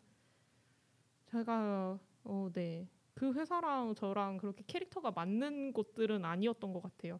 제가 1.25 1.99
어, 2.25 2.49
네. 2.53 2.87
그 3.19 3.33
회사랑 3.33 3.95
저랑 3.95 4.37
그렇게 4.37 4.63
캐릭터가 4.65 5.11
맞는 5.11 5.73
곳들은 5.73 6.23
아니었던 6.23 6.71
것 6.73 6.81
같아요. 6.81 7.19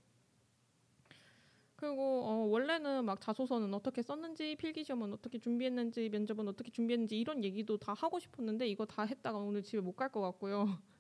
그리고 1.76 2.24
어, 2.26 2.34
원래는 2.48 3.06
막 3.06 3.20
자소서는 3.22 3.74
어떻게 3.74 4.02
썼는지 4.02 4.56
필기 4.58 4.84
시험은 4.84 5.14
어떻게 5.14 5.40
준비했는지 5.40 6.10
면접은 6.10 6.48
어떻게 6.48 6.70
준비했는지 6.72 7.18
이런 7.20 7.44
얘기도 7.44 7.78
다 7.78 7.94
하고 7.94 8.20
싶었는데 8.20 8.68
이거 8.68 8.86
다 8.86 9.04
했다가 9.04 9.38
오늘 9.40 9.64
집에 9.64 9.82
못 9.82 9.96
갈 9.96 10.10
것 10.12 10.22
같고요. 10.22 10.68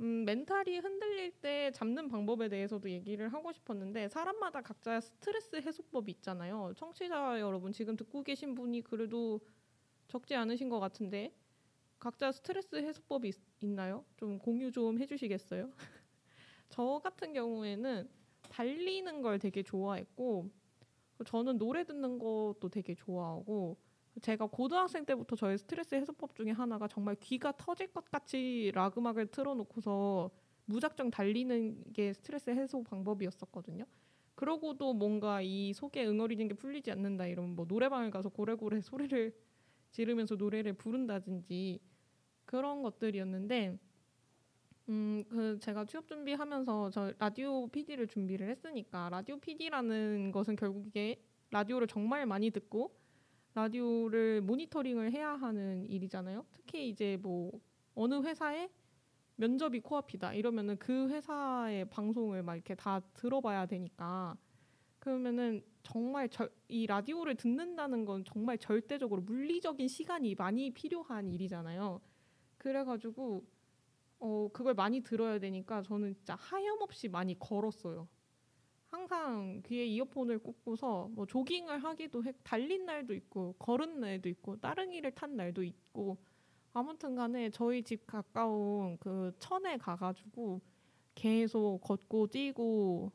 음, 0.00 0.24
멘탈이 0.26 0.78
흔들릴 0.78 1.32
때 1.40 1.70
잡는 1.72 2.08
방법에 2.08 2.48
대해서도 2.48 2.90
얘기를 2.90 3.32
하고 3.32 3.52
싶었는데 3.52 4.08
사람마다 4.08 4.60
각자 4.62 5.00
스트레스 5.00 5.56
해소법이 5.56 6.12
있잖아요. 6.12 6.72
청취자 6.76 7.40
여러분 7.40 7.72
지금 7.72 7.96
듣고 7.96 8.22
계신 8.22 8.54
분이 8.54 8.82
그래도 8.82 9.40
적지 10.08 10.34
않으신 10.34 10.68
것 10.68 10.80
같은데 10.80 11.34
각자 11.98 12.30
스트레스 12.32 12.76
해소법이 12.76 13.28
있, 13.28 13.36
나요좀 13.60 14.38
공유 14.38 14.70
좀 14.70 14.98
해주시겠어요? 14.98 15.70
저 16.68 17.00
같은 17.02 17.32
경우에는 17.32 18.08
달리는 18.50 19.22
걸 19.22 19.38
되게 19.38 19.62
좋아했고 19.62 20.50
저는 21.24 21.58
노래 21.58 21.84
듣는 21.84 22.18
것도 22.18 22.68
되게 22.70 22.94
좋아하고 22.94 23.76
제가 24.22 24.46
고등학생 24.46 25.04
때부터 25.04 25.36
저의 25.36 25.58
스트레스 25.58 25.94
해소법 25.94 26.34
중에 26.34 26.50
하나가 26.50 26.88
정말 26.88 27.16
귀가 27.16 27.52
터질 27.52 27.92
것 27.92 28.10
같이 28.10 28.70
락 28.74 28.96
음악을 28.96 29.26
틀어놓고서 29.26 30.30
무작정 30.66 31.10
달리는 31.10 31.92
게 31.92 32.12
스트레스 32.12 32.50
해소 32.50 32.82
방법이었었거든요. 32.82 33.84
그러고도 34.34 34.94
뭔가 34.94 35.40
이 35.40 35.72
속에 35.72 36.06
응어리는 36.06 36.48
게 36.48 36.54
풀리지 36.54 36.90
않는다 36.90 37.26
이러면 37.26 37.56
뭐 37.56 37.64
노래방을 37.66 38.10
가서 38.10 38.28
고래고래 38.28 38.80
소리를 38.80 39.34
지르면서 39.96 40.34
노래를 40.34 40.74
부른다든지 40.74 41.80
그런 42.44 42.82
것들이었는데 42.82 43.78
음, 44.90 45.24
그 45.30 45.58
제가 45.58 45.86
취업 45.86 46.06
준비하면서 46.06 46.90
저 46.90 47.14
라디오 47.18 47.66
PD를 47.68 48.06
준비를 48.06 48.50
했으니까 48.50 49.08
라디오 49.08 49.38
PD라는 49.38 50.32
것은 50.32 50.54
결국에 50.54 51.18
라디오를 51.50 51.86
정말 51.86 52.26
많이 52.26 52.50
듣고 52.50 52.94
라디오를 53.54 54.42
모니터링을 54.42 55.12
해야 55.12 55.30
하는 55.30 55.86
일이잖아요. 55.86 56.44
특히 56.52 56.90
이제 56.90 57.16
뭐 57.22 57.50
어느 57.94 58.20
회사에 58.20 58.68
면접이 59.36 59.80
코앞이다 59.80 60.34
이러면은 60.34 60.76
그 60.76 61.08
회사의 61.08 61.88
방송을 61.88 62.42
막 62.42 62.54
이렇게 62.54 62.74
다 62.74 63.00
들어봐야 63.14 63.64
되니까 63.64 64.36
그러면은 65.06 65.62
정말 65.84 66.28
절, 66.28 66.50
이 66.66 66.84
라디오를 66.84 67.36
듣는다는 67.36 68.04
건 68.04 68.24
정말 68.24 68.58
절대적으로 68.58 69.22
물리적인 69.22 69.86
시간이 69.86 70.34
많이 70.34 70.72
필요한 70.72 71.30
일이잖아요. 71.30 72.00
그래가지고 72.58 73.44
어 74.18 74.48
그걸 74.52 74.74
많이 74.74 75.00
들어야 75.02 75.38
되니까 75.38 75.80
저는 75.82 76.12
진짜 76.16 76.34
하염없이 76.34 77.06
많이 77.06 77.38
걸었어요. 77.38 78.08
항상 78.88 79.62
귀에 79.64 79.84
이어폰을 79.84 80.40
꽂고서 80.40 81.08
뭐 81.12 81.24
조깅을 81.24 81.84
하기도 81.84 82.24
해 82.24 82.32
달린 82.42 82.84
날도 82.84 83.14
있고 83.14 83.54
걸은 83.60 84.00
날도 84.00 84.28
있고 84.28 84.56
따릉이를 84.56 85.12
탄 85.12 85.36
날도 85.36 85.62
있고 85.62 86.18
아무튼간에 86.72 87.50
저희 87.50 87.84
집 87.84 88.08
가까운 88.08 88.98
그 88.98 89.32
천에 89.38 89.76
가가지고 89.76 90.60
계속 91.14 91.78
걷고 91.84 92.26
뛰고 92.26 93.12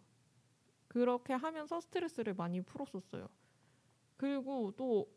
그렇게 0.92 1.32
하면서 1.32 1.80
스트레스를 1.80 2.34
많이 2.34 2.60
풀었었어요. 2.62 3.30
그리고 4.18 4.74
또 4.76 5.08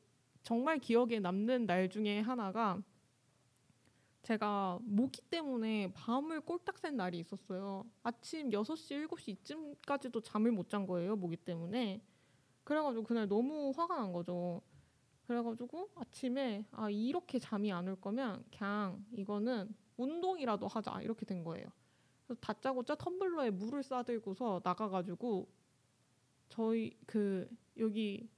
정말 0.45 0.79
기억에 0.79 1.19
남는 1.19 1.67
날 1.67 1.89
중에 1.89 2.21
하나가 2.21 2.81
제가 4.23 4.79
모기 4.83 5.21
때문에 5.23 5.93
밤을 5.93 6.43
꼴딱 6.43 6.79
샌 6.79 6.97
날이 6.97 7.19
있었어요. 7.19 7.85
아침 8.05 8.51
6시, 8.51 9.09
7시쯤까지도 9.09 10.23
잠을 10.23 10.53
못 10.53 10.69
잔 10.69 10.87
거예요. 10.87 11.17
모기 11.17 11.37
때문에. 11.37 12.01
그래가지고 12.63 13.03
그날 13.03 13.27
너무 13.27 13.73
화가 13.77 13.97
난 13.97 14.13
거죠. 14.13 14.63
그래가지고 15.27 15.91
아침에 15.97 16.65
아 16.71 16.89
이렇게 16.89 17.41
잠이 17.41 17.73
안 17.73 17.89
올 17.89 18.01
거면 18.01 18.45
그냥 18.57 19.05
이거는 19.11 19.75
운동이라도 19.97 20.69
하자 20.69 21.01
이렇게 21.03 21.27
된 21.27 21.43
거예요. 21.43 21.67
그래서 22.27 22.41
다짜고짜 22.41 22.95
텀블러에 22.95 23.51
물을 23.51 23.83
싸들고서 23.83 24.61
나가가지고 24.63 25.49
저희 26.55 26.97
그 27.07 27.49
여기 27.79 28.29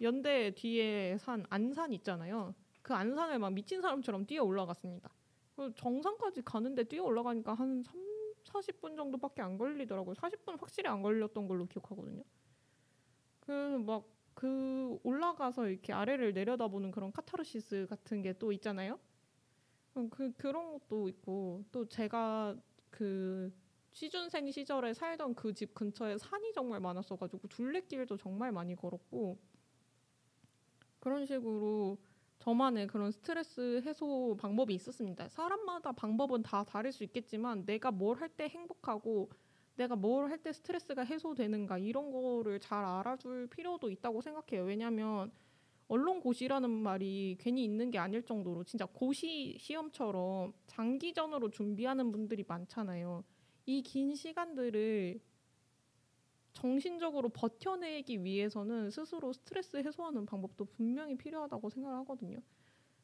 연대 0.00 0.50
뒤에 0.54 1.16
산 1.18 1.44
안산 1.48 1.92
있잖아요. 1.94 2.54
그 2.82 2.92
안산을 2.94 3.38
막 3.38 3.52
미친 3.52 3.80
사람처럼 3.80 4.26
뛰어 4.26 4.44
올라갔습니다. 4.44 5.10
정상까지 5.76 6.42
가는데 6.42 6.84
뛰어 6.84 7.04
올라가니까 7.04 7.54
한 7.54 7.82
3, 7.82 8.00
40분 8.44 8.96
정도밖에 8.96 9.42
안 9.42 9.56
걸리더라고요. 9.56 10.14
40분 10.14 10.58
확실히 10.60 10.88
안 10.90 11.02
걸렸던 11.02 11.48
걸로 11.48 11.66
기억하거든요. 11.66 12.24
그래서 13.40 13.78
막그 13.78 14.98
올라가서 15.02 15.68
이렇게 15.68 15.92
아래를 15.92 16.34
내려다보는 16.34 16.90
그런 16.90 17.12
카타르시스 17.12 17.86
같은 17.88 18.22
게 18.22 18.34
또 18.34 18.52
있잖아요. 18.52 18.98
그 20.10 20.32
그런 20.36 20.72
것도 20.72 21.08
있고 21.08 21.64
또 21.72 21.86
제가 21.88 22.56
그 22.90 23.52
취준생 23.92 24.50
시절에 24.50 24.94
살던 24.94 25.34
그 25.34 25.52
집 25.54 25.74
근처에 25.74 26.18
산이 26.18 26.52
정말 26.52 26.80
많았어가지고 26.80 27.48
둘레길도 27.48 28.16
정말 28.16 28.52
많이 28.52 28.74
걸었고 28.76 29.38
그런 31.00 31.26
식으로 31.26 31.98
저만의 32.38 32.86
그런 32.88 33.10
스트레스 33.12 33.80
해소 33.84 34.36
방법이 34.38 34.74
있었습니다. 34.74 35.28
사람마다 35.28 35.92
방법은 35.92 36.42
다 36.42 36.64
다를 36.64 36.92
수 36.92 37.04
있겠지만 37.04 37.64
내가 37.66 37.90
뭘 37.90 38.18
할 38.20 38.28
때 38.30 38.48
행복하고 38.48 39.30
내가 39.76 39.96
뭘 39.96 40.30
할 40.30 40.38
때 40.42 40.52
스트레스가 40.52 41.04
해소되는가 41.04 41.78
이런 41.78 42.10
거를 42.10 42.60
잘 42.60 42.84
알아줄 42.84 43.48
필요도 43.48 43.90
있다고 43.90 44.20
생각해요. 44.22 44.64
왜냐하면 44.66 45.32
언론고시라는 45.88 46.70
말이 46.70 47.36
괜히 47.40 47.64
있는 47.64 47.90
게 47.90 47.98
아닐 47.98 48.24
정도로 48.24 48.64
진짜 48.64 48.86
고시 48.86 49.56
시험처럼 49.60 50.54
장기전으로 50.66 51.50
준비하는 51.50 52.12
분들이 52.12 52.44
많잖아요. 52.48 53.24
이 53.66 53.82
긴 53.82 54.14
시간들을 54.14 55.20
정신적으로 56.52 57.28
버텨내기 57.30 58.22
위해서는 58.24 58.90
스스로 58.90 59.32
스트레스 59.32 59.76
해소하는 59.78 60.26
방법도 60.26 60.66
분명히 60.66 61.16
필요하다고 61.16 61.70
생각하거든요. 61.70 62.38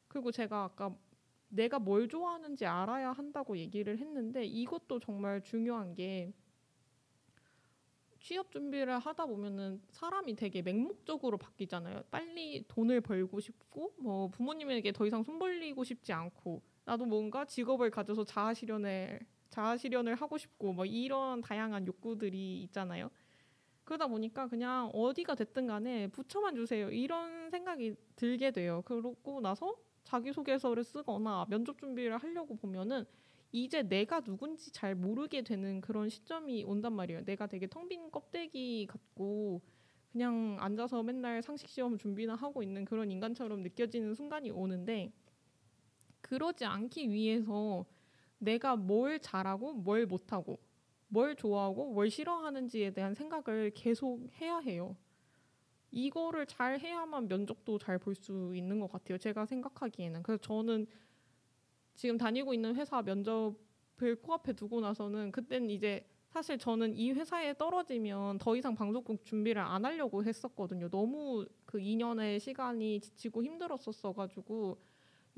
그리고 0.07 0.31
제가 0.31 0.63
아까 0.65 0.95
내가 1.49 1.79
뭘 1.79 2.07
좋아하는지 2.07 2.65
알아야 2.65 3.11
한다고 3.11 3.57
얘기를 3.57 3.97
했는데 3.97 4.45
이것도 4.45 4.99
정말 4.99 5.43
중요한 5.43 5.95
게 5.95 6.31
취업 8.19 8.51
준비를 8.51 8.99
하다 8.99 9.25
보면은 9.25 9.81
사람이 9.91 10.35
되게 10.35 10.61
맹목적으로 10.61 11.37
바뀌잖아요. 11.37 12.03
빨리 12.11 12.65
돈을 12.67 13.01
벌고 13.01 13.39
싶고 13.39 13.95
뭐 13.97 14.27
부모님에게 14.29 14.91
더 14.91 15.05
이상 15.07 15.23
손 15.23 15.39
벌리고 15.39 15.83
싶지 15.83 16.13
않고 16.13 16.61
나도 16.85 17.05
뭔가 17.05 17.45
직업을 17.45 17.89
가져서 17.89 18.25
자아 18.25 18.53
실현을 18.53 19.19
자아 19.59 19.75
실현을 19.75 20.15
하고 20.15 20.37
싶고 20.37 20.71
뭐 20.71 20.85
이런 20.85 21.41
다양한 21.41 21.85
욕구들이 21.85 22.63
있잖아요. 22.63 23.09
그러다 23.83 24.07
보니까 24.07 24.47
그냥 24.47 24.89
어디가 24.93 25.35
됐든 25.35 25.67
간에 25.67 26.07
붙여만 26.07 26.55
주세요. 26.55 26.89
이런 26.89 27.49
생각이 27.49 27.95
들게 28.15 28.51
돼요. 28.51 28.81
그러고 28.85 29.41
나서 29.41 29.75
자기소개서를 30.05 30.85
쓰거나 30.85 31.45
면접 31.49 31.77
준비를 31.77 32.17
하려고 32.17 32.55
보면은 32.55 33.03
이제 33.51 33.83
내가 33.83 34.21
누군지 34.21 34.71
잘 34.71 34.95
모르게 34.95 35.41
되는 35.41 35.81
그런 35.81 36.07
시점이 36.07 36.63
온단 36.63 36.93
말이에요. 36.93 37.25
내가 37.25 37.45
되게 37.47 37.67
텅 37.67 37.89
빈 37.89 38.09
껍데기 38.11 38.85
같고 38.87 39.61
그냥 40.13 40.55
앉아서 40.61 41.03
맨날 41.03 41.41
상식 41.41 41.67
시험 41.67 41.97
준비나 41.97 42.35
하고 42.35 42.63
있는 42.63 42.85
그런 42.85 43.11
인간처럼 43.11 43.61
느껴지는 43.63 44.15
순간이 44.15 44.51
오는데 44.51 45.11
그러지 46.21 46.63
않기 46.63 47.09
위해서 47.09 47.85
내가 48.39 48.75
뭘 48.75 49.19
잘하고 49.19 49.73
뭘 49.73 50.05
못하고 50.07 50.59
뭘 51.09 51.35
좋아하고 51.35 51.93
뭘 51.93 52.09
싫어하는지에 52.09 52.91
대한 52.91 53.13
생각을 53.15 53.71
계속 53.75 54.27
해야 54.41 54.59
해요. 54.59 54.95
이거를 55.91 56.45
잘 56.45 56.79
해야만 56.79 57.27
면접도 57.27 57.79
잘 57.79 57.97
볼 57.99 58.15
수 58.15 58.53
있는 58.55 58.79
것 58.79 58.91
같아요. 58.91 59.17
제가 59.17 59.45
생각하기에는. 59.45 60.23
그래서 60.23 60.41
저는 60.41 60.87
지금 61.95 62.17
다니고 62.17 62.53
있는 62.53 62.75
회사 62.75 63.01
면접을 63.01 64.15
코앞에 64.21 64.53
두고 64.53 64.81
나서는 64.81 65.31
그땐 65.31 65.69
이제 65.69 66.07
사실 66.29 66.57
저는 66.59 66.95
이 66.95 67.11
회사에 67.11 67.55
떨어지면 67.57 68.37
더 68.37 68.55
이상 68.55 68.75
방송국 68.75 69.25
준비를 69.25 69.61
안 69.61 69.83
하려고 69.83 70.23
했었거든요. 70.23 70.89
너무 70.89 71.45
그 71.65 71.79
2년의 71.79 72.39
시간이 72.39 73.01
지치고 73.01 73.43
힘들었었어가지고 73.43 74.79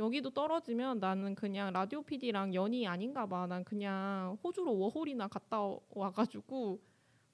여기도 0.02 0.32
떨어지면 0.32 1.00
나는 1.00 1.36
그냥 1.36 1.72
라디오 1.72 2.02
PD랑 2.02 2.56
연이 2.56 2.88
아닌가 2.88 3.28
봐. 3.28 3.46
난 3.46 3.64
그냥 3.64 4.36
호주로 4.44 4.76
워홀이나 4.80 5.28
갔다 5.28 5.60
와가지고 5.92 6.82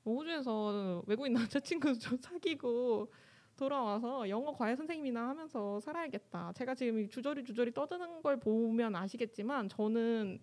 뭐 0.03 0.15
호주에서 0.17 1.03
외국인 1.07 1.33
남자친구 1.33 1.97
좀 1.97 2.17
사귀고 2.21 3.09
돌아와서 3.55 4.27
영어 4.27 4.51
과외 4.51 4.75
선생님이나 4.75 5.29
하면서 5.29 5.79
살아야겠다. 5.79 6.51
제가 6.53 6.75
지금 6.75 7.07
주저리 7.09 7.45
주저리 7.45 7.73
떠드는 7.73 8.21
걸 8.21 8.37
보면 8.37 8.97
아시겠지만 8.97 9.69
저는 9.69 10.39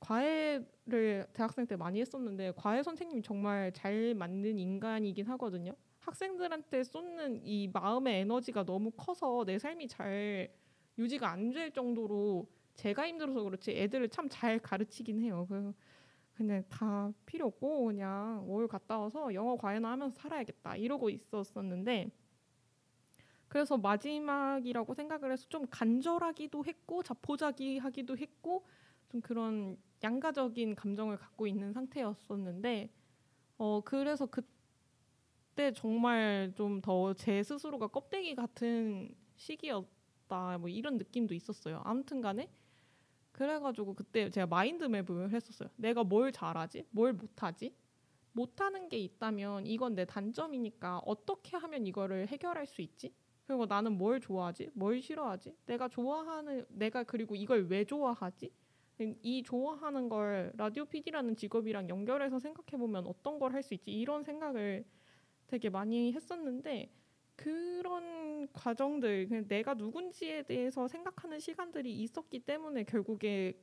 과외를 0.00 1.28
대학생 1.32 1.66
때 1.66 1.76
많이 1.76 2.00
했었는데 2.00 2.52
과외 2.56 2.82
선생님이 2.82 3.22
정말 3.22 3.72
잘 3.72 4.12
맞는 4.14 4.58
인간이긴 4.58 5.26
하거든요. 5.28 5.72
학생들한테 6.00 6.82
쏟는 6.82 7.40
이 7.44 7.70
마음의 7.72 8.22
에너지가 8.22 8.64
너무 8.64 8.90
커서 8.90 9.44
내 9.46 9.56
삶이 9.56 9.86
잘 9.86 10.52
유지가 10.98 11.30
안 11.30 11.50
될 11.52 11.72
정도로 11.72 12.48
제가 12.74 13.06
힘들어서 13.08 13.42
그렇지 13.42 13.72
애들을 13.72 14.08
참 14.10 14.28
잘 14.28 14.58
가르치긴 14.58 15.20
해요. 15.20 15.46
그 15.48 15.72
그냥 16.34 16.64
다 16.68 17.12
필요 17.26 17.46
없고 17.46 17.86
그냥 17.86 18.44
월 18.50 18.66
갔다 18.68 18.98
와서 18.98 19.32
영어 19.34 19.56
과외나 19.56 19.92
하면서 19.92 20.14
살아야겠다 20.20 20.76
이러고 20.76 21.10
있었었는데 21.10 22.10
그래서 23.48 23.76
마지막이라고 23.76 24.94
생각을 24.94 25.32
해서 25.32 25.46
좀 25.48 25.66
간절하기도 25.70 26.64
했고 26.64 27.02
자포자기하기도 27.02 28.16
했고 28.18 28.64
좀 29.10 29.20
그런 29.20 29.76
양가적인 30.02 30.74
감정을 30.74 31.16
갖고 31.18 31.46
있는 31.46 31.72
상태였었는데 31.72 32.90
어 33.58 33.80
그래서 33.84 34.26
그때 34.26 35.72
정말 35.74 36.52
좀 36.56 36.80
더 36.80 37.14
제 37.14 37.42
스스로가 37.42 37.86
껍데기 37.88 38.34
같은 38.34 39.14
시기였 39.36 39.86
다 40.34 40.58
뭐 40.58 40.68
이런 40.68 40.98
느낌도 40.98 41.34
있었어요. 41.34 41.82
아무튼 41.84 42.20
간에 42.20 42.48
그래가지고 43.32 43.94
그때 43.94 44.30
제가 44.30 44.46
마인드맵을 44.46 45.32
했었어요. 45.32 45.68
내가 45.76 46.04
뭘 46.04 46.32
잘하지, 46.32 46.86
뭘 46.90 47.12
못하지, 47.12 47.74
못하는 48.32 48.88
게 48.88 48.98
있다면 48.98 49.66
이건 49.66 49.94
내 49.94 50.04
단점이니까 50.04 50.98
어떻게 51.06 51.56
하면 51.56 51.86
이거를 51.86 52.28
해결할 52.28 52.66
수 52.66 52.82
있지? 52.82 53.14
그리고 53.46 53.66
나는 53.66 53.98
뭘 53.98 54.20
좋아하지? 54.20 54.70
뭘 54.74 55.02
싫어하지? 55.02 55.56
내가 55.66 55.88
좋아하는 55.88 56.64
내가 56.70 57.04
그리고 57.04 57.36
이걸 57.36 57.66
왜 57.68 57.84
좋아하지? 57.84 58.50
이 59.22 59.42
좋아하는 59.42 60.08
걸 60.08 60.52
라디오 60.56 60.84
PD라는 60.86 61.36
직업이랑 61.36 61.88
연결해서 61.88 62.38
생각해 62.38 62.78
보면 62.80 63.06
어떤 63.06 63.38
걸 63.38 63.52
할 63.54 63.62
수 63.62 63.74
있지? 63.74 63.92
이런 63.92 64.22
생각을 64.24 64.84
되게 65.48 65.70
많이 65.70 66.12
했었는데 66.12 66.92
그런 67.36 68.48
과정들 68.52 69.28
그냥 69.28 69.46
내가 69.48 69.74
누군지에 69.74 70.42
대해서 70.42 70.86
생각하는 70.88 71.40
시간들이 71.40 71.92
있었기 72.02 72.40
때문에 72.40 72.84
결국에 72.84 73.58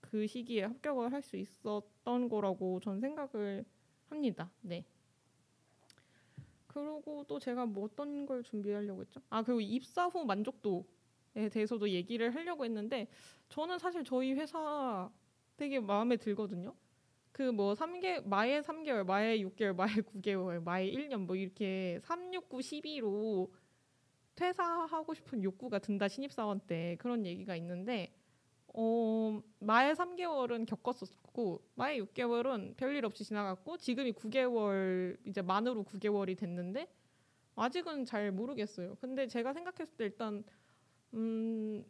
그 0.00 0.26
시기에 0.26 0.64
합격을 0.64 1.12
할 1.12 1.22
수 1.22 1.36
있었던 1.36 2.28
거라고 2.28 2.80
전 2.80 3.00
생각을 3.00 3.64
합니다. 4.08 4.50
네. 4.60 4.84
그리고 6.66 7.24
또 7.24 7.38
제가 7.38 7.66
뭐 7.66 7.84
어떤 7.84 8.24
걸 8.26 8.42
준비하려고 8.42 9.02
했죠? 9.02 9.20
아 9.28 9.42
그리고 9.42 9.60
입사 9.60 10.06
후 10.06 10.24
만족도에 10.24 11.48
대해서도 11.52 11.90
얘기를 11.90 12.34
하려고 12.34 12.64
했는데 12.64 13.08
저는 13.48 13.78
사실 13.78 14.04
저희 14.04 14.32
회사 14.32 15.10
되게 15.56 15.80
마음에 15.80 16.16
들거든요. 16.16 16.74
그뭐 17.32 17.74
3개 17.74 18.26
마에 18.26 18.60
3개월, 18.60 19.04
마에 19.04 19.38
6개월, 19.38 19.74
마에 19.74 19.94
9개월, 19.94 20.62
마에 20.62 20.90
1년 20.90 21.26
뭐 21.26 21.34
이렇게 21.34 21.98
3, 22.02 22.32
6, 22.34 22.48
9, 22.48 22.58
12로 22.58 23.50
퇴사하고 24.34 25.14
싶은 25.14 25.42
욕구가 25.42 25.78
든다 25.78 26.08
신입사원 26.08 26.60
때 26.60 26.96
그런 26.98 27.24
얘기가 27.26 27.56
있는데 27.56 28.14
어, 28.74 29.42
마에 29.58 29.92
3개월은 29.92 30.66
겪었었고 30.66 31.62
마에 31.74 31.98
6개월은 31.98 32.76
별일 32.76 33.04
없이 33.04 33.24
지나갔고 33.24 33.76
지금이 33.78 34.12
9개월 34.12 35.18
이제 35.26 35.42
만으로 35.42 35.84
9개월이 35.84 36.38
됐는데 36.38 36.88
아직은 37.54 38.06
잘 38.06 38.32
모르겠어요. 38.32 38.96
근데 39.00 39.26
제가 39.26 39.52
생각했을 39.52 39.96
때 39.96 40.04
일단 40.04 40.42
음, 41.12 41.84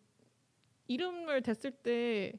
이름을 0.88 1.42
댔을 1.42 1.70
때 1.70 2.32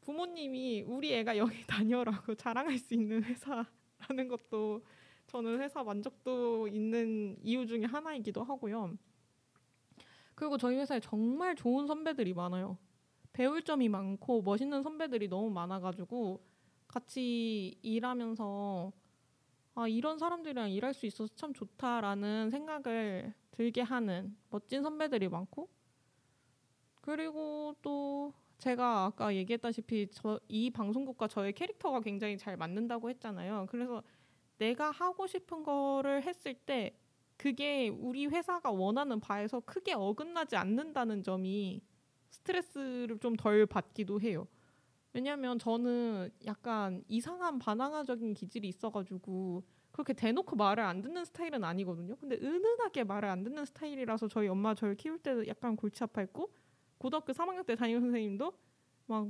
부모님이 0.00 0.82
우리 0.82 1.12
애가 1.14 1.36
여기 1.36 1.64
다녀라고 1.66 2.34
자랑할 2.34 2.78
수 2.78 2.94
있는 2.94 3.22
회사라는 3.22 4.28
것도 4.28 4.84
저는 5.26 5.60
회사 5.60 5.82
만족도 5.82 6.68
있는 6.68 7.36
이유 7.42 7.66
중에 7.66 7.84
하나이기도 7.84 8.42
하고요. 8.42 8.96
그리고 10.34 10.56
저희 10.56 10.76
회사에 10.76 11.00
정말 11.00 11.54
좋은 11.54 11.86
선배들이 11.86 12.34
많아요. 12.34 12.78
배울 13.32 13.62
점이 13.62 13.88
많고 13.88 14.42
멋있는 14.42 14.82
선배들이 14.82 15.28
너무 15.28 15.50
많아가지고 15.50 16.42
같이 16.88 17.78
일하면서 17.82 18.92
아, 19.76 19.86
이런 19.86 20.18
사람들이랑 20.18 20.72
일할 20.72 20.92
수 20.94 21.06
있어서 21.06 21.32
참 21.36 21.52
좋다라는 21.52 22.50
생각을 22.50 23.32
들게 23.52 23.82
하는 23.82 24.36
멋진 24.50 24.82
선배들이 24.82 25.28
많고 25.28 25.68
그리고 27.00 27.74
또 27.82 28.32
제가 28.60 29.06
아까 29.06 29.34
얘기했다시피 29.34 30.08
저 30.12 30.40
이 30.48 30.70
방송국과 30.70 31.28
저의 31.28 31.52
캐릭터가 31.54 32.00
굉장히 32.00 32.38
잘 32.38 32.56
맞는다고 32.56 33.10
했잖아요. 33.10 33.66
그래서 33.70 34.02
내가 34.58 34.90
하고 34.90 35.26
싶은 35.26 35.62
거를 35.64 36.22
했을 36.24 36.54
때 36.54 36.96
그게 37.36 37.88
우리 37.88 38.26
회사가 38.26 38.70
원하는 38.70 39.20
바에서 39.20 39.60
크게 39.60 39.94
어긋나지 39.94 40.56
않는다는 40.56 41.22
점이 41.22 41.82
스트레스를 42.30 43.18
좀 43.20 43.36
덜 43.36 43.66
받기도 43.66 44.20
해요. 44.20 44.46
왜냐하면 45.12 45.58
저는 45.58 46.30
약간 46.46 47.02
이상한 47.08 47.58
반항아적인 47.58 48.34
기질이 48.34 48.68
있어가지고 48.68 49.64
그렇게 49.92 50.12
대놓고 50.12 50.56
말을 50.56 50.84
안 50.84 51.02
듣는 51.02 51.24
스타일은 51.24 51.64
아니거든요. 51.64 52.16
근데 52.16 52.36
은은하게 52.36 53.04
말을 53.04 53.28
안 53.28 53.42
듣는 53.42 53.64
스타일이라서 53.64 54.28
저희 54.28 54.48
엄마 54.48 54.74
저를 54.74 54.94
키울 54.96 55.18
때도 55.18 55.46
약간 55.48 55.76
골치 55.76 56.04
아파했고 56.04 56.52
고등학교 57.00 57.32
3학년 57.32 57.66
때 57.66 57.74
담임 57.76 58.00
선생님도 58.00 58.52
막 59.08 59.28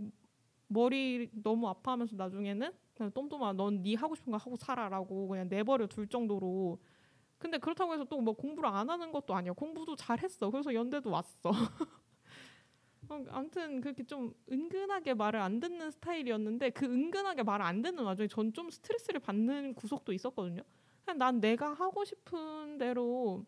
머리 0.68 1.30
너무 1.32 1.68
아파하면서 1.68 2.16
나중에는 2.16 2.72
그냥 2.94 3.12
똠똠아 3.12 3.54
넌 3.54 3.82
네 3.82 3.94
하고 3.96 4.14
싶은 4.16 4.32
거 4.32 4.36
하고 4.38 4.56
살아라고 4.56 5.28
그냥 5.28 5.48
내버려 5.48 5.86
둘 5.88 6.08
정도로. 6.08 6.78
근데 7.38 7.58
그렇다고 7.58 7.94
해서 7.94 8.04
또 8.04 8.20
뭐 8.20 8.34
공부를 8.34 8.68
안 8.70 8.90
하는 8.90 9.12
것도 9.12 9.34
아니야. 9.34 9.52
공부도 9.54 9.96
잘했어. 9.96 10.50
그래서 10.50 10.74
연대도 10.74 11.10
왔어. 11.10 11.50
어, 13.08 13.24
아무튼 13.30 13.80
그렇게 13.80 14.04
좀 14.04 14.32
은근하게 14.50 15.14
말을 15.14 15.40
안 15.40 15.58
듣는 15.60 15.90
스타일이었는데 15.90 16.70
그 16.70 16.86
은근하게 16.86 17.42
말을 17.42 17.64
안 17.64 17.82
듣는 17.82 18.04
와중에 18.04 18.28
전 18.28 18.52
좀 18.52 18.70
스트레스를 18.70 19.20
받는 19.20 19.74
구석도 19.74 20.12
있었거든요. 20.12 20.62
그냥 21.04 21.18
난 21.18 21.40
내가 21.40 21.72
하고 21.74 22.04
싶은 22.04 22.78
대로 22.78 23.44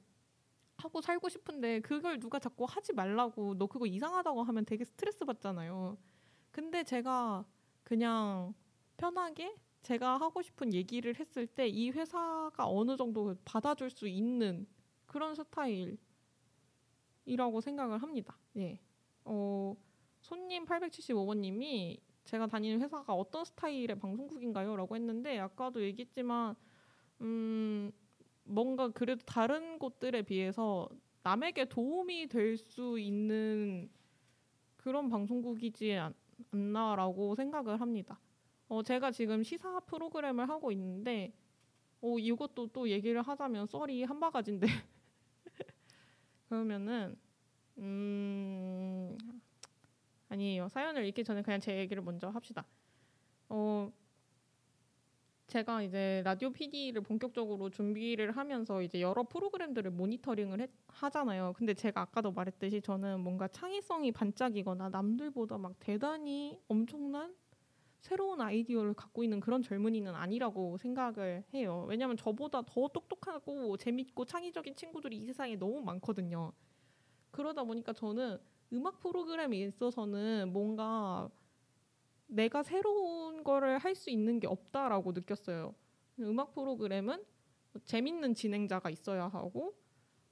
하고 0.83 1.01
살고 1.01 1.29
싶은데 1.29 1.81
그걸 1.81 2.19
누가 2.19 2.39
자꾸 2.39 2.65
하지 2.69 2.93
말라고 2.93 3.55
너 3.57 3.67
그거 3.67 3.87
이상하다고 3.87 4.43
하면 4.43 4.65
되게 4.65 4.85
스트레스 4.85 5.25
받잖아요. 5.25 5.97
근데 6.51 6.83
제가 6.85 7.45
그냥 7.85 8.55
편하게 8.97 9.55
제가 9.83 10.19
하고 10.19 10.43
싶은 10.43 10.73
얘기를 10.75 11.15
했을 11.19 11.47
때 11.47 11.69
이 11.69 11.91
회사가 11.91 12.69
어느 12.69 12.97
정도 12.97 13.35
받아줄 13.45 13.91
수 13.91 14.07
있는 14.09 14.67
그런 15.07 15.35
스타일이라고 15.35 15.99
생각을 17.61 17.99
합니다. 18.03 18.39
예. 18.57 18.81
어, 19.25 19.75
손님 20.21 20.65
875번님이 20.65 22.01
제가 22.25 22.47
다니는 22.47 22.81
회사가 22.81 23.13
어떤 23.15 23.45
스타일의 23.45 23.99
방송국인가요? 23.99 24.77
라고 24.77 24.95
했는데 24.95 25.39
아까도 25.39 25.83
얘기했지만 25.83 26.55
음, 27.21 27.93
뭔가 28.45 28.89
그래도 28.91 29.23
다른 29.27 29.79
곳들에 29.79 30.23
비해서 30.23 30.89
남에게 31.23 31.67
도움이 31.67 32.29
될 32.29 32.57
수 32.59 32.99
있는 32.99 33.91
그런 34.77 35.09
방송국이지 35.09 35.95
않, 35.95 36.15
나라고 36.51 37.35
생각을 37.35 37.81
합니다. 37.81 38.21
어, 38.69 38.83
제가 38.83 39.11
지금 39.13 39.43
시사 39.43 39.81
프로그램을 39.81 40.49
하고 40.49 40.73
있는데 40.73 41.33
어, 42.01 42.19
이것도 42.19 42.69
또 42.69 42.89
얘기를 42.89 43.23
하자면 43.23 43.67
썰이 43.67 44.05
한 44.05 44.21
바가지인데 44.21 44.67
그러면은 46.49 47.17
음 47.79 49.17
아니에요. 50.29 50.69
사연을 50.69 51.07
읽기 51.07 51.25
전에 51.25 51.43
그냥 51.43 51.61
제 51.61 51.79
얘기를 51.79 52.03
먼저 52.03 52.29
합시다. 52.29 52.67
어, 53.49 53.93
제가 55.53 55.83
이제 55.83 56.23
라디오 56.25 56.49
PD를 56.51 57.03
본격적으로 57.03 57.69
준비를 57.69 58.35
하면서 58.39 58.81
이제 58.81 59.03
여러 59.03 59.23
프로그램들을 59.23 59.91
모니터링을 59.91 60.63
해, 60.63 60.69
하잖아요. 60.87 61.53
근데 61.55 61.75
제가 61.75 62.01
아까도 62.01 62.33
말했듯이 62.33 62.81
저는 62.81 63.21
뭔가 63.21 63.47
창의성이 63.49 64.13
반짝이거나 64.13 64.89
남들보다 64.89 65.59
막 65.59 65.75
대단히 65.79 66.59
엄청난 66.69 67.35
새로운 68.01 68.41
아이디어를 68.41 68.95
갖고 68.95 69.23
있는 69.23 69.41
그런 69.41 69.61
젊은이는 69.61 70.15
아니라고 70.15 70.79
생각을 70.79 71.45
해요. 71.53 71.85
왜냐하면 71.87 72.17
저보다 72.17 72.63
더 72.63 72.89
똑똑하고 72.89 73.77
재밌고 73.77 74.25
창의적인 74.25 74.75
친구들이 74.75 75.19
이 75.19 75.27
세상에 75.27 75.57
너무 75.57 75.83
많거든요. 75.83 76.51
그러다 77.31 77.65
보니까 77.65 77.93
저는 77.93 78.39
음악 78.73 79.01
프로그램에 79.01 79.59
있어서는 79.59 80.51
뭔가 80.51 81.29
내가 82.33 82.63
새로운 82.63 83.45
거를 83.45 83.79
할 83.79 83.95
수 83.95 84.11
있는 84.11 84.41
게 84.41 84.47
없다라고 84.47 85.13
느꼈어요. 85.13 85.75
음악 86.21 86.55
프로그램은 86.55 87.23
재밌는 87.85 88.35
진행자가 88.35 88.91
있어야 88.91 89.29
하고 89.29 89.75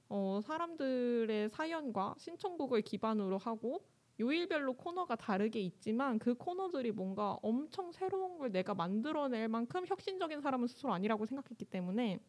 어, 0.09 0.39
사람들의 0.43 1.49
사연과 1.49 2.15
신청곡을 2.17 2.81
기반으로 2.81 3.37
하고 3.37 3.85
요일별로 4.19 4.73
코너가 4.73 5.15
다르게 5.15 5.59
있지만 5.61 6.19
그 6.19 6.33
코너들이 6.35 6.91
뭔가 6.91 7.37
엄청 7.41 7.91
새로운 7.91 8.37
걸 8.37 8.51
내가 8.51 8.73
만들어낼 8.73 9.47
만큼 9.47 9.85
혁신적인 9.85 10.41
사람은 10.41 10.67
스스로 10.67 10.93
아니라고 10.93 11.25
생각했기 11.25 11.65
때문에 11.65 12.19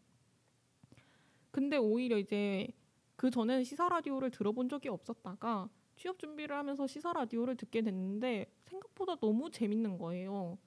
근데 1.50 1.76
오히려 1.76 2.18
이제 2.18 2.68
그 3.16 3.30
전에는 3.30 3.64
시사 3.64 3.88
라디오를 3.88 4.30
들어본 4.30 4.68
적이 4.68 4.88
없었다가 4.90 5.68
취업 5.96 6.18
준비를 6.18 6.56
하면서 6.56 6.86
시사 6.86 7.12
라디오를 7.12 7.56
듣게 7.56 7.82
됐는데 7.82 8.46
생각보다 8.64 9.16
너무 9.16 9.50
재밌는 9.50 9.98
거예요. 9.98 10.58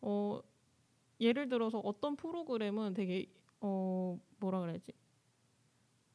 어, 0.00 0.40
예를 1.20 1.48
들어서 1.48 1.78
어떤 1.78 2.16
프로그램은 2.16 2.94
되게 2.94 3.26
어, 3.60 4.18
뭐라 4.38 4.60
그래야지? 4.60 4.92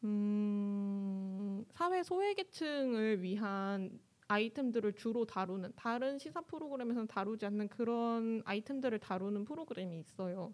음, 0.03 1.65
사회 1.71 2.03
소외계층을 2.03 3.21
위한 3.21 3.99
아이템들을 4.27 4.93
주로 4.93 5.25
다루는 5.25 5.73
다른 5.75 6.17
시사 6.17 6.41
프로그램에서는 6.41 7.07
다루지 7.07 7.45
않는 7.45 7.67
그런 7.69 8.41
아이템들을 8.45 8.99
다루는 8.99 9.45
프로그램이 9.45 9.99
있어요. 9.99 10.53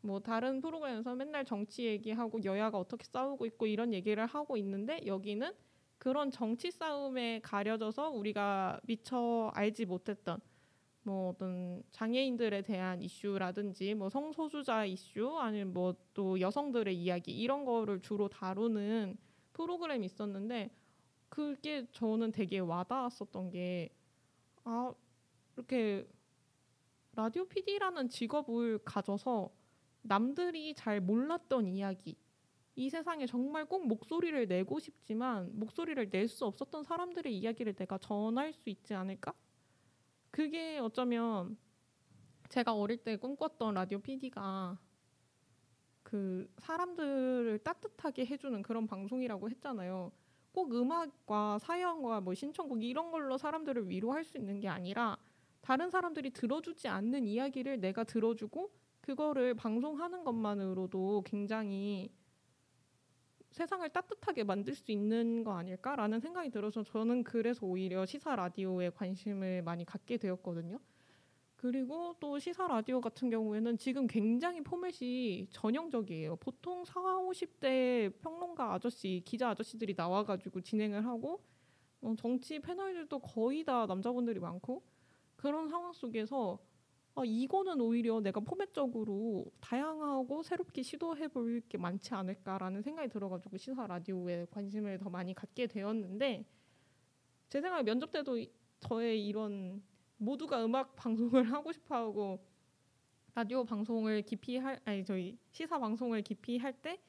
뭐 0.00 0.20
다른 0.20 0.60
프로그램에서 0.60 1.14
맨날 1.14 1.44
정치 1.44 1.84
얘기하고 1.84 2.42
여야가 2.44 2.78
어떻게 2.78 3.04
싸우고 3.04 3.46
있고 3.46 3.66
이런 3.66 3.92
얘기를 3.92 4.24
하고 4.26 4.56
있는데 4.56 5.00
여기는 5.06 5.52
그런 5.98 6.30
정치 6.30 6.70
싸움에 6.70 7.40
가려져서 7.42 8.10
우리가 8.10 8.80
미처 8.84 9.50
알지 9.54 9.86
못했던 9.86 10.40
뭐 11.02 11.30
어떤 11.30 11.82
장애인들에 11.92 12.62
대한 12.62 13.02
이슈라든지 13.02 13.94
뭐 13.94 14.08
성소수자 14.10 14.84
이슈 14.86 15.36
아니면 15.38 15.72
뭐 15.72 15.94
또 16.14 16.40
여성들의 16.40 16.96
이야기 16.96 17.32
이런 17.32 17.64
거를 17.64 18.00
주로 18.02 18.28
다루는 18.28 19.16
프로그램이 19.52 20.06
있었는데 20.06 20.70
그게 21.28 21.86
저는 21.92 22.32
되게 22.32 22.58
와닿았었던 22.58 23.50
게 23.50 23.90
아 24.64 24.92
이렇게 25.56 26.06
라디오 27.16 27.46
PD라는 27.46 28.08
직업을 28.10 28.80
가져서 28.84 29.50
남들이 30.02 30.74
잘 30.74 31.00
몰랐던 31.00 31.66
이야기 31.68 32.16
이 32.78 32.90
세상에 32.90 33.26
정말 33.26 33.64
꼭 33.64 33.88
목소리를 33.88 34.46
내고 34.46 34.78
싶지만 34.78 35.50
목소리를 35.58 36.10
낼 36.10 36.28
수 36.28 36.44
없었던 36.44 36.84
사람들의 36.84 37.36
이야기를 37.36 37.74
내가 37.74 37.98
전할 37.98 38.52
수 38.52 38.70
있지 38.70 38.94
않을까? 38.94 39.32
그게 40.30 40.78
어쩌면 40.78 41.56
제가 42.48 42.72
어릴 42.72 42.98
때 42.98 43.16
꿈꿨던 43.16 43.74
라디오 43.74 43.98
PD가 43.98 44.78
그 46.04 46.48
사람들을 46.58 47.58
따뜻하게 47.64 48.26
해주는 48.26 48.62
그런 48.62 48.86
방송이라고 48.86 49.50
했잖아요. 49.50 50.12
꼭 50.52 50.72
음악과 50.72 51.58
사연과 51.58 52.20
뭐 52.20 52.32
신청곡 52.34 52.84
이런 52.84 53.10
걸로 53.10 53.38
사람들을 53.38 53.90
위로할 53.90 54.24
수 54.24 54.38
있는 54.38 54.60
게 54.60 54.68
아니라 54.68 55.16
다른 55.62 55.90
사람들이 55.90 56.30
들어주지 56.30 56.86
않는 56.86 57.26
이야기를 57.26 57.80
내가 57.80 58.04
들어주고 58.04 58.70
그거를 59.00 59.54
방송하는 59.54 60.22
것만으로도 60.22 61.22
굉장히 61.26 62.12
세상을 63.50 63.88
따뜻하게 63.90 64.44
만들 64.44 64.74
수 64.74 64.92
있는 64.92 65.42
거 65.42 65.52
아닐까라는 65.52 66.20
생각이 66.20 66.50
들어서 66.50 66.82
저는 66.82 67.24
그래서 67.24 67.66
오히려 67.66 68.06
시사 68.06 68.36
라디오에 68.36 68.90
관심을 68.90 69.62
많이 69.62 69.84
갖게 69.84 70.16
되었거든요. 70.16 70.78
그리고 71.56 72.14
또 72.20 72.38
시사 72.38 72.68
라디오 72.68 73.00
같은 73.00 73.30
경우에는 73.30 73.78
지금 73.78 74.06
굉장히 74.06 74.60
포맷이 74.60 75.48
전형적이에요. 75.50 76.36
보통 76.36 76.84
4, 76.84 77.00
50대 77.00 78.16
평론가 78.20 78.74
아저씨, 78.74 79.22
기자 79.24 79.50
아저씨들이 79.50 79.94
나와가지고 79.96 80.60
진행을 80.60 81.04
하고 81.04 81.42
어, 82.00 82.14
정치 82.16 82.60
패널들도 82.60 83.18
거의 83.18 83.64
다 83.64 83.86
남자분들이 83.86 84.38
많고 84.38 84.84
그런 85.34 85.68
상황 85.68 85.92
속에서 85.92 86.60
아, 87.18 87.22
이거는 87.24 87.80
오히려 87.80 88.20
내가 88.20 88.40
포맷적으로 88.40 89.46
다양하고 89.60 90.42
새롭게 90.42 90.82
시도해 90.82 91.28
볼 91.28 91.60
게 91.68 91.76
많지 91.78 92.14
않을까라는 92.14 92.82
생각이 92.82 93.08
들어가지고 93.08 93.56
시사 93.56 93.86
라디오에 93.86 94.46
관심을 94.50 94.98
더 94.98 95.10
많이 95.10 95.34
갖게 95.34 95.66
되었는데 95.66 96.44
제 97.48 97.60
생각에 97.60 97.82
면접 97.82 98.10
때도 98.12 98.38
저의 98.80 99.26
이런 99.26 99.82
모두가 100.18 100.64
음악 100.64 100.94
방송을 100.96 101.44
하고 101.52 101.72
싶어하고 101.72 102.38
라디오 103.34 103.64
방송을 103.64 104.22
깊이 104.22 104.56
할 104.58 104.80
아니 104.84 105.04
저희 105.04 105.38
시사 105.50 105.78
방송을 105.78 106.22
깊이 106.22 106.58
할때 106.58 107.00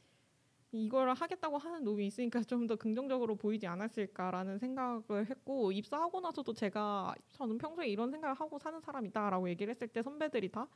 이걸 0.72 1.14
하겠다고 1.14 1.58
하는 1.58 1.84
놈이 1.84 2.06
있으니까 2.08 2.44
좀 2.44 2.68
더 2.68 2.76
긍정적으로 2.76 3.36
보이지 3.36 3.66
않았을까라는 3.66 4.60
생각을 4.60 5.28
했고 5.30 5.72
입사하고 5.72 6.22
나서도 6.22 6.54
제가 6.54 7.16
저는 7.34 7.58
평소에 7.58 7.88
이런 7.88 8.12
생각을 8.12 8.36
하고 8.36 8.60
사는 8.60 8.80
사람이다라고 8.80 9.50
얘기를 9.50 9.72
했을 9.72 9.88
때 9.88 10.04
선배들이 10.04 10.50
다 10.52 10.68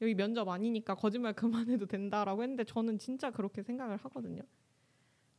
여기 0.00 0.14
면접 0.14 0.48
아니니까 0.48 0.96
거짓말 0.96 1.32
그만해도 1.34 1.86
된다라고 1.86 2.42
했는데 2.42 2.64
저는 2.64 2.98
진짜 2.98 3.30
그렇게 3.30 3.62
생각을 3.62 3.96
하거든요. 3.98 4.42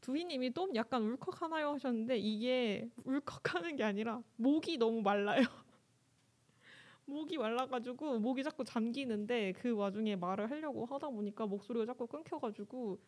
두희님이 0.01 0.51
또 0.53 0.69
약간 0.75 1.01
울컥하나요 1.03 1.71
하셨는데 1.73 2.17
이게 2.17 2.89
울컥하는 3.05 3.75
게 3.75 3.83
아니라 3.83 4.21
목이 4.37 4.77
너무 4.77 5.01
말라요. 5.01 5.43
목이 7.05 7.37
말라가지고 7.37 8.19
목이 8.19 8.43
자꾸 8.43 8.63
잠기는데 8.63 9.53
그 9.53 9.71
와중에 9.71 10.15
말을 10.15 10.49
하려고 10.49 10.85
하다 10.85 11.09
보니까 11.09 11.45
목소리가 11.45 11.85
자꾸 11.85 12.07
끊겨가지고 12.07 12.99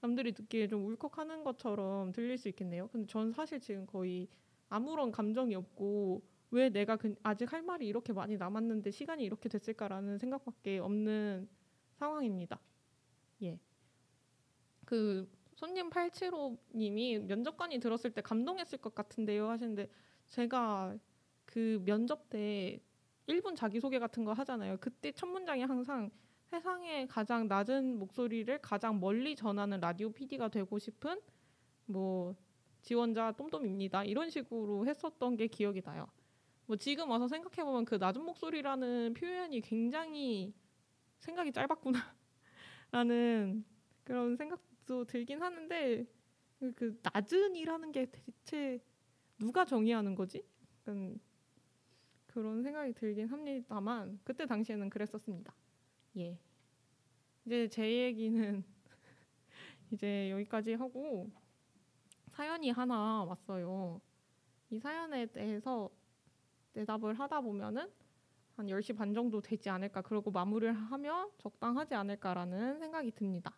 남들이 0.00 0.32
듣기에 0.32 0.68
좀 0.68 0.84
울컥하는 0.86 1.44
것처럼 1.44 2.12
들릴 2.12 2.38
수 2.38 2.48
있겠네요. 2.48 2.88
근데 2.88 3.06
전 3.06 3.32
사실 3.32 3.60
지금 3.60 3.86
거의 3.86 4.28
아무런 4.68 5.10
감정이 5.10 5.54
없고 5.54 6.22
왜 6.50 6.68
내가 6.68 6.96
그, 6.96 7.14
아직 7.22 7.52
할 7.52 7.62
말이 7.62 7.86
이렇게 7.86 8.12
많이 8.12 8.36
남았는데 8.36 8.90
시간이 8.90 9.24
이렇게 9.24 9.48
됐을까라는 9.48 10.18
생각밖에 10.18 10.78
없는 10.78 11.48
상황입니다. 11.94 12.60
예. 13.42 13.58
그 14.84 15.28
손님 15.54 15.90
875님이 15.90 17.20
면접관이 17.24 17.80
들었을 17.80 18.12
때 18.12 18.20
감동했을 18.20 18.78
것 18.78 18.94
같은데요 18.94 19.48
하시는데 19.48 19.88
제가 20.28 20.96
그 21.44 21.82
면접 21.84 22.28
때 22.28 22.80
1분 23.26 23.56
자기소개 23.56 23.98
같은 23.98 24.24
거 24.24 24.32
하잖아요. 24.32 24.76
그때 24.80 25.10
첫 25.12 25.26
문장이 25.26 25.62
항상 25.62 26.10
세상에 26.50 27.06
가장 27.06 27.48
낮은 27.48 27.98
목소리를 27.98 28.58
가장 28.58 29.00
멀리 29.00 29.34
전하는 29.34 29.80
라디오 29.80 30.10
PD가 30.10 30.48
되고 30.48 30.78
싶은 30.78 31.20
뭐 31.86 32.36
지원자 32.82 33.32
똠똠입니다. 33.32 34.04
이런 34.04 34.30
식으로 34.30 34.86
했었던 34.86 35.36
게 35.36 35.48
기억이 35.48 35.82
나요. 35.82 36.06
뭐 36.66 36.76
지금 36.76 37.10
와서 37.10 37.26
생각해 37.26 37.64
보면 37.64 37.84
그 37.84 37.96
낮은 37.96 38.22
목소리라는 38.22 39.14
표현이 39.14 39.60
굉장히 39.60 40.54
생각이 41.18 41.52
짧았구나라는 41.52 42.04
그런 44.04 44.36
생각도 44.36 45.04
들긴 45.04 45.42
하는데 45.42 46.06
그 46.76 46.98
낮은이라는 47.02 47.92
게 47.92 48.06
대체 48.06 48.80
누가 49.38 49.64
정의하는 49.64 50.14
거지? 50.14 50.44
그런 52.26 52.62
생각이 52.62 52.92
들긴 52.92 53.26
합니다만 53.26 54.20
그때 54.22 54.46
당시에는 54.46 54.88
그랬었습니다. 54.90 55.52
예. 56.16 56.38
이제 57.44 57.68
제 57.68 58.04
얘기는 58.04 58.64
이제 59.92 60.30
여기까지 60.30 60.74
하고 60.74 61.30
사연이 62.28 62.70
하나 62.70 63.24
왔어요. 63.24 64.00
이 64.70 64.78
사연에 64.78 65.26
대해서 65.26 65.90
대답을 66.72 67.14
하다 67.14 67.40
보면은 67.40 67.90
한 68.56 68.66
10시 68.66 68.96
반 68.96 69.12
정도 69.12 69.40
되지 69.40 69.68
않을까 69.68 70.02
그러고 70.02 70.30
마무리를 70.30 70.72
하면 70.72 71.30
적당하지 71.38 71.94
않을까라는 71.94 72.78
생각이 72.78 73.10
듭니다. 73.12 73.56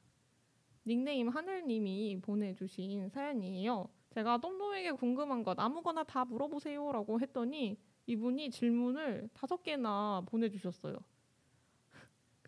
닉네임 0.86 1.28
하늘님이 1.28 2.20
보내주신 2.20 3.08
사연이에요. 3.10 3.88
제가 4.10 4.38
똥똥에게 4.38 4.92
궁금한 4.92 5.42
것 5.42 5.58
아무거나 5.60 6.02
다 6.02 6.24
물어보세요라고 6.24 7.20
했더니 7.20 7.78
이분이 8.06 8.50
질문을 8.50 9.28
다섯 9.34 9.62
개나 9.62 10.22
보내주셨어요. 10.26 10.96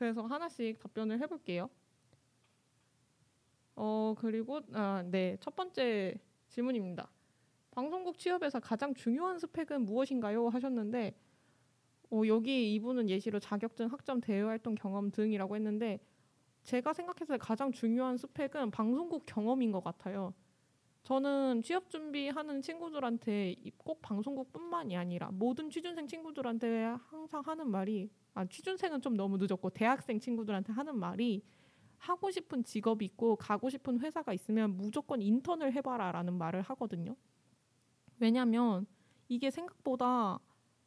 그래서 0.00 0.22
하나씩 0.22 0.78
답변을 0.78 1.20
해볼게요. 1.20 1.68
어 3.76 4.14
그리고 4.16 4.60
아, 4.72 5.02
네첫 5.02 5.54
번째 5.54 6.14
질문입니다. 6.48 7.10
방송국 7.70 8.16
취업에서 8.18 8.60
가장 8.60 8.94
중요한 8.94 9.38
스펙은 9.38 9.84
무엇인가요? 9.84 10.48
하셨는데 10.48 11.14
어, 12.10 12.22
여기 12.26 12.74
이분은 12.74 13.10
예시로 13.10 13.38
자격증, 13.40 13.88
학점, 13.88 14.22
대외 14.22 14.40
활동 14.40 14.74
경험 14.74 15.10
등이라고 15.10 15.54
했는데 15.54 16.00
제가 16.62 16.94
생각했을 16.94 17.34
때 17.34 17.38
가장 17.38 17.70
중요한 17.70 18.16
스펙은 18.16 18.70
방송국 18.70 19.26
경험인 19.26 19.70
것 19.70 19.84
같아요. 19.84 20.32
저는 21.02 21.60
취업 21.60 21.90
준비하는 21.90 22.62
친구들한테 22.62 23.54
꼭 23.76 24.00
방송국뿐만이 24.00 24.96
아니라 24.96 25.30
모든 25.30 25.68
취준생 25.68 26.06
친구들한테 26.06 26.96
항상 27.10 27.42
하는 27.44 27.70
말이 27.70 28.08
아 28.34 28.46
취준생은 28.46 29.00
좀 29.00 29.16
너무 29.16 29.36
늦었고 29.38 29.70
대학생 29.70 30.20
친구들한테 30.20 30.72
하는 30.72 30.98
말이 30.98 31.42
하고 31.98 32.30
싶은 32.30 32.64
직업이 32.64 33.04
있고 33.04 33.36
가고 33.36 33.68
싶은 33.68 34.00
회사가 34.00 34.32
있으면 34.32 34.76
무조건 34.76 35.20
인턴을 35.20 35.72
해봐라라는 35.74 36.34
말을 36.34 36.62
하거든요. 36.62 37.16
왜냐하면 38.18 38.86
이게 39.28 39.50
생각보다 39.50 40.38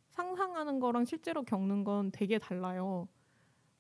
상상하는 0.09 0.79
거랑 0.79 1.05
실제로 1.05 1.43
겪는 1.43 1.83
건 1.83 2.11
되게 2.11 2.37
달라요. 2.37 3.07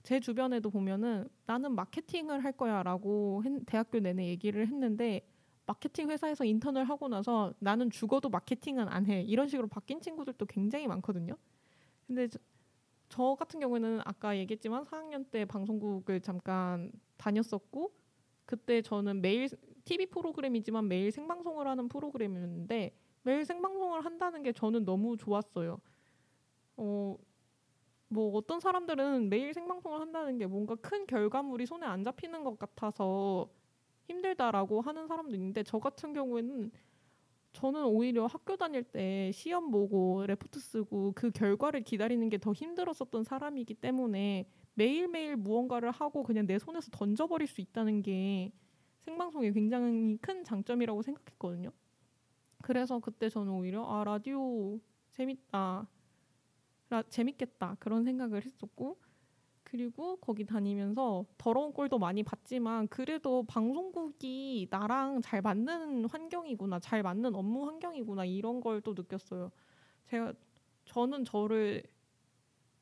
제 0.03 0.19
주변에도 0.19 0.69
보면은 0.69 1.27
나는 1.45 1.73
마케팅을 1.75 2.43
할 2.43 2.51
거야라고 2.51 3.43
대학교 3.65 3.99
내내 3.99 4.27
얘기를 4.27 4.67
했는데 4.67 5.27
마케팅 5.65 6.09
회사에서 6.09 6.43
인턴을 6.43 6.83
하고 6.85 7.07
나서 7.07 7.53
나는 7.59 7.89
죽어도 7.89 8.29
마케팅은 8.29 8.87
안 8.89 9.05
해. 9.05 9.21
이런 9.21 9.47
식으로 9.47 9.67
바뀐 9.67 10.01
친구들도 10.01 10.45
굉장히 10.47 10.87
많거든요. 10.87 11.35
근데 12.05 12.27
저, 13.13 13.35
저 13.35 13.35
같은 13.35 13.59
경우에는 13.59 14.01
아까 14.05 14.35
얘기했지만 14.35 14.85
4학년 14.85 15.29
때 15.29 15.45
방송국을 15.45 16.19
잠깐 16.21 16.91
다녔었고 17.17 17.93
그때 18.45 18.81
저는 18.81 19.21
매일 19.21 19.47
TV 19.85 20.07
프로그램이지만 20.07 20.87
매일 20.87 21.11
생방송을 21.11 21.67
하는 21.67 21.87
프로그램이었는데 21.87 22.97
매일 23.21 23.45
생방송을 23.45 24.03
한다는 24.03 24.41
게 24.41 24.51
저는 24.51 24.83
너무 24.83 25.15
좋았어요. 25.15 25.79
어, 26.77 27.15
뭐 28.07 28.35
어떤 28.35 28.59
사람들은 28.59 29.29
매일 29.29 29.53
생방송을 29.53 30.01
한다는 30.01 30.39
게 30.39 30.47
뭔가 30.47 30.73
큰 30.75 31.05
결과물이 31.05 31.67
손에 31.67 31.85
안 31.85 32.03
잡히는 32.03 32.43
것 32.43 32.57
같아서 32.57 33.47
힘들다라고 34.05 34.81
하는 34.81 35.07
사람도 35.07 35.35
있는데 35.35 35.61
저 35.61 35.77
같은 35.77 36.13
경우에는 36.13 36.71
저는 37.53 37.85
오히려 37.85 38.25
학교 38.25 38.55
다닐 38.57 38.83
때 38.83 39.31
시험 39.33 39.71
보고 39.71 40.25
레포트 40.25 40.59
쓰고 40.59 41.13
그 41.15 41.31
결과를 41.31 41.81
기다리는 41.83 42.27
게 42.29 42.37
더 42.37 42.51
힘들었었던 42.53 43.23
사람이기 43.23 43.75
때문에 43.75 44.47
매일매일 44.73 45.35
무언가를 45.37 45.91
하고 45.91 46.23
그냥 46.23 46.47
내 46.47 46.59
손에서 46.59 46.89
던져버릴 46.91 47.47
수 47.47 47.61
있다는 47.61 48.01
게 48.01 48.51
생방송의 49.01 49.53
굉장히 49.53 50.17
큰 50.17 50.43
장점이라고 50.43 51.01
생각했거든요. 51.03 51.71
그래서 52.61 52.99
그때 52.99 53.29
저는 53.29 53.51
오히려 53.53 53.83
아 53.85 54.03
라디오 54.03 54.79
재밌다, 55.11 55.87
라, 56.89 57.03
재밌겠다 57.03 57.75
그런 57.79 58.03
생각을 58.03 58.45
했었고 58.45 58.97
그리고 59.73 60.17
거기 60.17 60.45
다니면서 60.45 61.25
더러운 61.35 61.73
꼴도 61.73 61.97
많이 61.97 62.21
봤지만 62.21 62.87
그래도 62.89 63.41
방송국이 63.47 64.67
나랑 64.69 65.21
잘 65.23 65.41
맞는 65.41 66.05
환경이구나, 66.05 66.79
잘 66.79 67.01
맞는 67.01 67.33
업무 67.33 67.65
환경이구나 67.65 68.23
이런 68.25 68.61
걸 68.61 68.81
또 68.81 68.93
느꼈어요. 68.93 69.49
제가 70.05 70.33
저는 70.85 71.25
저를 71.25 71.83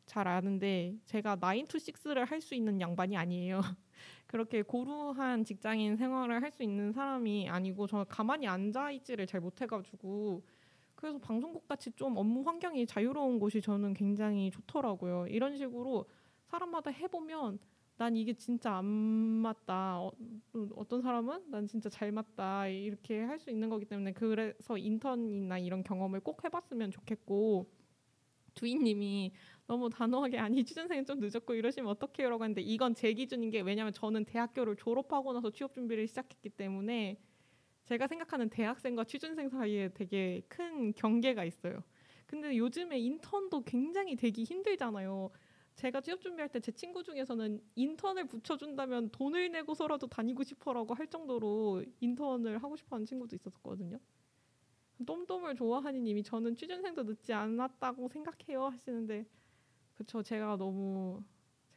잘 0.06 0.28
아는데 0.28 0.98
제가 1.06 1.36
9 1.38 1.66
to 1.68 1.80
6를 1.80 2.26
할 2.26 2.42
수 2.42 2.56
있는 2.56 2.82
양반이 2.82 3.16
아니에요. 3.18 3.62
그렇게 4.28 4.62
고루한 4.62 5.46
직장인 5.46 5.96
생활을 5.96 6.42
할 6.44 6.52
수 6.52 6.64
있는 6.64 6.92
사람이 6.92 7.50
아니고 7.50 7.88
저는 7.88 8.06
가만히 8.10 8.48
앉아 8.48 8.92
있지를 8.92 9.28
잘 9.28 9.40
못해 9.42 9.66
가지고 9.66 10.44
그래서 10.96 11.18
방송국 11.20 11.68
같이 11.68 11.92
좀 11.94 12.18
업무 12.18 12.42
환경이 12.44 12.86
자유로운 12.88 13.40
곳이 13.40 13.62
저는 13.62 13.94
굉장히 13.94 14.52
좋더라고요. 14.52 15.28
이런 15.28 15.58
식으로 15.58 16.06
사람마다 16.52 16.92
해보면 16.92 17.60
난 17.98 18.16
이게 18.16 18.34
진짜 18.34 18.76
안 18.78 18.86
맞다. 18.86 20.00
어, 20.00 20.12
떤 20.88 21.02
사람은 21.02 21.52
난 21.52 21.68
진짜 21.68 21.90
잘 21.90 22.12
맞다. 22.12 22.68
이렇게 22.68 23.22
할 23.22 23.40
수 23.40 23.50
있는 23.52 23.70
거기 23.70 23.86
때문에 23.86 24.14
그래서 24.14 24.78
인턴이나 24.78 25.60
이런 25.60 25.84
경험을 25.84 26.20
꼭 26.22 26.44
해봤으면 26.44 26.92
좋겠고 26.92 27.68
주인님이 28.56 29.34
너무 29.68 29.90
단호하게 29.90 30.40
아니 30.40 30.64
취준생은 30.64 31.06
좀 31.06 31.20
늦었고 31.20 31.54
이러시면 31.56 31.90
어떡해요라고 31.92 32.44
하는데 32.44 32.62
이건 32.62 32.96
제 32.96 33.14
기준인 33.14 33.50
게 33.52 33.62
왜냐면 33.62 33.94
저는 33.94 34.26
대학교를 34.26 34.76
졸업하고 34.76 35.34
나서 35.34 35.52
취업 35.52 35.74
준비를 35.74 36.08
시작했기 36.08 36.50
때문에 36.50 37.18
제가 37.86 38.08
생각하는 38.08 38.50
대학생과 38.50 39.06
취준생 39.06 39.50
사이에 39.50 39.90
되게 39.94 40.42
큰 40.48 40.94
경계가 40.94 41.44
있어요. 41.46 41.84
근데 42.26 42.58
요즘에 42.58 43.00
인턴도 43.00 43.64
굉장히 43.66 44.16
되기 44.16 44.44
힘들잖아요. 44.44 45.32
제가 45.76 46.02
취업 46.02 46.22
준비할 46.22 46.50
때 46.50 46.60
제 46.60 46.72
친구 46.72 47.04
중에서는 47.04 47.60
인턴을 47.76 48.28
붙여준다면 48.28 49.10
돈을 49.12 49.52
내고서라도 49.52 50.08
다니고 50.08 50.44
싶어라고 50.44 50.94
할 50.94 51.08
정도로 51.08 51.84
인턴을 52.00 52.62
하고 52.64 52.76
싶어하는 52.76 53.06
친구도 53.06 53.36
있었거든요. 53.36 54.00
똠똠을 55.00 55.56
좋아하는 55.56 56.04
님이 56.04 56.24
저는 56.24 56.56
취준생도 56.56 57.04
늦지 57.04 57.34
않았다고 57.34 58.08
생각해요 58.08 58.66
하시는데 58.68 59.26
그쵸 59.96 60.22
제가 60.22 60.58
너무 60.58 61.24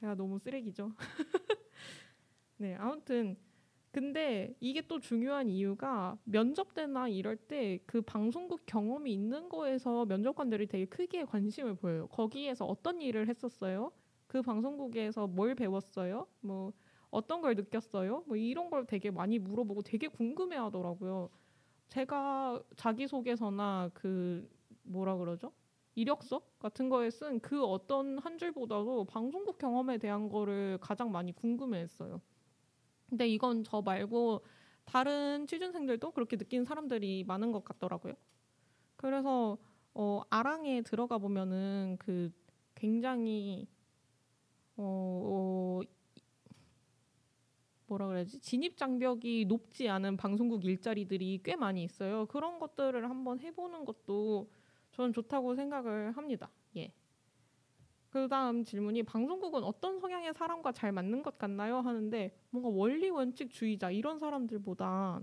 제가 0.01 0.15
너무 0.15 0.39
쓰레기죠. 0.39 0.93
네 2.59 2.75
아무튼 2.77 3.37
근데 3.95 4.55
이게 4.61 4.83
또 4.89 4.99
중요한 5.01 5.49
이유가 5.49 6.19
면접 6.25 6.75
때나 6.75 7.09
이럴 7.09 7.37
때 7.37 7.79
그 7.87 8.03
방송국 8.03 8.66
경험이 8.66 9.12
있는 9.12 9.49
거에서 9.49 10.05
면접관들이 10.07 10.66
되게 10.66 10.85
크게 10.87 11.25
관심을 11.25 11.77
보여요. 11.77 12.09
거기에서 12.09 12.66
어떤 12.66 13.01
일을 13.01 13.29
했었어요? 13.29 13.93
그 14.27 14.43
방송국에서 14.43 15.29
뭘 15.29 15.55
배웠어요? 15.55 16.27
뭐 16.41 16.73
어떤 17.11 17.41
걸 17.41 17.55
느꼈어요? 17.55 18.25
뭐 18.27 18.37
이런 18.37 18.69
걸 18.71 18.87
되게 18.87 19.11
많이 19.12 19.39
물어보고 19.39 19.83
되게 19.83 20.09
궁금해 20.09 20.57
하더라고요. 20.57 21.31
제가 21.89 22.62
자기소개서나 22.77 23.91
그 23.95 24.49
뭐라 24.85 25.16
그러죠? 25.16 25.53
이력서 25.97 26.43
같은 26.59 26.89
거에 26.91 27.11
쓴 27.11 27.41
그 27.41 27.65
어떤 27.65 28.19
한 28.19 28.39
줄보다도 28.39 29.05
방송국 29.07 29.59
경험에 29.59 29.99
대한 29.99 30.29
거를 30.29 30.79
가장 30.81 31.12
많이 31.12 31.33
궁금해 31.33 31.81
했어요. 31.81 32.21
근데 33.15 33.28
이건 33.28 33.62
저 33.62 33.81
말고 33.81 34.45
다른 34.85 35.47
취준생들도 35.47 36.11
그렇게 36.11 36.35
느끼는 36.35 36.65
사람들이 36.65 37.23
많은 37.23 37.53
것 37.53 37.65
같더라고요. 37.65 38.15
그래서 38.97 39.57
어, 39.95 40.23
아랑에 40.31 40.82
들어가 40.82 41.19
보면은 41.19 41.97
그 42.01 42.32
굉장히 42.74 43.69
어, 44.77 44.82
어 44.82 45.81
뭐라 47.86 48.09
그래야지 48.09 48.41
진입 48.41 48.77
장벽이 48.77 49.45
높지 49.45 49.89
않은 49.89 50.16
방송국 50.16 50.65
일자리들이 50.65 51.41
꽤 51.45 51.55
많이 51.55 51.85
있어요. 51.85 52.27
그런 52.27 52.59
것들을 52.59 53.09
한번 53.09 53.39
해보는 53.39 53.85
것도 53.85 54.51
저는 54.91 55.12
좋다고 55.12 55.55
생각을 55.55 56.11
합니다. 56.16 56.51
예. 56.77 56.93
그 58.15 58.28
다음 58.28 58.62
질문이 58.62 59.03
방송국은 59.03 59.65
어떤 59.65 59.99
성향의 59.99 60.35
사람과 60.35 60.70
잘 60.70 60.93
맞는 60.93 61.24
것 61.24 61.36
같나요? 61.36 61.78
하는데 61.78 62.32
뭔가 62.51 62.69
원리 62.70 63.11
원칙주의자 63.11 63.91
이런 63.91 64.20
사람들보다 64.20 65.20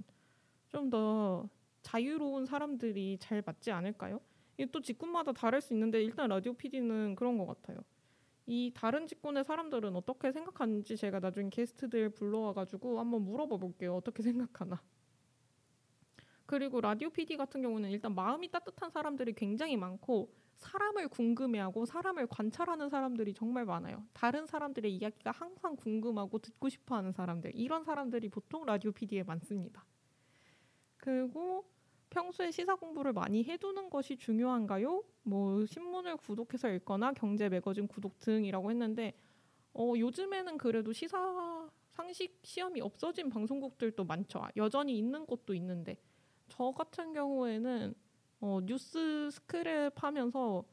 좀 0.67 0.89
더 0.89 1.49
자유로운 1.83 2.45
사람들이 2.45 3.17
잘 3.17 3.41
맞지 3.45 3.71
않을까요? 3.71 4.19
이게 4.57 4.69
또 4.71 4.81
직군마다 4.81 5.31
다를 5.31 5.61
수 5.61 5.73
있는데 5.73 6.03
일단 6.03 6.27
라디오 6.29 6.51
PD는 6.53 7.15
그런 7.15 7.37
것 7.37 7.45
같아요. 7.45 7.79
이 8.45 8.73
다른 8.75 9.07
직군의 9.07 9.45
사람들은 9.45 9.95
어떻게 9.95 10.33
생각하는지 10.33 10.97
제가 10.97 11.21
나중에 11.21 11.49
게스트들 11.49 12.09
불러와가지고 12.09 12.99
한번 12.99 13.21
물어봐 13.21 13.55
볼게요. 13.55 13.95
어떻게 13.95 14.21
생각하나. 14.21 14.81
그리고 16.45 16.81
라디오 16.81 17.09
PD 17.09 17.37
같은 17.37 17.61
경우는 17.61 17.89
일단 17.89 18.13
마음이 18.13 18.51
따뜻한 18.51 18.89
사람들이 18.91 19.31
굉장히 19.31 19.77
많고 19.77 20.29
사람을 20.61 21.09
궁금해하고 21.09 21.85
사람을 21.85 22.27
관찰하는 22.27 22.89
사람들이 22.89 23.33
정말 23.33 23.65
많아요. 23.65 24.05
다른 24.13 24.45
사람들의 24.45 24.93
이야기가 24.95 25.31
항상 25.31 25.75
궁금하고 25.75 26.37
듣고 26.37 26.69
싶어 26.69 26.95
하는 26.95 27.11
사람들 27.11 27.51
이런 27.55 27.83
사람들이 27.83 28.29
보통 28.29 28.65
라디오 28.65 28.91
PD에 28.91 29.23
많습니다. 29.23 29.83
그리고 30.97 31.65
평소에 32.11 32.51
시사 32.51 32.75
공부를 32.75 33.11
많이 33.11 33.43
해두는 33.43 33.89
것이 33.89 34.17
중요한가요? 34.17 35.03
뭐 35.23 35.65
신문을 35.65 36.17
구독해서 36.17 36.69
읽거나 36.69 37.13
경제 37.13 37.49
매거진 37.49 37.87
구독 37.87 38.19
등이라고 38.19 38.69
했는데 38.69 39.13
어, 39.73 39.93
요즘에는 39.97 40.57
그래도 40.57 40.93
시사 40.93 41.69
상식 41.89 42.39
시험이 42.43 42.81
없어진 42.81 43.29
방송국들도 43.29 44.03
많죠. 44.05 44.43
여전히 44.57 44.97
있는 44.97 45.25
곳도 45.25 45.55
있는데 45.55 45.97
저 46.49 46.71
같은 46.71 47.13
경우에는 47.13 47.95
어, 48.41 48.59
뉴스 48.65 49.29
스크랩 49.31 49.93
하면서 49.97 50.63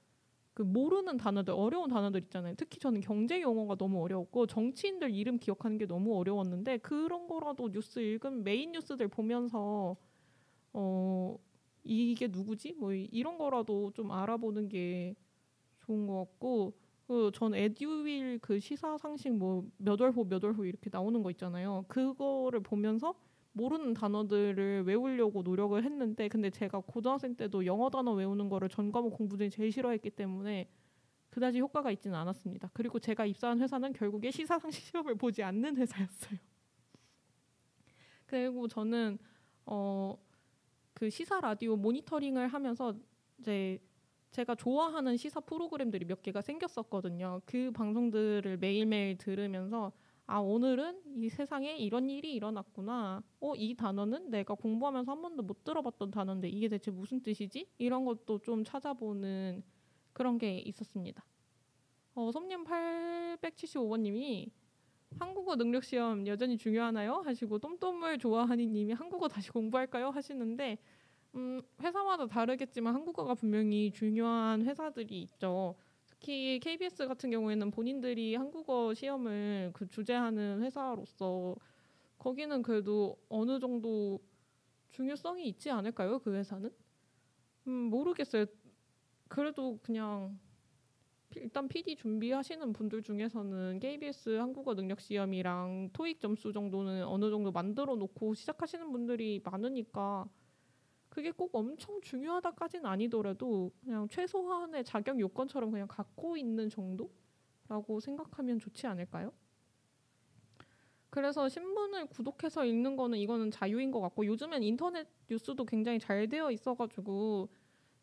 그 0.55 0.63
모르는 0.63 1.19
단어들 1.19 1.55
어려운 1.55 1.91
단어들 1.91 2.23
있잖아요. 2.25 2.55
특히 2.57 2.81
저는 2.81 3.01
경제 3.03 3.41
용어가 3.43 3.77
너무 3.77 4.03
어려웠고 4.03 4.47
정치인들 4.47 5.15
이름 5.15 5.39
기억하는 5.39 5.79
게 5.79 5.87
너무 5.87 6.17
어려웠는데 6.19 6.79
그런 6.79 7.29
거라도 7.29 7.71
뉴스 7.71 8.01
읽은 8.01 8.45
메인 8.45 8.73
뉴스들 8.73 9.09
보면서 9.09 9.97
어 10.73 11.39
이게 11.85 12.29
누구지? 12.29 12.75
뭐 12.75 12.93
이런 12.95 13.39
거라도 13.39 13.93
좀 13.93 14.13
알아보는 14.13 14.69
게 14.69 15.17
좋은 15.81 16.07
것 16.07 16.19
같고 16.21 16.75
그 17.09 17.31
전 17.35 17.55
에듀윌 17.55 18.39
그 18.41 18.61
시사 18.61 18.99
상식 18.99 19.33
뭐 19.33 19.65
몇 19.79 20.01
월호 20.01 20.25
몇 20.27 20.45
월호 20.45 20.65
이렇게 20.67 20.91
나오는 20.93 21.23
거 21.23 21.31
있잖아요. 21.33 21.85
그거를 21.89 22.61
보면서 22.61 23.15
모르는 23.59 23.93
단어들을 23.93 24.85
외우려고 24.87 25.43
노력을 25.43 25.83
했는데 25.85 26.29
근데 26.29 26.49
제가 26.49 26.81
고등학생 26.81 27.35
때도 27.35 27.67
영어 27.67 27.91
단어 27.91 28.13
외우는 28.13 28.49
거를 28.49 28.69
전 28.69 28.91
과목 28.91 29.11
공부 29.11 29.37
중에 29.37 29.51
제일 29.51 29.71
싫어했기 29.71 30.11
때문에 30.11 30.71
그다지 31.29 31.61
효과가 31.61 31.91
있지는 31.91 32.17
않았습니다. 32.17 32.71
그리고 32.73 32.99
제가 32.99 33.27
입사한 33.27 33.61
회사는 33.61 33.93
결국에 33.93 34.31
시사상식 34.31 34.85
시험을 34.85 35.17
보지 35.17 35.43
않는 35.43 35.77
회사였어요. 35.77 36.39
그리고 38.27 38.67
저는 38.67 39.19
어 39.67 40.17
그 40.99 41.09
시사 41.11 41.41
라디오 41.41 41.77
모니터링을 41.77 42.49
하면서 42.49 42.93
이제 43.39 43.79
제가 44.33 44.57
좋아하는 44.57 45.17
시사 45.17 45.39
프로그램들이 45.39 46.05
몇 46.05 46.23
개가 46.23 46.41
생겼었거든요. 46.41 47.41
그 47.47 47.71
방송들을 47.71 48.57
매일매일 48.57 49.17
들으면서 49.17 49.93
아 50.31 50.41
오늘은 50.41 51.01
이 51.17 51.31
세상에 51.31 51.79
이런 51.79 52.11
일이 52.11 52.35
일어났구나. 52.35 53.23
어 53.41 53.55
이 53.57 53.75
단어는 53.75 54.29
내가 54.31 54.53
공부하면서 54.55 55.11
한 55.11 55.23
번도 55.23 55.43
못 55.43 55.65
들어봤던 55.65 56.11
단어인데 56.11 56.49
이게 56.51 56.69
대체 56.69 56.91
무슨 56.91 57.23
뜻이지? 57.23 57.67
이런 57.79 58.05
것도 58.05 58.39
좀 58.41 58.63
찾아보는 58.63 59.63
그런 60.13 60.37
게 60.37 60.59
있었습니다. 60.59 61.25
어 62.15 62.31
솜님 62.31 62.65
875번님이 62.65 64.51
한국어 65.19 65.57
능력 65.57 65.83
시험 65.85 66.27
여전히 66.27 66.59
중요하나요? 66.59 67.23
하시고 67.25 67.59
똠똠을 67.59 68.19
좋아하는 68.19 68.71
님이 68.71 68.93
한국어 68.93 69.29
다시 69.29 69.51
공부할까요? 69.51 70.11
하시는데 70.11 70.77
음, 71.37 71.63
회사마다 71.81 72.27
다르겠지만 72.27 72.95
한국어가 72.95 73.35
분명히 73.35 73.91
중요한 73.93 74.63
회사들이 74.63 75.23
있죠. 75.23 75.75
특히 76.21 76.59
KBS 76.59 77.07
같은 77.07 77.31
경우에는 77.31 77.71
본인들이 77.71 78.35
한국어 78.35 78.93
시험을 78.93 79.71
그 79.73 79.87
주재하는 79.87 80.63
회사로서 80.63 81.55
거기는 82.19 82.61
그래도 82.63 83.17
어느 83.29 83.61
정도 83.61 84.21
중요성이 84.91 85.47
있지 85.49 85.71
않을까요? 85.71 86.19
그 86.19 86.35
회사는? 86.35 86.71
음, 87.69 87.73
모르겠어요. 87.91 88.47
그래도 89.29 89.79
그냥 89.83 90.39
일단 91.37 91.69
PD 91.69 91.95
준비하시는 91.95 92.73
분들 92.73 93.03
중에서는 93.03 93.79
KBS 93.79 94.39
한국어 94.39 94.75
능력 94.75 95.01
시험이랑 95.01 95.91
토익 95.93 96.19
점수 96.19 96.53
정도는 96.53 97.05
어느 97.07 97.31
정도 97.31 97.53
만들어 97.53 97.95
놓고 97.95 98.35
시작하시는 98.35 98.91
분들이 98.91 99.41
많으니까 99.45 100.29
그게 101.19 101.33
꼭 101.33 101.53
엄청 101.53 102.01
중요하다까지는 102.01 102.87
아니더라도 102.87 103.73
그냥 103.83 104.07
최소한의 104.09 104.85
자격 104.85 105.19
요건처럼 105.19 105.73
그냥 105.73 105.89
갖고 105.89 106.37
있는 106.37 106.71
정도라고 106.71 107.99
생각하면 107.99 108.61
좋지 108.61 108.87
않을까요? 108.87 109.33
그래서 111.11 111.49
신문을 111.49 112.07
구독해서 112.07 112.65
읽는 112.65 112.95
거는 112.95 113.19
이거는 113.19 113.51
자유인 113.51 113.91
것 113.91 114.01
같고 114.01 114.27
요즘엔 114.27 114.63
인터넷 114.63 115.09
뉴스도 115.29 115.65
굉장히 115.65 115.99
잘 115.99 116.29
되어 116.29 116.53
있어가지고 116.53 117.49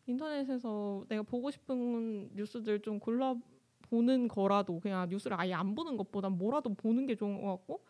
인터넷에서 0.04 1.06
내가 1.08 1.22
보고 1.22 1.50
싶은 1.50 2.28
뉴스들 2.34 2.82
좀 2.82 3.00
골라 3.00 3.34
보는 3.80 4.28
거라도 4.28 4.78
그냥 4.78 5.08
뉴스를 5.08 5.40
아예 5.40 5.54
안 5.54 5.74
보는 5.74 5.96
것보다 5.96 6.28
뭐라도 6.28 6.74
보는 6.74 7.06
게 7.06 7.14
좋은 7.14 7.40
것 7.40 7.46
같고 7.56 7.82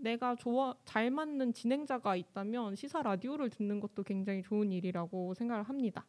내가 0.00 0.34
좋아 0.34 0.74
잘 0.84 1.10
맞는 1.10 1.52
진행자가 1.52 2.16
있다면 2.16 2.74
시사 2.74 3.02
라디오를 3.02 3.50
듣는 3.50 3.80
것도 3.80 4.02
굉장히 4.02 4.42
좋은 4.42 4.72
일이라고 4.72 5.34
생각을 5.34 5.64
합니다. 5.64 6.06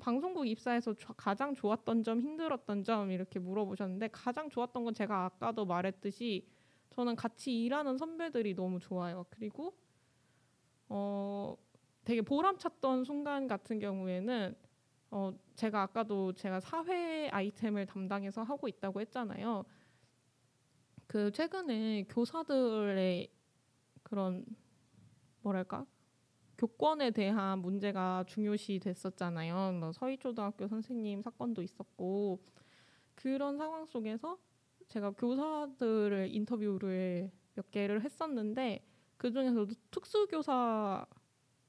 방송국 0.00 0.46
입사해서 0.46 0.94
가장 1.16 1.54
좋았던 1.54 2.02
점, 2.02 2.20
힘들었던 2.20 2.82
점 2.82 3.10
이렇게 3.10 3.38
물어보셨는데 3.38 4.08
가장 4.08 4.50
좋았던 4.50 4.84
건 4.84 4.94
제가 4.94 5.24
아까도 5.24 5.64
말했듯이 5.64 6.46
저는 6.90 7.16
같이 7.16 7.64
일하는 7.64 7.96
선배들이 7.96 8.54
너무 8.54 8.78
좋아요. 8.78 9.24
그리고 9.30 9.74
어 10.88 11.56
되게 12.04 12.22
보람찼던 12.22 13.04
순간 13.04 13.46
같은 13.46 13.78
경우에는 13.78 14.54
어 15.10 15.32
제가 15.54 15.82
아까도 15.82 16.32
제가 16.32 16.60
사회 16.60 17.28
아이템을 17.30 17.86
담당해서 17.86 18.42
하고 18.42 18.68
있다고 18.68 19.00
했잖아요. 19.00 19.64
그 21.14 21.30
최근에 21.30 22.06
교사들의 22.08 23.30
그런 24.02 24.44
뭐랄까 25.42 25.86
교권에 26.58 27.12
대한 27.12 27.60
문제가 27.60 28.24
중요시 28.26 28.80
됐었잖아요. 28.80 29.78
뭐 29.78 29.92
서희초등학교 29.92 30.66
선생님 30.66 31.22
사건도 31.22 31.62
있었고 31.62 32.42
그런 33.14 33.56
상황 33.58 33.86
속에서 33.86 34.38
제가 34.88 35.12
교사들을 35.12 36.34
인터뷰를 36.34 37.30
몇 37.54 37.70
개를 37.70 38.02
했었는데 38.02 38.84
그 39.16 39.30
중에서도 39.30 39.72
특수교사 39.92 41.06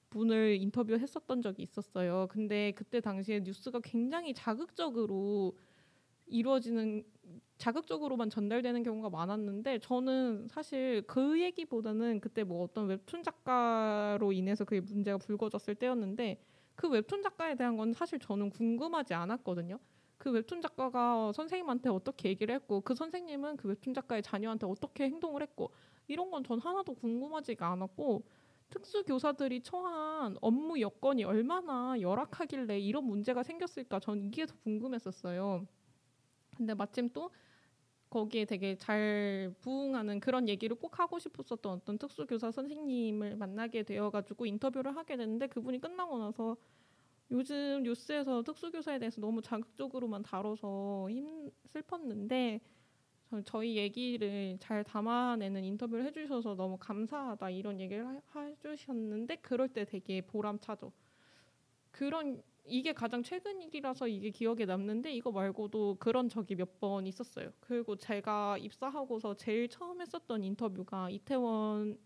분을 0.10 0.58
인터뷰했었던 0.60 1.44
적이 1.44 1.62
있었어요. 1.62 2.26
근데 2.32 2.72
그때 2.72 3.00
당시에 3.00 3.42
뉴스가 3.42 3.82
굉장히 3.84 4.34
자극적으로 4.34 5.56
이루어지는 6.26 7.04
자극적으로만 7.58 8.30
전달되는 8.30 8.84
경우가 8.84 9.10
많았는데 9.10 9.80
저는 9.80 10.48
사실 10.50 11.04
그 11.08 11.40
얘기보다는 11.42 12.20
그때 12.20 12.44
뭐 12.44 12.64
어떤 12.64 12.88
웹툰 12.88 13.24
작가로 13.24 14.32
인해서 14.34 14.66
그게 14.66 14.82
문제가 14.82 15.18
불거졌을 15.18 15.76
때였는데 15.76 16.42
그 16.76 16.90
웹툰 16.90 17.22
작가에 17.24 17.56
대한 17.56 17.78
건 17.78 17.94
사실 17.94 18.20
저는 18.20 18.50
궁금하지 18.50 19.14
않았거든요. 19.14 19.80
그 20.18 20.32
웹툰 20.32 20.62
작가가 20.62 21.32
선생님한테 21.34 21.90
어떻게 21.90 22.30
얘기를 22.30 22.54
했고 22.56 22.82
그 22.82 22.94
선생님은 22.96 23.58
그 23.58 23.68
웹툰 23.70 23.94
작가의 23.94 24.22
자녀한테 24.24 24.66
어떻게 24.68 25.06
행동을 25.06 25.42
했고 25.42 25.72
이런 26.08 26.32
건 26.32 26.44
전 26.44 26.60
하나도 26.60 26.94
궁금하지가 26.96 27.68
않았고 27.72 28.26
특수 28.70 29.04
교사들이 29.04 29.62
처한 29.62 30.38
업무 30.42 30.80
여건이 30.82 31.24
얼마나 31.24 32.00
열악하길래 32.00 32.80
이런 32.80 33.06
문제가 33.06 33.44
생겼을까 33.44 34.00
전 34.00 34.24
이게 34.24 34.46
더 34.46 34.56
궁금했었어요. 34.64 35.66
근데 36.56 36.74
마침 36.74 37.10
또 37.10 37.32
거기에 38.10 38.46
되게 38.46 38.76
잘 38.76 39.54
부응하는 39.60 40.20
그런 40.20 40.48
얘기를 40.48 40.76
꼭 40.76 41.00
하고 41.00 41.20
싶었었던 41.20 41.72
어떤 41.72 41.98
특수교사 41.98 42.52
선생님을 42.52 43.36
만나게 43.36 43.84
되어가지고 43.84 44.46
인터뷰를 44.46 44.96
하게 44.96 45.18
됐는데 45.18 45.48
그분이 45.48 45.82
끝나고 45.82 46.18
나서 46.20 46.56
요즘 47.32 47.84
뉴스에서 47.84 48.44
특수교사에 48.44 49.00
대해서 49.00 49.20
너무 49.20 49.42
자극적으로만 49.42 50.24
다뤄서 50.24 51.10
힘 51.10 51.52
슬펐는데 51.66 52.62
저희 53.44 53.76
얘기를 53.76 54.56
잘 54.60 54.84
담아내는 54.84 55.64
인터뷰를 55.64 56.06
해주셔서 56.06 56.56
너무 56.56 56.78
감사하다 56.78 57.50
이런 57.50 57.80
얘기를 57.80 58.22
해주셨는데 58.36 59.38
그럴 59.38 59.68
때 59.68 59.84
되게 59.84 60.22
보람차죠. 60.22 60.92
그런 61.92 62.42
이게 62.68 62.94
가장 62.94 63.22
최근 63.24 63.62
일이라서 63.62 64.08
이게 64.08 64.32
기억에 64.32 64.66
남는데 64.66 65.14
이거 65.14 65.32
말고도 65.32 65.98
그런 66.00 66.30
적이 66.30 66.56
몇 66.56 66.80
번 66.80 67.06
있었어요. 67.08 67.52
그리고 67.60 67.96
제가 67.96 68.58
입사하고서 68.58 69.36
제일 69.38 69.68
처음 69.70 70.02
했었던 70.02 70.44
인터뷰가 70.44 71.10
이태원 71.10 71.98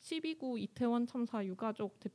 12구 0.00 0.58
이태원 0.58 1.06
참사 1.06 1.44
유가족 1.44 1.98
대, 2.00 2.10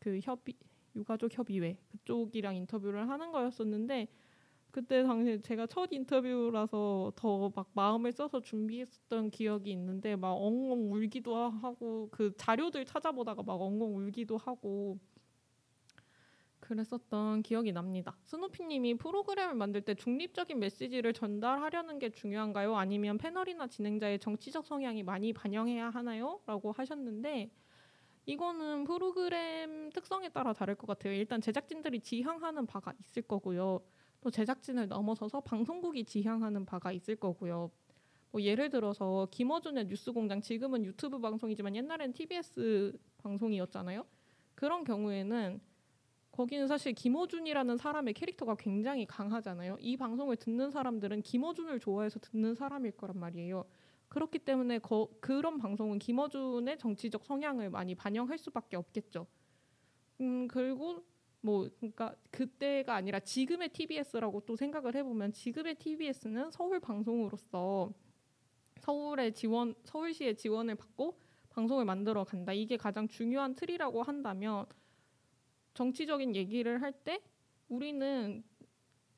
그 0.00 0.20
협의 0.22 0.54
유가족 0.96 1.36
협의회 1.36 1.78
그쪽이랑 1.90 2.56
인터뷰를 2.56 3.08
하는 3.10 3.32
거였었는데 3.32 4.08
그때 4.72 5.02
당시 5.04 5.40
제가 5.42 5.66
첫 5.66 5.88
인터뷰라서 5.92 7.12
더 7.16 7.50
막 7.54 7.70
마음을 7.74 8.12
써서 8.12 8.40
준비했었던 8.40 9.30
기억이 9.30 9.70
있는데 9.72 10.16
막 10.16 10.32
엉엉 10.32 10.92
울기도 10.92 11.36
하고 11.36 12.08
그 12.12 12.32
자료들 12.36 12.84
찾아보다가 12.86 13.42
막 13.42 13.54
엉엉 13.60 13.96
울기도 13.96 14.36
하고 14.38 14.98
그랬었던 16.70 17.42
기억이 17.42 17.72
납니다. 17.72 18.16
스노피님이 18.26 18.94
프로그램을 18.94 19.54
만들 19.56 19.80
때 19.80 19.94
중립적인 19.94 20.60
메시지를 20.60 21.12
전달하려는 21.12 21.98
게 21.98 22.10
중요한가요? 22.10 22.76
아니면 22.76 23.18
패널이나 23.18 23.66
진행자의 23.66 24.20
정치적 24.20 24.64
성향이 24.64 25.02
많이 25.02 25.32
반영해야 25.32 25.90
하나요? 25.90 26.40
라고 26.46 26.70
하셨는데 26.70 27.50
이거는 28.26 28.84
프로그램 28.84 29.90
특성에 29.90 30.28
따라 30.28 30.52
다를 30.52 30.76
것 30.76 30.86
같아요. 30.86 31.12
일단 31.12 31.40
제작진들이 31.40 32.00
지향하는 32.00 32.66
바가 32.66 32.94
있을 33.00 33.22
거고요. 33.22 33.80
또 34.20 34.30
제작진을 34.30 34.86
넘어서서 34.86 35.40
방송국이 35.40 36.04
지향하는 36.04 36.66
바가 36.66 36.92
있을 36.92 37.16
거고요. 37.16 37.72
뭐 38.30 38.40
예를 38.40 38.70
들어서 38.70 39.26
김어준의 39.32 39.86
뉴스공장 39.86 40.40
지금은 40.40 40.84
유튜브 40.84 41.18
방송이지만 41.18 41.74
옛날엔 41.74 42.12
TBS 42.12 42.92
방송이었잖아요. 43.18 44.06
그런 44.54 44.84
경우에는 44.84 45.60
거기는 46.40 46.66
사실 46.68 46.94
김어준이라는 46.94 47.76
사람의 47.76 48.14
캐릭터가 48.14 48.54
굉장히 48.54 49.04
강하잖아요. 49.04 49.76
이 49.78 49.98
방송을 49.98 50.36
듣는 50.36 50.70
사람들은 50.70 51.20
김어준을 51.20 51.80
좋아해서 51.80 52.18
듣는 52.18 52.54
사람일 52.54 52.92
거란 52.92 53.18
말이에요. 53.18 53.66
그렇기 54.08 54.38
때문에 54.38 54.78
거, 54.78 55.10
그런 55.20 55.58
방송은 55.58 55.98
김어준의 55.98 56.78
정치적 56.78 57.26
성향을 57.26 57.68
많이 57.68 57.94
반영할 57.94 58.38
수밖에 58.38 58.78
없겠죠. 58.78 59.26
음 60.22 60.48
그리고 60.48 61.04
뭐 61.42 61.68
그러니까 61.76 62.16
그때가 62.30 62.94
아니라 62.94 63.20
지금의 63.20 63.68
TBS라고 63.68 64.40
또 64.46 64.56
생각을 64.56 64.94
해보면 64.94 65.34
지금의 65.34 65.74
TBS는 65.74 66.50
서울 66.52 66.80
방송으로서 66.80 67.92
서울의 68.78 69.34
지원 69.34 69.74
서울시의 69.84 70.38
지원을 70.38 70.76
받고 70.76 71.18
방송을 71.50 71.84
만들어 71.84 72.24
간다. 72.24 72.54
이게 72.54 72.78
가장 72.78 73.06
중요한 73.08 73.54
틀이라고 73.54 74.02
한다면 74.02 74.64
정치적인 75.74 76.34
얘기를 76.36 76.82
할 76.82 76.92
때 77.04 77.20
우리는 77.68 78.42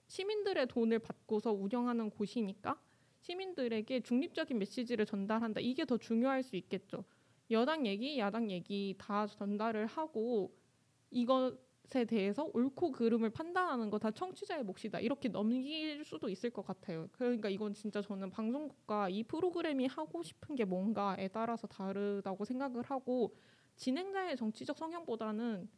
시민들의 0.08 0.66
돈을 0.68 0.98
받고서 0.98 1.52
운영하는 1.52 2.10
곳이니까 2.10 2.78
시민들에게 3.20 4.00
중립적인 4.00 4.58
메시지를 4.58 5.06
전달한다. 5.06 5.60
이게 5.60 5.84
더 5.84 5.96
중요할 5.96 6.42
수 6.42 6.56
있겠죠. 6.56 7.04
여당 7.50 7.86
얘기, 7.86 8.18
야당 8.18 8.50
얘기 8.50 8.94
다 8.98 9.26
전달을 9.26 9.86
하고 9.86 10.54
이것에 11.10 12.04
대해서 12.06 12.50
옳고 12.52 12.92
그름을 12.92 13.30
판단하는 13.30 13.90
거 13.90 13.98
다 13.98 14.10
청취자의 14.10 14.64
몫이다. 14.64 15.00
이렇게 15.00 15.28
넘길 15.28 16.04
수도 16.04 16.28
있을 16.28 16.50
것 16.50 16.64
같아요. 16.66 17.08
그러니까 17.12 17.48
이건 17.48 17.74
진짜 17.74 18.02
저는 18.02 18.30
방송국과 18.30 19.08
이 19.08 19.22
프로그램이 19.22 19.86
하고 19.86 20.22
싶은 20.22 20.56
게 20.56 20.64
뭔가에 20.64 21.28
따라서 21.28 21.66
다르다고 21.66 22.44
생각을 22.44 22.82
하고 22.84 23.34
진행자의 23.76 24.36
정치적 24.36 24.76
성향보다는 24.78 25.68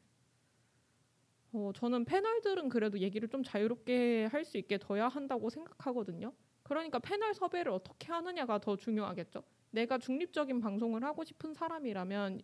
어, 1.55 1.73
저는 1.75 2.05
패널들은 2.05 2.69
그래도 2.69 2.99
얘기를 2.99 3.29
좀 3.29 3.43
자유롭게 3.45 4.27
할 4.27 4.45
수 4.45 4.59
있게 4.59 4.79
둬야 4.79 5.09
한다고 5.09 5.51
생각하거든요. 5.51 6.33
그러니까 6.65 6.99
패널 6.99 7.35
섭외를 7.35 7.73
어떻게 7.73 8.09
하느냐가 8.13 8.59
더 8.59 8.77
중요하겠죠. 8.77 9.43
내가 9.71 9.99
중립적인 9.99 10.61
방송을 10.61 11.05
하고 11.05 11.25
싶은 11.25 11.55
사람이라면 11.55 12.43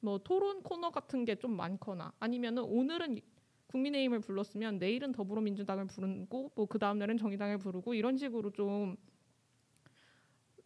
뭐 0.00 0.18
토론 0.18 0.62
코너 0.62 0.90
같은 0.90 1.24
게 1.24 1.36
좀 1.36 1.56
많거나 1.56 2.12
아니면은 2.20 2.62
오늘은 2.64 3.20
국민의힘을 3.68 4.20
불렀으면 4.20 4.78
내일은 4.78 5.12
더불어민주당을 5.12 5.86
부르고 5.88 6.52
뭐 6.54 6.66
그 6.66 6.78
다음 6.78 6.98
날은 6.98 7.16
정의당을 7.18 7.58
부르고 7.58 7.94
이런 7.94 8.16
식으로 8.16 8.52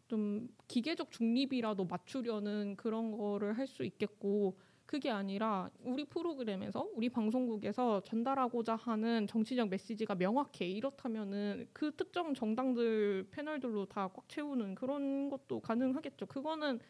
좀좀 0.08 0.48
기계적 0.68 1.10
중립이라도 1.12 1.84
맞추려는 1.86 2.76
그런 2.76 3.12
거를 3.12 3.56
할 3.58 3.66
수 3.66 3.84
있겠고 3.84 4.58
그게 4.90 5.08
아니라 5.08 5.70
우리 5.84 6.04
프로그램에서 6.04 6.88
우리 6.96 7.08
방송국에서 7.08 8.00
전달하고자 8.02 8.74
하는 8.74 9.24
정치적 9.28 9.68
메시지가 9.68 10.16
명확해 10.16 10.66
이렇다면은 10.66 11.68
그 11.72 11.94
특정 11.94 12.34
정당들 12.34 13.28
패널들로 13.30 13.86
다 13.86 14.08
꽉 14.12 14.28
채우는 14.28 14.74
그런 14.74 15.30
것도 15.30 15.60
가능하겠죠. 15.60 16.26
그거는 16.26 16.80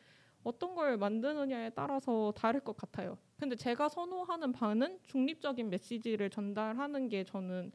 어떤 0.45 0.75
걸 0.75 0.97
만드느냐에 0.97 1.71
따라서 1.71 2.33
다를 2.35 2.61
것 2.61 2.75
같아요. 2.75 3.19
근데 3.39 3.55
제가 3.55 3.91
선호하는 3.91 4.53
바는 4.53 5.01
중립적인 5.03 5.69
메시지를 5.69 6.31
전달하는 6.31 7.07
게 7.11 7.25
저는 7.25 7.71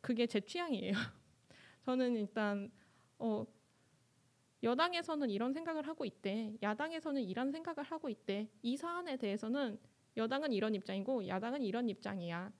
그게 0.00 0.26
제 0.26 0.40
취향이에요. 0.40 0.92
저는 1.84 2.16
일단 2.16 2.70
어 3.18 3.44
여당에서는 4.66 5.30
이런 5.30 5.52
생각을 5.52 5.86
하고 5.86 6.04
있대. 6.04 6.56
야당에서는 6.60 7.22
이런 7.22 7.52
생각을 7.52 7.84
하고 7.84 8.08
있대. 8.08 8.50
이 8.62 8.76
사안에 8.76 9.16
대해서는 9.16 9.78
여당은 10.16 10.52
이런 10.52 10.74
입장이고 10.74 11.28
야당은 11.28 11.62
이런 11.62 11.88
입장이야. 11.88 12.52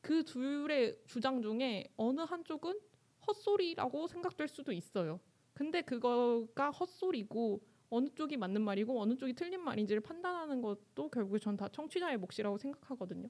그 0.00 0.22
둘의 0.24 0.96
주장 1.06 1.42
중에 1.42 1.92
어느 1.96 2.20
한쪽은 2.20 2.78
헛소리라고 3.26 4.06
생각될 4.06 4.46
수도 4.46 4.70
있어요. 4.70 5.18
근데 5.54 5.82
그거가 5.82 6.70
헛소리고 6.70 7.60
어느 7.90 8.08
쪽이 8.14 8.36
맞는 8.36 8.62
말이고 8.62 9.00
어느 9.00 9.16
쪽이 9.16 9.32
틀린 9.32 9.60
말인지를 9.60 10.02
판단하는 10.02 10.62
것도 10.62 11.08
결국에 11.10 11.38
전 11.40 11.56
다 11.56 11.68
청취자의 11.68 12.16
몫이라고 12.18 12.58
생각하거든요. 12.58 13.28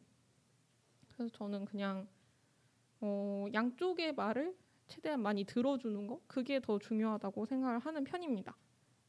그래서 1.09 1.33
저는 1.33 1.65
그냥 1.65 2.07
어, 3.01 3.47
양쪽의 3.55 4.15
말을 4.15 4.55
최대한 4.87 5.21
많이 5.21 5.45
들어주는 5.45 6.07
거 6.07 6.21
그게 6.27 6.61
더 6.61 6.79
중요하다고 6.79 7.47
생각을 7.47 7.79
하는 7.79 8.05
편입니다. 8.05 8.57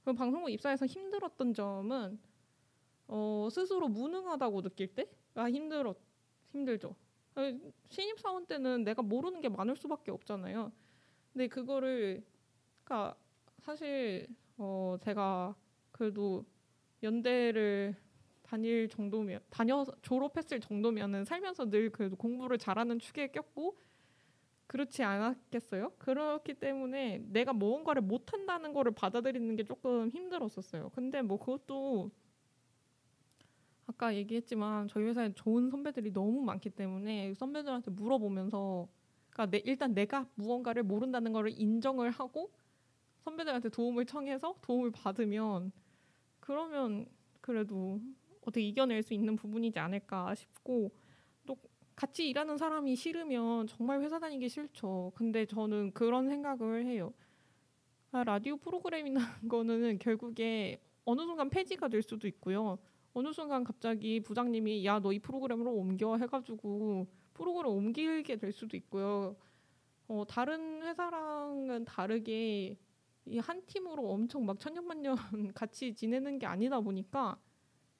그럼 0.01 0.15
방송국 0.15 0.51
입사해서 0.51 0.85
힘들었던 0.85 1.53
점은 1.53 2.19
어, 3.07 3.47
스스로 3.51 3.87
무능하다고 3.87 4.61
느낄 4.61 4.93
때가 4.93 5.49
힘들었 5.49 5.97
힘들죠. 6.51 6.95
신입 7.89 8.19
사원 8.19 8.45
때는 8.45 8.83
내가 8.83 9.01
모르는 9.01 9.41
게 9.41 9.49
많을 9.49 9.75
수밖에 9.75 10.11
없잖아요. 10.11 10.71
근데 11.33 11.47
그거를 11.47 12.23
그러니까 12.83 13.17
사실 13.59 14.27
어, 14.57 14.95
제가 15.01 15.55
그래도 15.91 16.45
연대를 17.03 17.95
다닐 18.41 18.87
정도면 18.87 19.41
다녀 19.49 19.83
졸업했을 20.01 20.59
정도면은 20.59 21.25
살면서 21.25 21.69
늘 21.69 21.89
그래도 21.89 22.15
공부를 22.15 22.57
잘하는 22.57 22.99
축에 22.99 23.27
꼈고 23.27 23.77
그렇지 24.75 25.03
않았겠어요? 25.03 25.93
그렇기 25.97 26.55
때문에 26.55 27.23
내가 27.29 27.53
무언가를 27.53 28.01
못한다는 28.01 28.73
거를 28.73 28.91
받아들이는 28.91 29.55
게 29.55 29.63
조금 29.63 30.09
힘들었었어요. 30.09 30.89
근데 30.89 31.21
뭐 31.21 31.39
그것도 31.39 32.11
아까 33.87 34.13
얘기했지만 34.13 34.89
저희 34.89 35.05
회사에 35.05 35.31
좋은 35.33 35.69
선배들이 35.69 36.11
너무 36.11 36.41
많기 36.41 36.69
때문에 36.69 37.33
선배들한테 37.35 37.91
물어보면서 37.91 38.89
그러니까 39.29 39.57
내, 39.57 39.63
일단 39.63 39.93
내가 39.93 40.27
무언가를 40.35 40.83
모른다는 40.83 41.31
거를 41.31 41.53
인정을 41.55 42.11
하고 42.11 42.51
선배들한테 43.19 43.69
도움을 43.69 44.05
청해서 44.05 44.57
도움을 44.61 44.91
받으면 44.91 45.71
그러면 46.41 47.05
그래도 47.39 48.01
어떻게 48.41 48.59
이겨낼 48.59 49.03
수 49.03 49.13
있는 49.13 49.37
부분이지 49.37 49.79
않을까 49.79 50.35
싶고 50.35 50.91
같이 51.95 52.27
일하는 52.29 52.57
사람이 52.57 52.95
싫으면 52.95 53.67
정말 53.67 54.01
회사 54.01 54.19
다니기 54.19 54.49
싫죠. 54.49 55.11
근데 55.15 55.45
저는 55.45 55.93
그런 55.93 56.27
생각을 56.29 56.85
해요. 56.85 57.13
아, 58.11 58.23
라디오 58.23 58.57
프로그램이라는 58.57 59.19
거는 59.49 59.99
결국에 59.99 60.81
어느 61.05 61.21
순간 61.21 61.49
폐지가 61.49 61.87
될 61.89 62.01
수도 62.01 62.27
있고요. 62.27 62.77
어느 63.13 63.31
순간 63.33 63.63
갑자기 63.63 64.19
부장님이 64.21 64.85
야 64.85 64.99
너 64.99 65.11
이 65.13 65.19
프로그램으로 65.19 65.71
옮겨 65.73 66.17
해가지고 66.17 67.07
프로그램 67.33 67.71
옮기게 67.73 68.37
될 68.37 68.51
수도 68.51 68.75
있고요. 68.77 69.35
어, 70.07 70.25
다른 70.27 70.81
회사랑은 70.83 71.85
다르게 71.85 72.77
이 73.27 73.39
한 73.39 73.65
팀으로 73.65 74.09
엄청 74.11 74.45
막 74.45 74.59
천년만년 74.59 75.15
같이 75.55 75.93
지내는 75.95 76.39
게 76.39 76.45
아니다 76.47 76.79
보니까 76.81 77.37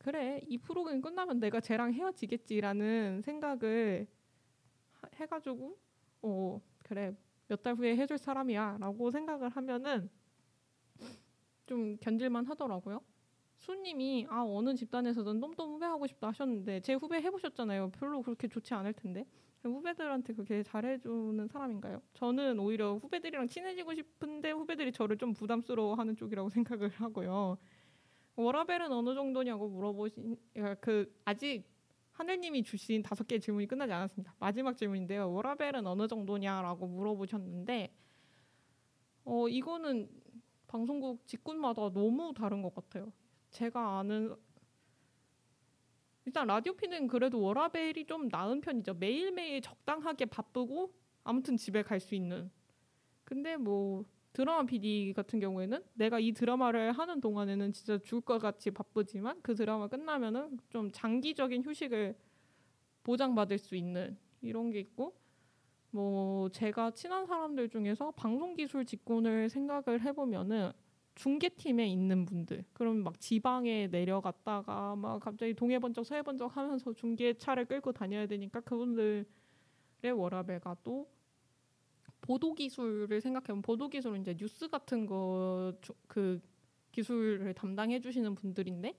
그래 0.05 0.39
이 0.47 0.59
프로그램 0.59 1.01
끝나면 1.01 1.39
내가 1.39 1.59
쟤랑 1.59 1.91
헤어지겠지라는 1.93 3.21
생각을 3.23 4.05
하- 5.01 5.09
해가지고 5.15 5.75
어 6.21 6.61
그래 6.83 7.15
몇 7.47 7.63
달 7.63 7.73
후에 7.75 7.95
해줄 7.97 8.19
사람이야라고 8.19 9.09
생각을 9.11 9.49
하면은 9.49 10.09
좀 11.65 11.97
견딜만 11.97 12.45
하더라고요. 12.45 13.01
수님이 13.57 14.27
아 14.29 14.43
어느 14.47 14.75
집단에서든 14.75 15.39
똠똠 15.39 15.67
후배하고 15.67 16.05
싶다 16.07 16.27
하셨는데 16.27 16.81
제 16.81 16.93
후배 16.93 17.17
해보셨잖아요. 17.21 17.89
별로 17.91 18.21
그렇게 18.21 18.47
좋지 18.47 18.73
않을 18.75 18.93
텐데 18.93 19.25
후배들한테 19.63 20.33
그렇게 20.33 20.61
잘해주는 20.61 21.47
사람인가요? 21.47 21.99
저는 22.13 22.59
오히려 22.59 22.95
후배들이랑 22.97 23.47
친해지고 23.47 23.95
싶은데 23.95 24.51
후배들이 24.51 24.91
저를 24.91 25.17
좀 25.17 25.33
부담스러워하는 25.33 26.15
쪽이라고 26.15 26.49
생각을 26.79 26.89
하고요. 26.89 27.57
워라벨은 28.35 28.91
어느 28.91 29.13
정도냐고 29.15 29.69
물어보신 29.69 30.37
그러니까 30.53 30.75
그 30.81 31.13
아직 31.25 31.63
하늘님이 32.11 32.63
주신 32.63 33.03
다섯 33.03 33.27
개의 33.27 33.41
질문이 33.41 33.67
끝나지 33.67 33.93
않았습니다. 33.93 34.35
마지막 34.39 34.77
질문인데요. 34.77 35.31
워라벨은 35.31 35.85
어느 35.87 36.07
정도냐라고 36.07 36.87
물어보셨는데 36.87 37.93
어 39.25 39.47
이거는 39.47 40.09
방송국 40.67 41.25
직군마다 41.27 41.89
너무 41.91 42.33
다른 42.33 42.61
것 42.61 42.73
같아요. 42.73 43.11
제가 43.51 43.99
아는 43.99 44.35
일단 46.25 46.47
라디오 46.47 46.73
피는 46.73 47.07
그래도 47.07 47.39
워라벨이 47.41 48.05
좀 48.05 48.27
나은 48.29 48.61
편이죠. 48.61 48.95
매일매일 48.95 49.61
적당하게 49.61 50.25
바쁘고 50.25 50.93
아무튼 51.23 51.57
집에 51.57 51.83
갈 51.83 51.99
수 51.99 52.15
있는. 52.15 52.51
근데 53.23 53.57
뭐 53.57 54.03
드라마 54.35 54.65
PD 54.65 55.13
같은 55.15 55.39
경우에는 55.39 55.81
내가 55.93 56.19
이 56.19 56.33
드라마를 56.33 56.91
하는 56.91 57.21
동안에는 57.21 57.71
진짜 57.71 57.97
죽을 57.99 58.19
것 58.19 58.37
같이 58.37 58.69
바쁘지만 58.69 59.39
그 59.41 59.55
드라마 59.55 59.87
끝나면은 59.87 60.59
좀 60.69 60.91
장기적인 60.91 61.63
휴식을 61.63 62.17
보장받을 63.03 63.57
수 63.57 63.77
있는 63.77 64.17
이런 64.41 64.71
게 64.71 64.79
있고 64.81 65.15
뭐 65.91 66.49
제가 66.49 66.91
친한 66.91 67.25
사람들 67.25 67.69
중에서 67.69 68.11
방송 68.11 68.55
기술 68.55 68.85
직군을 68.85 69.47
생각을 69.47 70.01
해보면은 70.01 70.73
중계팀에 71.15 71.87
있는 71.87 72.25
분들 72.25 72.65
그럼 72.73 73.03
막 73.03 73.17
지방에 73.21 73.87
내려갔다가 73.87 74.97
막 74.97 75.19
갑자기 75.21 75.53
동해 75.53 75.79
번쩍 75.79 76.05
서해 76.05 76.21
번쩍 76.21 76.57
하면서 76.57 76.91
중계차를 76.91 77.63
끌고 77.65 77.93
다녀야 77.93 78.27
되니까 78.27 78.59
그분들의 78.59 79.23
워라벨가 80.13 80.75
또 80.83 81.07
보도 82.27 82.53
기술을 82.53 83.21
생각해보면 83.21 83.61
보도 83.61 83.89
기술은 83.89 84.21
이제 84.21 84.35
뉴스 84.35 84.67
같은 84.69 85.05
거 85.05 85.73
그 86.07 86.41
기술을 86.91 87.53
담당해 87.53 87.99
주시는 87.99 88.35
분들인데 88.35 88.97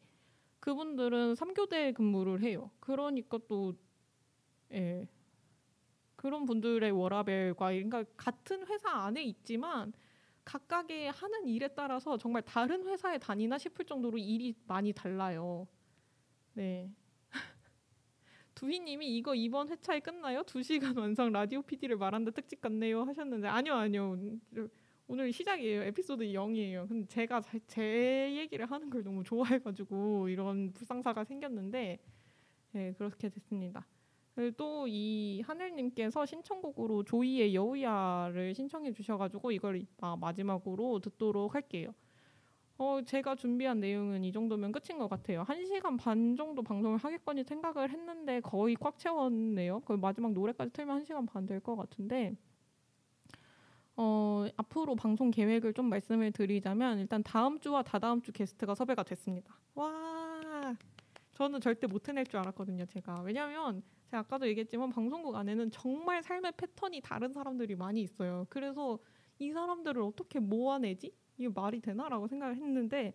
그분들은 0.61 1.35
3교대 1.35 1.93
근무를 1.95 2.43
해요. 2.43 2.71
그러니까 2.81 3.39
또 3.49 3.75
예. 4.73 5.09
그런 6.17 6.47
분들의 6.47 6.91
워라벨과 6.91 7.69
그러니까 7.69 8.05
같은 8.17 8.67
회사 8.67 8.91
안에 8.91 9.23
있지만 9.25 9.93
각각의 10.45 11.11
하는 11.13 11.47
일에 11.49 11.69
따라서 11.69 12.17
정말 12.19 12.43
다른 12.43 12.87
회사에 12.87 13.19
다니나 13.19 13.59
싶을 13.59 13.85
정도로 13.85 14.19
일이 14.19 14.55
많이 14.67 14.93
달라요. 14.93 15.67
네. 16.55 16.91
두희님이 18.57 19.17
이거 19.17 19.35
이번 19.35 19.69
회차에 19.69 20.01
끝나요? 20.01 20.43
두 20.43 20.63
시간 20.63 20.97
완성 20.97 21.31
라디오 21.31 21.63
PD를 21.63 21.97
말한다 21.97 22.33
특집 22.33 22.61
같네요 22.61 23.05
하셨는데 23.05 23.47
아니요 23.47 23.75
아니요 23.75 24.17
오늘 25.09 25.33
시작이에요 25.33 25.83
에피소드 25.85 26.25
0이에요. 26.25 26.89
근데 26.89 27.07
제가 27.07 27.41
제 27.69 28.35
얘기를 28.37 28.69
하는 28.69 28.91
걸 28.91 29.05
너무 29.05 29.23
좋아해가지고 29.23 30.29
이런 30.29 30.73
불상사가 30.73 31.23
생겼는데 31.23 31.99
네 32.73 32.93
그렇게 32.99 33.29
됐습니다. 33.29 33.87
또 34.57 34.87
이 34.89 35.43
하늘님께서 35.47 36.27
신청곡으로 36.27 37.05
조이의 37.05 37.55
여우야를 37.55 38.55
신청해 38.55 38.93
주셔가지고 38.93 39.53
이걸 39.53 39.77
이따 39.77 40.17
마지막으로 40.17 40.99
듣도록 41.01 41.55
할게요. 41.55 41.95
어, 42.79 43.01
제가 43.03 43.37
준비한 43.37 43.81
내용은 43.81 44.23
이 44.25 44.33
정도면 44.33 44.71
끝인 44.73 44.99
것 44.99 45.09
같아요. 45.09 45.43
한 45.45 45.65
시간 45.65 45.97
반 45.97 46.37
정도 46.37 46.63
방송을 46.63 46.99
하겠거니 46.99 47.45
생각을 47.45 47.91
했는데 47.91 48.41
거의 48.41 48.75
꽉 48.77 48.99
채웠네요. 48.99 49.81
거의 49.81 49.99
마지막 49.99 50.33
노래까지 50.33 50.73
틀면 50.73 50.97
한 50.97 51.05
시간 51.05 51.25
반 51.27 51.47
될 51.47 51.61
것 51.61 51.75
같은데 51.77 52.37
어, 53.97 54.47
앞으로 54.57 54.95
방송 54.95 55.31
계획을 55.31 55.73
좀 55.73 55.87
말씀을 55.89 56.33
드리자면 56.33 56.99
일단 56.99 57.23
다음 57.23 57.59
주와 57.61 57.83
다다음 57.83 58.21
주 58.23 58.31
게스트가 58.33 58.75
섭외가 58.75 59.03
됐습니다. 59.03 59.55
와, 59.75 60.77
저는 61.35 61.61
절대 61.61 61.87
못 61.87 62.09
해낼 62.09 62.27
줄 62.27 62.39
알았거든요. 62.41 62.85
제가 62.87 63.23
왜냐하면 63.23 63.83
제가 64.11 64.21
아까도 64.21 64.47
얘기했지만 64.49 64.91
방송국 64.91 65.35
안에는 65.35 65.71
정말 65.71 66.23
삶의 66.23 66.53
패턴이 66.59 67.01
다른 67.03 67.33
사람들이 67.33 67.75
많이 67.75 68.03
있어요. 68.03 68.47
그래서 68.51 68.99
이 69.39 69.51
사람들을 69.53 70.01
어떻게 70.03 70.41
모아내지? 70.41 71.13
이게 71.39 71.49
말이 71.49 71.81
되나라고 71.81 72.27
생각을 72.27 72.57
했는데 72.57 73.15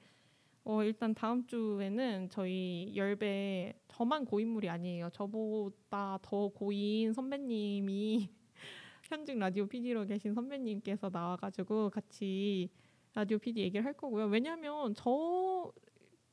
어, 0.63 0.83
일단 0.83 1.15
다음 1.15 1.45
주에는 1.47 2.29
저희 2.29 2.93
열배 2.95 3.73
저만 3.87 4.25
고인물이 4.25 4.69
아니에요. 4.69 5.09
저보다 5.09 6.19
더 6.21 6.49
고인 6.49 7.13
선배님이 7.13 8.29
현직 9.09 9.39
라디오 9.39 9.65
PD로 9.65 10.05
계신 10.05 10.33
선배님께서 10.33 11.09
나와가지고 11.09 11.89
같이 11.89 12.69
라디오 13.13 13.39
PD 13.39 13.61
얘기를 13.61 13.83
할 13.83 13.93
거고요. 13.93 14.27
왜냐하면 14.27 14.93
저 14.95 15.71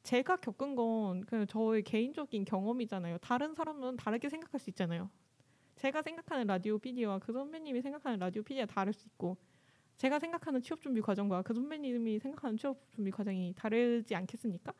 제가 0.02 0.36
겪은 0.36 0.74
건 0.74 1.22
그냥 1.22 1.46
저의 1.46 1.82
개인적인 1.82 2.44
경험이잖아요. 2.44 3.18
다른 3.18 3.54
사람은 3.54 3.96
다르게 3.96 4.28
생각할 4.28 4.60
수 4.60 4.70
있잖아요. 4.70 5.10
제가 5.76 6.02
생각하는 6.02 6.46
라디오 6.46 6.78
PD와 6.78 7.18
그 7.18 7.32
선배님이 7.32 7.80
생각하는 7.80 8.18
라디오 8.18 8.42
PD가 8.42 8.66
다를 8.66 8.92
수 8.92 9.06
있고 9.08 9.38
제가 9.98 10.18
생각하는 10.18 10.62
취업 10.62 10.80
준비 10.80 11.00
과정과 11.00 11.42
그 11.42 11.54
선배님이 11.54 12.18
생각하는 12.20 12.56
취업 12.56 12.78
준비 12.92 13.10
과정이 13.10 13.52
다르지 13.56 14.14
않겠습니까? 14.14 14.72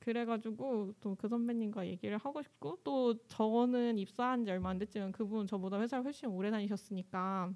그래가지고 0.00 0.94
또 1.00 1.14
그 1.16 1.28
선배님과 1.28 1.86
얘기를 1.86 2.18
하고 2.18 2.42
싶고 2.42 2.78
또 2.84 3.14
저는 3.28 3.98
입사한 3.98 4.44
지 4.44 4.50
얼마 4.50 4.70
안 4.70 4.78
됐지만 4.78 5.12
그분 5.12 5.46
저보다 5.46 5.80
회사를 5.80 6.04
훨씬 6.04 6.28
오래 6.30 6.50
다니셨으니까 6.50 7.52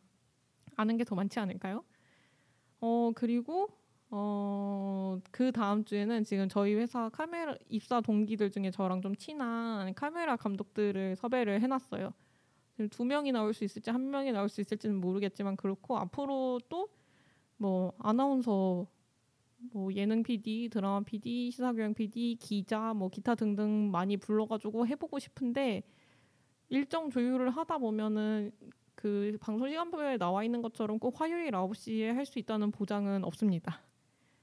아는 0.77 0.97
게 0.97 1.05
더 1.05 1.15
많지 1.17 1.39
않을까요? 1.41 1.85
어 2.81 3.13
그리고 3.15 3.69
어, 4.11 5.19
그 5.33 5.53
다음 5.53 5.85
주에는 5.85 6.25
지금 6.25 6.49
저희 6.49 6.75
회사 6.75 7.09
카메라 7.11 7.55
입사 7.69 8.01
동기들 8.01 8.51
중에 8.51 8.71
저랑 8.71 9.03
좀 9.03 9.17
친한 9.17 9.93
카메라 9.95 10.37
감독들을 10.37 11.17
섭외를 11.17 11.61
해놨어요. 11.63 12.13
두 12.91 13.05
명이 13.05 13.33
나올 13.33 13.55
수 13.55 13.65
있을지 13.65 13.91
한 13.91 14.11
명이 14.11 14.33
나올 14.33 14.49
수 14.49 14.61
있을지는 14.61 15.01
모르겠지만 15.01 15.57
그렇고 15.57 15.97
앞으로 15.99 16.61
또 16.69 16.89
뭐 17.59 17.93
아나운서 17.99 18.87
뭐 19.73 19.93
예능 19.95 20.23
PD, 20.23 20.69
드라마 20.71 21.01
PD, 21.01 21.51
시사교양 21.51 21.95
PD, 21.95 22.37
기자 22.41 22.95
뭐 22.95 23.09
기타 23.09 23.35
등등 23.35 23.91
많이 23.91 24.17
불러가지고 24.17 24.87
해보고 24.87 25.19
싶은데 25.19 25.83
일정 26.69 27.11
조율을 27.11 27.51
하다 27.51 27.79
보면은 27.79 28.53
그 28.95 29.37
방송 29.41 29.69
시간표에 29.69 30.19
나와 30.19 30.45
있는 30.45 30.63
것처럼 30.63 30.99
꼭 30.99 31.21
화요일 31.21 31.51
9시에 31.53 32.13
할 32.13 32.27
수 32.27 32.39
있다는 32.39 32.71
보장은 32.71 33.25
없습니다. 33.25 33.81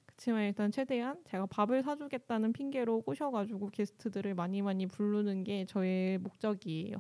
그렇지만 0.05 0.43
일단 0.45 0.71
최대한 0.71 1.23
제가 1.25 1.47
밥을 1.47 1.83
사주겠다는 1.83 2.53
핑계로 2.53 3.01
꼬셔가지고 3.01 3.69
게스트들을 3.71 4.35
많이 4.35 4.61
많이 4.61 4.87
부르는 4.87 5.43
게 5.43 5.65
저의 5.65 6.17
목적이에요. 6.19 6.97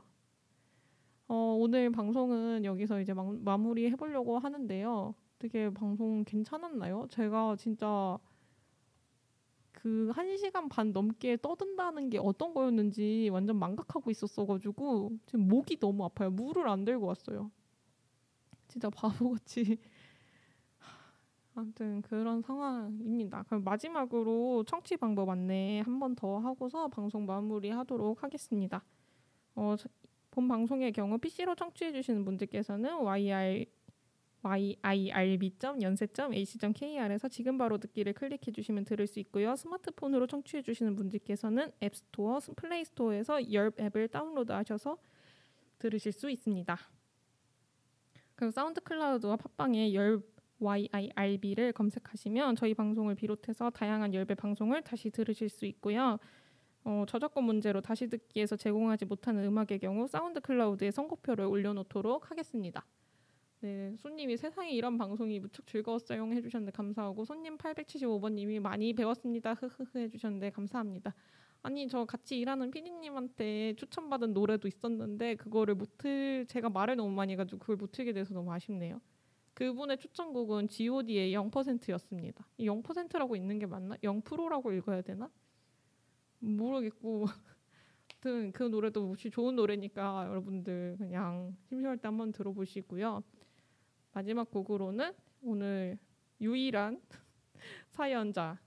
어, 1.27 1.35
오늘 1.59 1.89
방송은 1.91 2.65
여기서 2.65 2.99
이제 3.01 3.13
마, 3.13 3.23
마무리 3.23 3.89
해보려고 3.91 4.39
하는데요. 4.39 5.15
되게 5.39 5.69
방송 5.73 6.23
괜찮았나요? 6.23 7.07
제가 7.09 7.55
진짜 7.57 8.17
그한 9.73 10.37
시간 10.37 10.69
반 10.69 10.93
넘게 10.93 11.37
떠든다는 11.41 12.09
게 12.09 12.17
어떤 12.19 12.53
거였는지 12.53 13.29
완전 13.31 13.57
망각하고 13.57 14.11
있었어가지고 14.11 15.11
지금 15.25 15.47
목이 15.47 15.77
너무 15.79 16.05
아파요. 16.05 16.29
물을 16.31 16.67
안 16.69 16.85
들고 16.85 17.07
왔어요. 17.07 17.51
진짜 18.67 18.89
바보같이. 18.89 19.77
아무튼 21.55 22.01
그런 22.01 22.41
상황입니다. 22.41 23.43
그럼 23.43 23.63
마지막으로 23.63 24.63
청취 24.65 24.97
방법 24.97 25.29
안내 25.29 25.81
한 25.85 25.99
번 25.99 26.15
더 26.15 26.39
하고서 26.39 26.87
방송 26.87 27.25
마무리하도록 27.25 28.23
하겠습니다. 28.23 28.83
어, 29.55 29.75
본 30.33 30.47
방송의 30.47 30.91
경우 30.93 31.19
PC로 31.19 31.53
청취해 31.53 31.91
주시는 31.91 32.25
분들께서는 32.25 32.97
YR 32.97 33.65
yirb.연세.ac.kr에서 34.41 37.27
지금 37.29 37.59
바로 37.59 37.77
듣기를 37.77 38.13
클릭해 38.13 38.51
주시면 38.51 38.85
들을 38.85 39.05
수 39.05 39.19
있고요. 39.19 39.55
스마트폰으로 39.55 40.25
청취해 40.25 40.63
주시는 40.63 40.95
분들께서는 40.95 41.71
앱스토어, 41.83 42.39
플레이스토어에서 42.55 43.53
열 43.53 43.71
앱을 43.79 44.07
다운로드하셔서 44.07 44.97
들으실 45.77 46.11
수 46.11 46.31
있습니다. 46.31 46.79
그리고 48.35 48.49
사운드 48.49 48.81
클라우드와 48.81 49.37
팟빵에 49.37 49.93
열 49.93 50.19
YIRB를 50.59 51.73
검색하시면 51.73 52.55
저희 52.55 52.73
방송을 52.73 53.13
비롯해서 53.13 53.69
다양한 53.69 54.15
열배 54.15 54.33
방송을 54.33 54.81
다시 54.81 55.11
들으실 55.11 55.49
수 55.49 55.67
있고요. 55.67 56.17
어, 56.85 57.05
저작권 57.07 57.45
문제로 57.45 57.79
다시 57.81 58.07
듣기에서 58.09 58.55
제공하지 58.57 59.05
못하는 59.05 59.45
음악의 59.45 59.79
경우 59.79 60.07
사운드 60.07 60.41
클라우드에 60.41 60.91
선곡표를 60.91 61.45
올려놓도록 61.45 62.29
하겠습니다. 62.29 62.85
네, 63.61 63.95
손님이 63.97 64.35
세상에 64.35 64.71
이런 64.71 64.97
방송이 64.97 65.39
무척 65.39 65.65
즐거웠어요 65.65 66.25
해주셨는데 66.25 66.73
감사하고 66.73 67.23
손님 67.23 67.57
875번님이 67.57 68.59
많이 68.59 68.91
배웠습니다 68.91 69.53
흐흐흐 69.53 69.99
해주셨는데 69.99 70.49
감사합니다. 70.49 71.15
아니 71.61 71.87
저 71.87 72.03
같이 72.03 72.37
일하는 72.37 72.71
피디님한테 72.71 73.75
추천받은 73.77 74.33
노래도 74.33 74.67
있었는데 74.67 75.35
그거를 75.35 75.75
못틀 75.75 76.45
제가 76.49 76.69
말을 76.69 76.97
너무 76.97 77.11
많이 77.11 77.31
해가지고 77.33 77.59
그걸 77.59 77.77
못 77.77 77.93
틀게 77.93 78.11
돼서 78.11 78.33
너무 78.33 78.51
아쉽네요. 78.51 78.99
그분의 79.53 79.97
추천곡은 79.99 80.67
G.O.D의 80.67 81.33
0%였습니다. 81.33 82.45
이 82.57 82.67
0%라고 82.67 83.37
있는 83.37 83.59
게 83.59 83.65
맞나? 83.65 83.95
0%라고 84.03 84.73
읽어야 84.73 85.01
되나? 85.01 85.29
모르겠고 86.43 87.25
아무튼 88.23 88.51
그 88.51 88.63
노래도 88.63 89.07
혹시 89.09 89.29
좋은 89.29 89.55
노래니까 89.55 90.25
여러분들 90.29 90.95
그냥 90.97 91.55
심심할 91.67 91.97
때 91.97 92.07
한번 92.07 92.31
들어보시고요. 92.31 93.21
마지막 94.13 94.49
곡으로는 94.49 95.13
오늘 95.41 95.97
유일한 96.39 97.01
사연자 97.89 98.57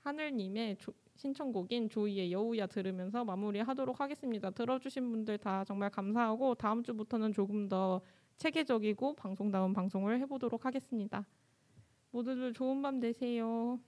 하늘님의 0.00 0.76
조- 0.76 0.92
신청곡인 1.14 1.88
조이의 1.88 2.30
여우야 2.32 2.66
들으면서 2.66 3.24
마무리하도록 3.24 4.00
하겠습니다. 4.00 4.50
들어주신 4.50 5.10
분들 5.10 5.38
다 5.38 5.64
정말 5.64 5.90
감사하고 5.90 6.54
다음 6.54 6.82
주부터는 6.82 7.32
조금 7.32 7.68
더 7.68 8.00
체계적이고 8.36 9.14
방송다운 9.16 9.72
방송을 9.72 10.20
해보도록 10.20 10.64
하겠습니다. 10.64 11.26
모두들 12.10 12.52
좋은 12.52 12.80
밤 12.82 13.00
되세요. 13.00 13.80